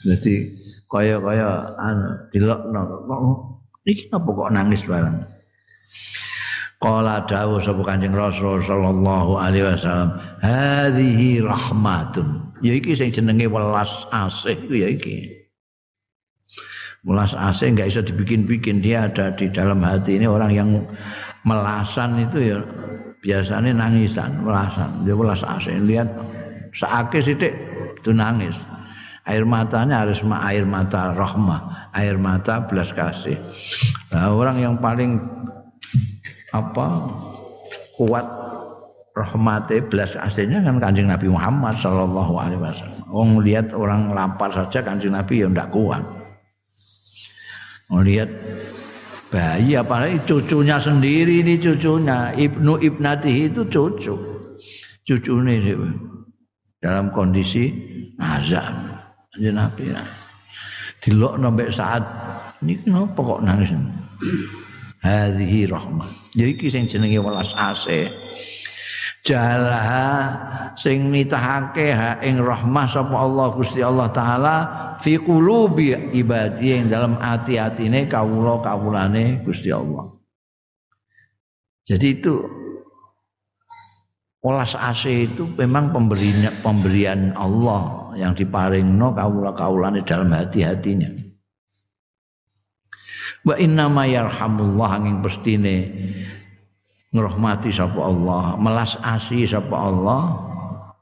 Jadi 0.00 0.48
kaya-kaya 0.88 1.76
anu 1.76 2.08
dilokno 2.32 2.80
kok 3.04 3.20
iki 3.84 4.08
napa 4.08 4.32
kok 4.32 4.50
nangis 4.50 4.80
barang. 4.80 5.20
Qala 6.76 7.24
dawuh 7.24 7.56
sapa 7.56 7.80
Kanjeng 7.80 8.12
Rasul 8.12 8.60
sallallahu 8.60 9.40
alaihi 9.40 9.64
wasallam, 9.64 10.20
"Hadhihi 10.44 11.40
rahmatun." 11.40 12.52
Ya 12.60 12.76
iki 12.76 12.92
sing 12.92 13.16
jenenge 13.16 13.48
welas 13.48 13.88
asih 14.12 14.60
ku 14.68 14.76
ya 14.76 14.92
iki. 14.92 15.24
Welas 17.08 17.32
asih 17.32 17.72
enggak 17.72 17.88
bisa 17.96 18.02
dibikin-bikin, 18.04 18.84
dia 18.84 19.08
ada 19.08 19.32
di 19.32 19.48
dalam 19.48 19.80
hati 19.80 20.20
ini 20.20 20.28
orang 20.28 20.52
yang 20.52 20.70
melasan 21.48 22.20
itu 22.20 22.38
ya 22.52 22.58
biasanya 23.24 23.72
nangisan, 23.72 24.44
melasan. 24.44 24.90
Dia 25.08 25.16
welas 25.16 25.40
asih 25.46 25.80
lihat 25.80 26.12
seake 26.76 27.24
sithik 27.24 27.54
itu 27.96 28.12
nangis. 28.12 28.56
Air 29.26 29.42
matanya 29.42 30.06
harus 30.06 30.22
air 30.22 30.62
mata 30.62 31.10
rahmah, 31.10 31.90
air 31.98 32.14
mata 32.14 32.62
belas 32.62 32.94
kasih. 32.94 33.34
Nah, 34.14 34.30
orang 34.30 34.62
yang 34.62 34.74
paling 34.78 35.18
apa? 36.56 36.86
Kuat 37.96 38.26
rahmate 39.16 39.80
belas 39.80 40.12
aslinya 40.12 40.60
kan 40.60 40.76
kanjeng 40.76 41.08
Nabi 41.08 41.32
Muhammad 41.32 41.80
Shallallahu 41.80 42.32
Alaihi 42.36 42.60
Wasallam. 42.60 43.02
Orang 43.08 43.32
lihat 43.40 43.72
orang 43.72 44.12
lapar 44.12 44.52
saja 44.52 44.84
kanjeng 44.84 45.16
Nabi 45.16 45.40
ya 45.40 45.48
tidak 45.48 45.72
kuat. 45.72 46.04
Melihat 47.88 48.28
bayi 49.32 49.80
apalagi 49.80 50.20
cucunya 50.28 50.76
sendiri 50.76 51.40
ini 51.40 51.56
cucunya. 51.56 52.36
Ibnu 52.36 52.76
ibnati 52.84 53.48
itu 53.48 53.64
cucu. 53.64 54.14
Cucu 55.06 55.32
ini 55.48 55.72
dalam 56.84 57.08
kondisi 57.08 57.72
azab. 58.20 58.76
Kanjeng 59.32 59.56
Nabi 59.56 59.96
ya. 59.96 60.02
dilok 61.00 61.40
sampai 61.40 61.68
saat. 61.72 62.04
Ini 62.64 62.82
kenapa 62.84 63.20
kok 63.20 63.40
nangis? 63.44 63.72
Hadhihi 65.04 65.70
rahmah 65.70 66.25
ya 66.36 66.44
iki 66.44 66.68
sing 66.68 66.84
jenenge 66.84 67.16
welas 67.18 67.50
asih 67.56 68.12
jalaha 69.24 70.36
sing 70.76 71.08
nitahake 71.08 71.90
ha 71.90 72.20
ing 72.22 72.38
rahmah 72.38 72.86
sapa 72.86 73.16
Allah 73.16 73.50
Gusti 73.56 73.80
Allah 73.80 74.12
taala 74.12 74.56
fi 75.00 75.18
qulubi 75.18 75.96
ibadi 76.14 76.76
ing 76.76 76.92
dalam 76.92 77.18
ati-atine 77.18 78.06
kawula-kawulane 78.06 79.42
Gusti 79.42 79.72
Allah. 79.74 80.12
Jadi 81.86 82.06
itu 82.18 82.34
Welas 84.46 84.78
asih 84.78 85.26
itu 85.26 85.42
memang 85.58 85.90
pemberian 85.90 86.54
pemberian 86.62 87.34
Allah 87.34 88.14
yang 88.14 88.30
diparingno 88.30 89.10
kaula-kaulane 89.10 90.06
dalam 90.06 90.30
hati-hatinya. 90.30 91.10
Wa 93.46 93.54
inna 93.54 93.86
ma 93.86 94.02
yarhamullah 94.02 94.98
angin 94.98 95.22
pestine 95.22 95.76
ngrahmati 97.14 97.70
sapa 97.70 98.02
Allah, 98.02 98.58
melas 98.58 98.98
asih 99.06 99.46
sapa 99.46 99.72
Allah 99.72 100.34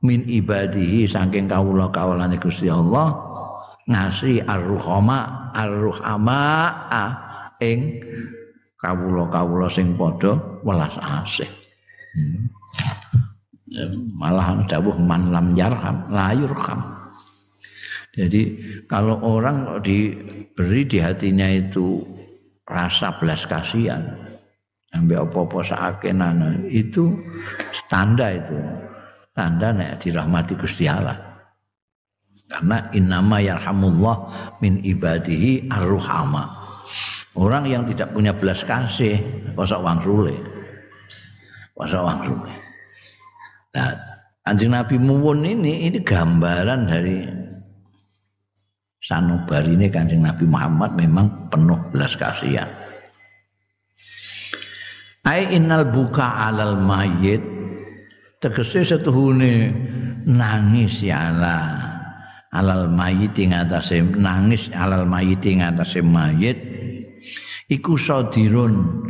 min 0.05 0.29
ibadihi 0.29 1.09
saking 1.09 1.49
kaula-kaulane 1.49 2.37
Gusti 2.37 2.69
Allah 2.69 3.17
ngasi 3.89 4.45
ar-ruhama 4.45 5.51
ar-ruhama 5.57 6.45
ing 7.65 8.05
kawula-kawula 8.77 9.73
sing 9.73 9.97
padha 9.97 10.37
welas 10.61 10.93
asih. 11.01 11.49
Hmm 12.13 12.53
malah 14.19 14.63
dawuh 14.71 14.95
man 14.99 15.35
lam 15.35 15.55
yarham 15.59 16.07
la 16.11 16.31
yurham. 16.35 16.81
Jadi 18.15 18.43
kalau 18.87 19.19
orang 19.27 19.83
diberi 19.83 20.87
di 20.87 21.03
hatinya 21.03 21.51
itu 21.51 21.99
rasa 22.65 23.17
belas 23.21 23.45
kasihan 23.45 24.01
ambil 24.95 25.27
apa-apa 25.27 25.61
sakenan 25.67 26.65
itu 26.71 27.13
tanda 27.91 28.31
itu 28.31 28.57
tanda 29.35 29.75
nek 29.75 29.99
dirahmati 30.01 30.55
Gusti 30.55 30.87
Allah. 30.87 31.19
Karena 32.45 32.87
innama 32.95 33.43
yarhamullah 33.43 34.17
min 34.63 34.79
ibadihi 34.85 35.67
arruhama. 35.73 36.63
Orang 37.35 37.67
yang 37.67 37.83
tidak 37.83 38.15
punya 38.15 38.31
belas 38.31 38.63
kasih 38.63 39.19
kosok 39.59 39.83
wang 39.83 39.99
rule. 40.07 40.37
Kosok 41.75 42.03
wang 42.05 42.21
rule. 42.31 42.53
Nah, 43.75 43.91
Anjing 44.45 44.77
Nabi 44.77 45.01
Muwun 45.01 45.43
ini 45.43 45.89
ini 45.89 45.99
gambaran 46.05 46.87
dari 46.87 47.27
sanubar 49.05 49.69
ini 49.69 49.93
Kanjeng 49.93 50.25
Nabi 50.25 50.49
Muhammad 50.49 50.97
memang 50.97 51.53
penuh 51.53 51.77
belas 51.93 52.17
kasihan. 52.17 52.67
Ai 55.29 55.53
innal 55.53 55.93
buka 55.93 56.49
alal 56.49 56.81
mayit. 56.81 57.45
Tegese 58.41 58.85
setuhune 58.85 59.73
nangis 60.25 61.05
ya 61.05 61.33
Allah. 61.33 61.93
Alal 62.53 62.89
mayit 62.93 63.37
ing 63.41 63.53
atase 63.53 64.01
nangis 64.05 64.73
alal 64.73 65.05
mayit 65.05 65.45
ing 65.45 65.61
atase 65.65 66.01
mayit. 66.01 66.57
Iku 67.73 67.97
sadirun 67.97 69.05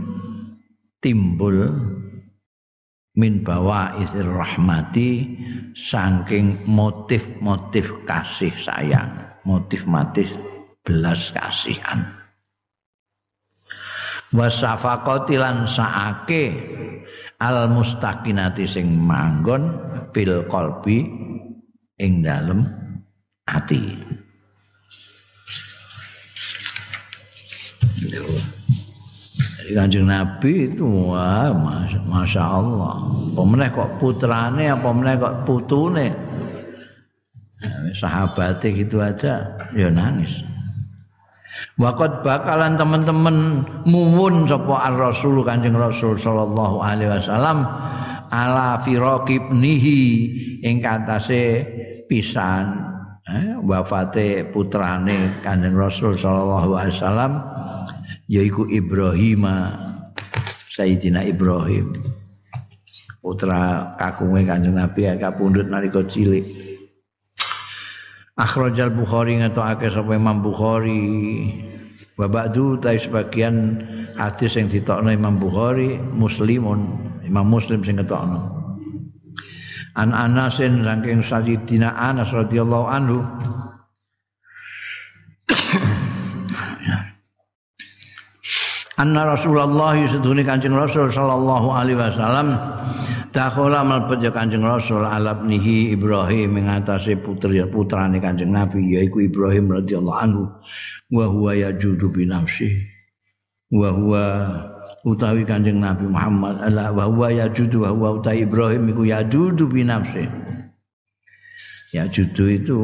timbul 1.03 1.70
min 3.18 3.42
bawa 3.42 3.99
isir 3.99 4.26
rahmati 4.26 5.34
saking 5.74 6.62
motif-motif 6.66 7.90
kasih 8.07 8.55
sayang 8.55 9.34
motif-motif 9.45 10.32
belas 10.84 11.32
kasihan 11.32 12.05
wasafaqati 14.34 15.38
lan 15.38 15.64
saake 15.64 16.45
al 17.38 17.70
mustaqinati 17.70 18.66
sing 18.66 18.90
manggon 18.99 19.78
bil 20.11 20.42
qalbi 20.51 21.07
ing 22.01 22.24
dalem 22.24 22.66
ati 23.47 24.03
Jadi 29.64 29.80
kanjeng 29.80 30.05
Nabi 30.05 30.68
itu 30.68 30.84
wah 30.84 31.49
masya 32.05 32.45
Allah. 32.45 33.01
Pemenang 33.32 33.72
kok 33.72 33.97
putrane 33.97 34.68
apa 34.68 34.92
meneh 34.92 35.16
kok 35.16 35.49
putune. 35.49 36.12
Sahabatnya 37.95 38.69
gitu 38.75 39.01
aja 39.01 39.55
ya 39.73 39.89
nangis. 39.89 40.45
Wakat 41.75 42.23
bakalan 42.23 42.79
teman-teman 42.79 43.67
muwun 43.83 44.47
sapa 44.47 44.91
ar 44.91 44.95
Rasul 44.95 45.43
Kanjeng 45.43 45.75
Rasul 45.75 46.15
sallallahu 46.15 46.79
alaihi 46.79 47.11
wasallam 47.11 47.67
ala 48.31 48.79
firaqibnihi 48.83 50.01
ing 50.62 50.79
katase 50.79 51.67
pisan 52.07 52.79
eh, 53.27 53.59
wafate 53.59 54.47
putrane 54.55 55.43
Kanjeng 55.43 55.75
Rasul 55.75 56.15
sallallahu 56.15 56.79
alaihi 56.79 56.95
wasallam 56.95 57.33
yaiku 58.31 58.71
Ibrahim 58.71 59.43
Sayyidina 60.75 61.27
Ibrahim 61.27 61.91
putra 63.19 63.95
kakunge 63.99 64.47
Kanjeng 64.47 64.79
Nabi 64.79 65.11
kapundhut 65.19 65.67
nalika 65.67 66.07
cilik 66.07 66.74
Akhrajal 68.35 68.91
Bukhari 68.91 69.39
ngetokake 69.39 69.95
sapa 69.95 70.18
Imam 70.18 70.43
Bukhari. 70.43 70.99
Wa 72.18 72.26
ba'du 72.26 72.78
ta 72.82 72.95
sebagian 72.95 73.78
hadis 74.18 74.59
yang 74.59 74.66
ditokno 74.70 75.11
Imam 75.11 75.39
Bukhari 75.39 75.99
Muslimun 75.99 76.87
Imam 77.22 77.47
Muslim 77.47 77.87
sing 77.87 77.99
ngetokno. 77.99 78.55
An 79.95 80.11
Anasin 80.11 80.82
saking 80.82 81.22
Sayyidina 81.22 81.95
Anas 81.95 82.35
radhiyallahu 82.35 82.87
anhu 82.91 83.22
anna 88.97 89.26
Rasulullah 89.26 89.95
sedune 90.07 90.47
Kanjeng 90.47 90.74
Rasul 90.74 91.11
sallallahu 91.11 91.68
alaihi 91.74 91.99
wasallam 91.99 92.55
dakhala 93.34 93.82
malbet 93.82 94.22
ya 94.22 94.30
Kanjeng 94.30 94.62
Rasul 94.62 95.03
alabnihi 95.03 95.90
Ibrahim 95.99 96.62
ing 96.62 96.70
atase 96.70 97.18
putri 97.18 97.59
putrane 97.66 98.22
Kanjeng 98.22 98.55
Nabi 98.55 98.95
yaiku 98.95 99.26
Ibrahim 99.26 99.74
radhiyallahu 99.74 100.18
anhu. 100.22 100.42
Wa 101.11 101.26
huwa 101.26 101.53
yajudu 101.59 102.07
bi 102.14 102.22
nafsi. 102.30 102.86
Wa 103.74 103.90
huwa 103.90 104.22
utawi 105.03 105.42
Kanjeng 105.42 105.82
Nabi 105.82 106.07
Muhammad 106.07 106.62
ala 106.62 106.95
wa 106.95 107.11
huwa 107.11 107.34
yajudu 107.34 107.82
wa 107.82 107.90
huwa 107.90 108.22
utawi 108.22 108.47
Ibrahim 108.47 108.95
iku 108.95 109.03
yajudu 109.03 109.66
bi 109.66 109.82
nafsi. 109.82 110.30
Yajudu 111.95 112.45
itu 112.51 112.78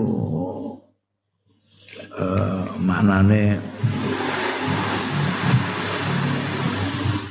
uh, 2.19 2.63
maknane 2.83 3.59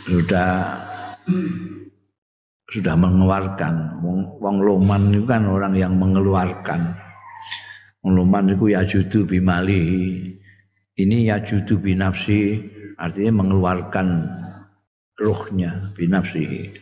sudah 0.10 0.49
sudah 2.70 2.95
mengeluarkan. 2.97 4.01
Wong, 4.01 4.20
wong 4.41 4.57
luman 4.62 5.14
itu 5.14 5.26
kan 5.30 5.45
orang 5.45 5.74
yang 5.78 5.93
mengeluarkan. 5.97 6.97
Wong 8.01 8.14
luman 8.18 8.53
itu 8.53 8.74
ya 8.74 8.82
judu 8.86 9.26
bimali. 9.26 9.86
Ini 10.99 11.32
ya 11.32 11.39
judu 11.39 11.80
binafsi 11.80 12.60
artinya 12.99 13.45
mengeluarkan 13.45 14.28
ruhnya 15.16 15.93
binafsi. 15.95 16.74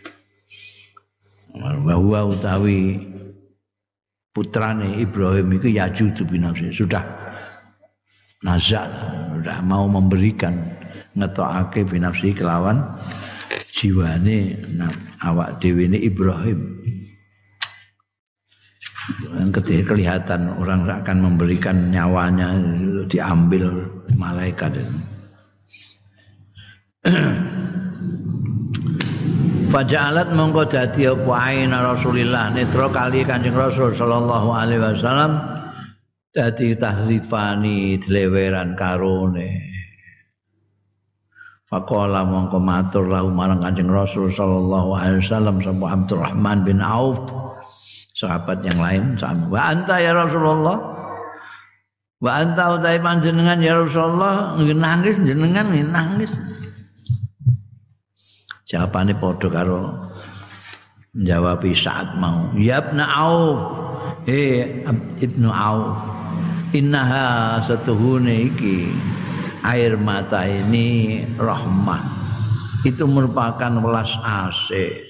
Bahwa 1.57 2.33
utawi 2.33 3.01
putrane 4.33 5.01
Ibrahim 5.01 5.57
itu 5.57 5.67
ya 5.73 5.89
judu 5.89 6.25
binafsi. 6.25 6.73
Sudah 6.73 7.01
nazar 8.45 8.89
sudah 9.33 9.57
mau 9.65 9.89
memberikan 9.89 10.76
ngetokake 11.17 11.81
binafsi 11.89 12.31
kelawan 12.37 12.85
jiwane. 13.73 14.53
Awak 15.17 15.57
dhewe 15.57 15.89
ini 15.89 16.05
Ibrahim. 16.05 16.77
Yang 19.33 19.49
ketika 19.63 19.95
kelihatan 19.95 20.51
orang 20.61 20.85
akan 20.85 21.17
memberikan 21.25 21.89
nyawanya 21.89 22.53
diambil 23.09 23.89
malaikat. 24.13 24.77
Faja'alat 29.73 30.31
mongko 30.31 30.63
dadi 30.69 31.09
apa 31.09 31.33
aina 31.43 31.83
Rasulillah. 31.83 32.55
Netra 32.55 32.87
kali 32.87 33.27
Kanjeng 33.27 33.57
Rasul 33.57 33.91
sallallahu 33.97 34.53
alaihi 34.53 34.79
wasallam 34.79 35.43
dadi 36.31 36.77
tahrifani 36.77 37.99
dleweran 37.99 38.77
karone 38.79 39.66
Faqala 41.67 42.23
mongko 42.23 42.63
matur 42.63 43.11
lahu 43.11 43.27
marang 43.27 43.59
Kanjeng 43.59 43.91
Rasul 43.91 44.31
sallallahu 44.31 44.95
alaihi 44.95 45.19
wasallam 45.19 45.59
sapa 45.59 45.85
Abdurrahman 45.91 46.63
bin 46.63 46.79
Auf. 46.79 47.19
Sahabat 48.15 48.65
yang 48.65 48.79
lain 48.81 49.03
sama 49.19 49.45
wa 49.51 49.61
anta 49.61 50.01
ya 50.01 50.15
Rasulullah? 50.15 50.79
Wa 52.17 52.31
anta 52.41 52.79
utai 52.79 52.97
panjenengan 52.97 53.61
ya 53.61 53.77
Rasulullah? 53.83 54.57
Nangis 54.57 55.21
jenengan 55.21 55.69
nangis. 55.69 56.39
Jawabane 58.65 59.13
padha 59.13 59.47
karo 59.51 59.95
jawab 61.17 61.65
saat 61.73 62.13
mau 62.21 62.53
ya 62.53 62.77
ibnu 62.77 63.01
auf 63.01 63.61
eh 64.29 64.85
ibnu 65.17 65.49
auf 65.49 65.97
innaha 66.77 67.57
satuhune 67.63 68.53
iki 68.53 68.93
air 69.65 69.97
mata 69.97 70.45
ini 70.45 71.21
rahmah 71.39 72.01
itu 72.85 73.03
merupakan 73.09 73.71
welas 73.81 74.13
asih 74.21 75.07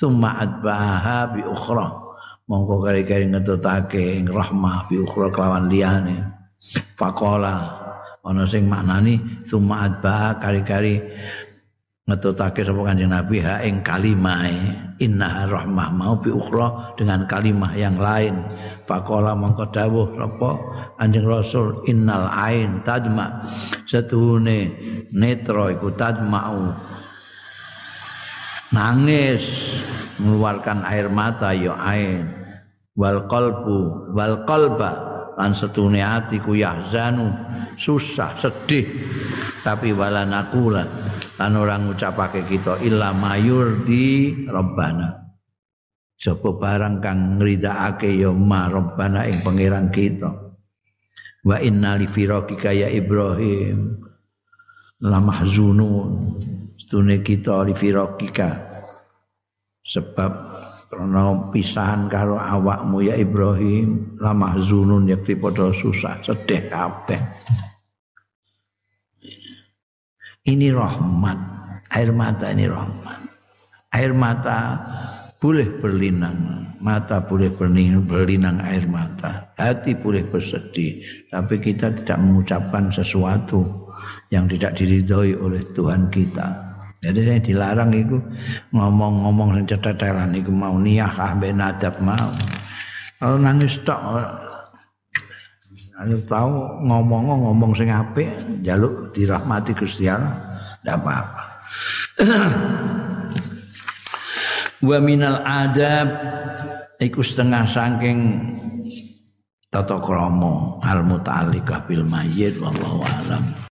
summa 0.00 0.40
adbaha 0.40 1.28
bi 1.36 1.44
ukhra. 1.44 2.08
Mongko 2.50 2.82
kari-kari 2.82 3.30
ngetutake 3.30 4.18
ing 4.18 4.26
rahmah 4.26 4.88
bi 4.90 4.98
ukhra 4.98 5.28
kelawan 5.30 5.70
liyane. 5.70 6.18
Faqala 6.96 7.78
ana 8.24 8.44
sing 8.48 8.66
maknani 8.66 9.44
summa 9.46 9.86
adbaha 9.86 10.40
kari-kari 10.40 10.98
ngetutake 12.08 12.66
sapa 12.66 12.80
Kanjeng 12.90 13.14
Nabi 13.14 13.38
ha 13.44 13.62
ing 13.62 13.86
kalimahe 13.86 14.56
inna 14.98 15.46
rahmah. 15.46 15.88
Mau 15.94 16.18
bi 16.18 16.34
ukhra 16.34 16.96
dengan 16.98 17.28
kalimah 17.28 17.76
yang 17.78 18.00
lain. 18.00 18.34
Faqala 18.88 19.36
mongko 19.38 19.70
dawuh 19.70 20.16
sapa 20.18 20.50
Kanjeng 21.00 21.24
Rasul 21.24 21.80
innal 21.88 22.28
ain 22.28 22.84
tadma 22.84 23.48
setuhune 23.88 24.68
netra 25.16 25.72
iku 25.72 25.88
tadma'u 25.96 26.76
nangis 28.68 29.48
mengeluarkan 30.20 30.84
air 30.84 31.08
mata 31.08 31.56
ya 31.56 31.72
ain. 31.80 32.28
Wal 32.92 33.24
qalbu 33.24 34.12
wal 34.12 34.44
qalba. 34.44 35.08
Lan 35.40 35.56
setune 35.56 36.04
atiku 36.04 36.52
yahzanu. 36.52 37.32
Susah 37.80 38.36
sedih. 38.36 38.84
Tapi 39.64 39.96
wala 39.96 40.28
nakula 40.28 40.84
lan 41.40 41.52
ora 41.56 41.80
ngucapake 41.80 42.44
kita 42.44 42.76
illa 42.84 43.16
mayur 43.16 43.88
di 43.88 44.36
rabbana. 44.44 45.16
Sapa 46.20 46.52
barang 46.52 47.00
kang 47.00 47.40
ngridakake 47.40 48.20
ya 48.20 48.28
ma 48.36 48.68
rabbana 48.68 49.24
ing 49.24 49.40
pangeran 49.40 49.88
kita 49.88 50.49
wa 51.44 51.56
inna 51.60 51.96
li 51.96 52.06
firaqika 52.06 52.72
ya 52.72 52.88
ibrahim 52.88 54.00
la 55.00 55.18
mahzunun. 55.18 56.36
Stune 56.76 57.24
kita 57.24 57.64
li 57.64 57.72
firaqika. 57.72 58.68
Sebab 59.80 60.32
karena 60.92 61.50
pisahan 61.54 62.10
karo 62.12 62.36
awakmu 62.36 63.00
ya 63.00 63.16
Ibrahim 63.16 64.18
la 64.20 64.36
mahzunun 64.36 65.08
yakti 65.08 65.34
padha 65.34 65.72
susah 65.72 66.20
sedih 66.20 66.68
kabeh. 66.68 67.18
Ini 70.44 70.68
rahmat. 70.74 71.38
Air 71.90 72.10
mata 72.14 72.46
ini 72.54 72.70
rahmat. 72.70 73.18
Air 73.90 74.14
mata 74.14 74.78
boleh 75.40 75.66
berlinang 75.80 76.68
mata 76.84 77.24
boleh 77.24 77.48
berlinang, 77.52 78.04
berlinang 78.04 78.60
air 78.60 78.84
mata 78.84 79.52
hati 79.56 79.96
boleh 79.96 80.24
bersedih. 80.28 81.00
Tapi 81.32 81.60
kita 81.60 81.92
tidak 81.96 82.20
mengucapkan 82.20 82.92
sesuatu 82.92 83.64
yang 84.28 84.48
tidak 84.48 84.76
diridhoi 84.76 85.36
oleh 85.36 85.64
Tuhan 85.72 86.12
kita. 86.12 86.68
Jadi 87.00 87.20
saya 87.24 87.40
dilarang 87.40 87.92
itu 87.96 88.20
ngomong-ngomong 88.76 89.56
yang 89.56 89.64
cetetelan 89.64 90.36
itu 90.36 90.52
mau 90.52 90.76
niyah 90.76 91.08
mbek 91.40 91.56
nadab 91.56 91.96
mau. 92.04 92.28
Kalau 93.16 93.40
nangis 93.40 93.80
tok 93.84 94.00
Anu 96.00 96.16
tahu 96.24 96.80
ngomong 96.88 97.28
ngomong 97.28 97.76
sing 97.76 97.92
apik 97.92 98.24
jaluk 98.64 99.12
dirahmati 99.12 99.76
Gusti 99.76 100.08
Allah 100.08 100.32
apa-apa. 100.80 101.44
Wa 104.80 104.96
minal 104.96 105.44
adab 105.44 106.08
iku 106.96 107.20
setengah 107.20 107.68
saking 107.68 108.18
tata 109.68 110.00
krama 110.00 110.80
al 110.80 111.04
muta'alliqah 111.04 111.84
bil 111.84 112.08
mayyit 112.08 112.56
wallahu 112.56 113.04
alam. 113.04 113.60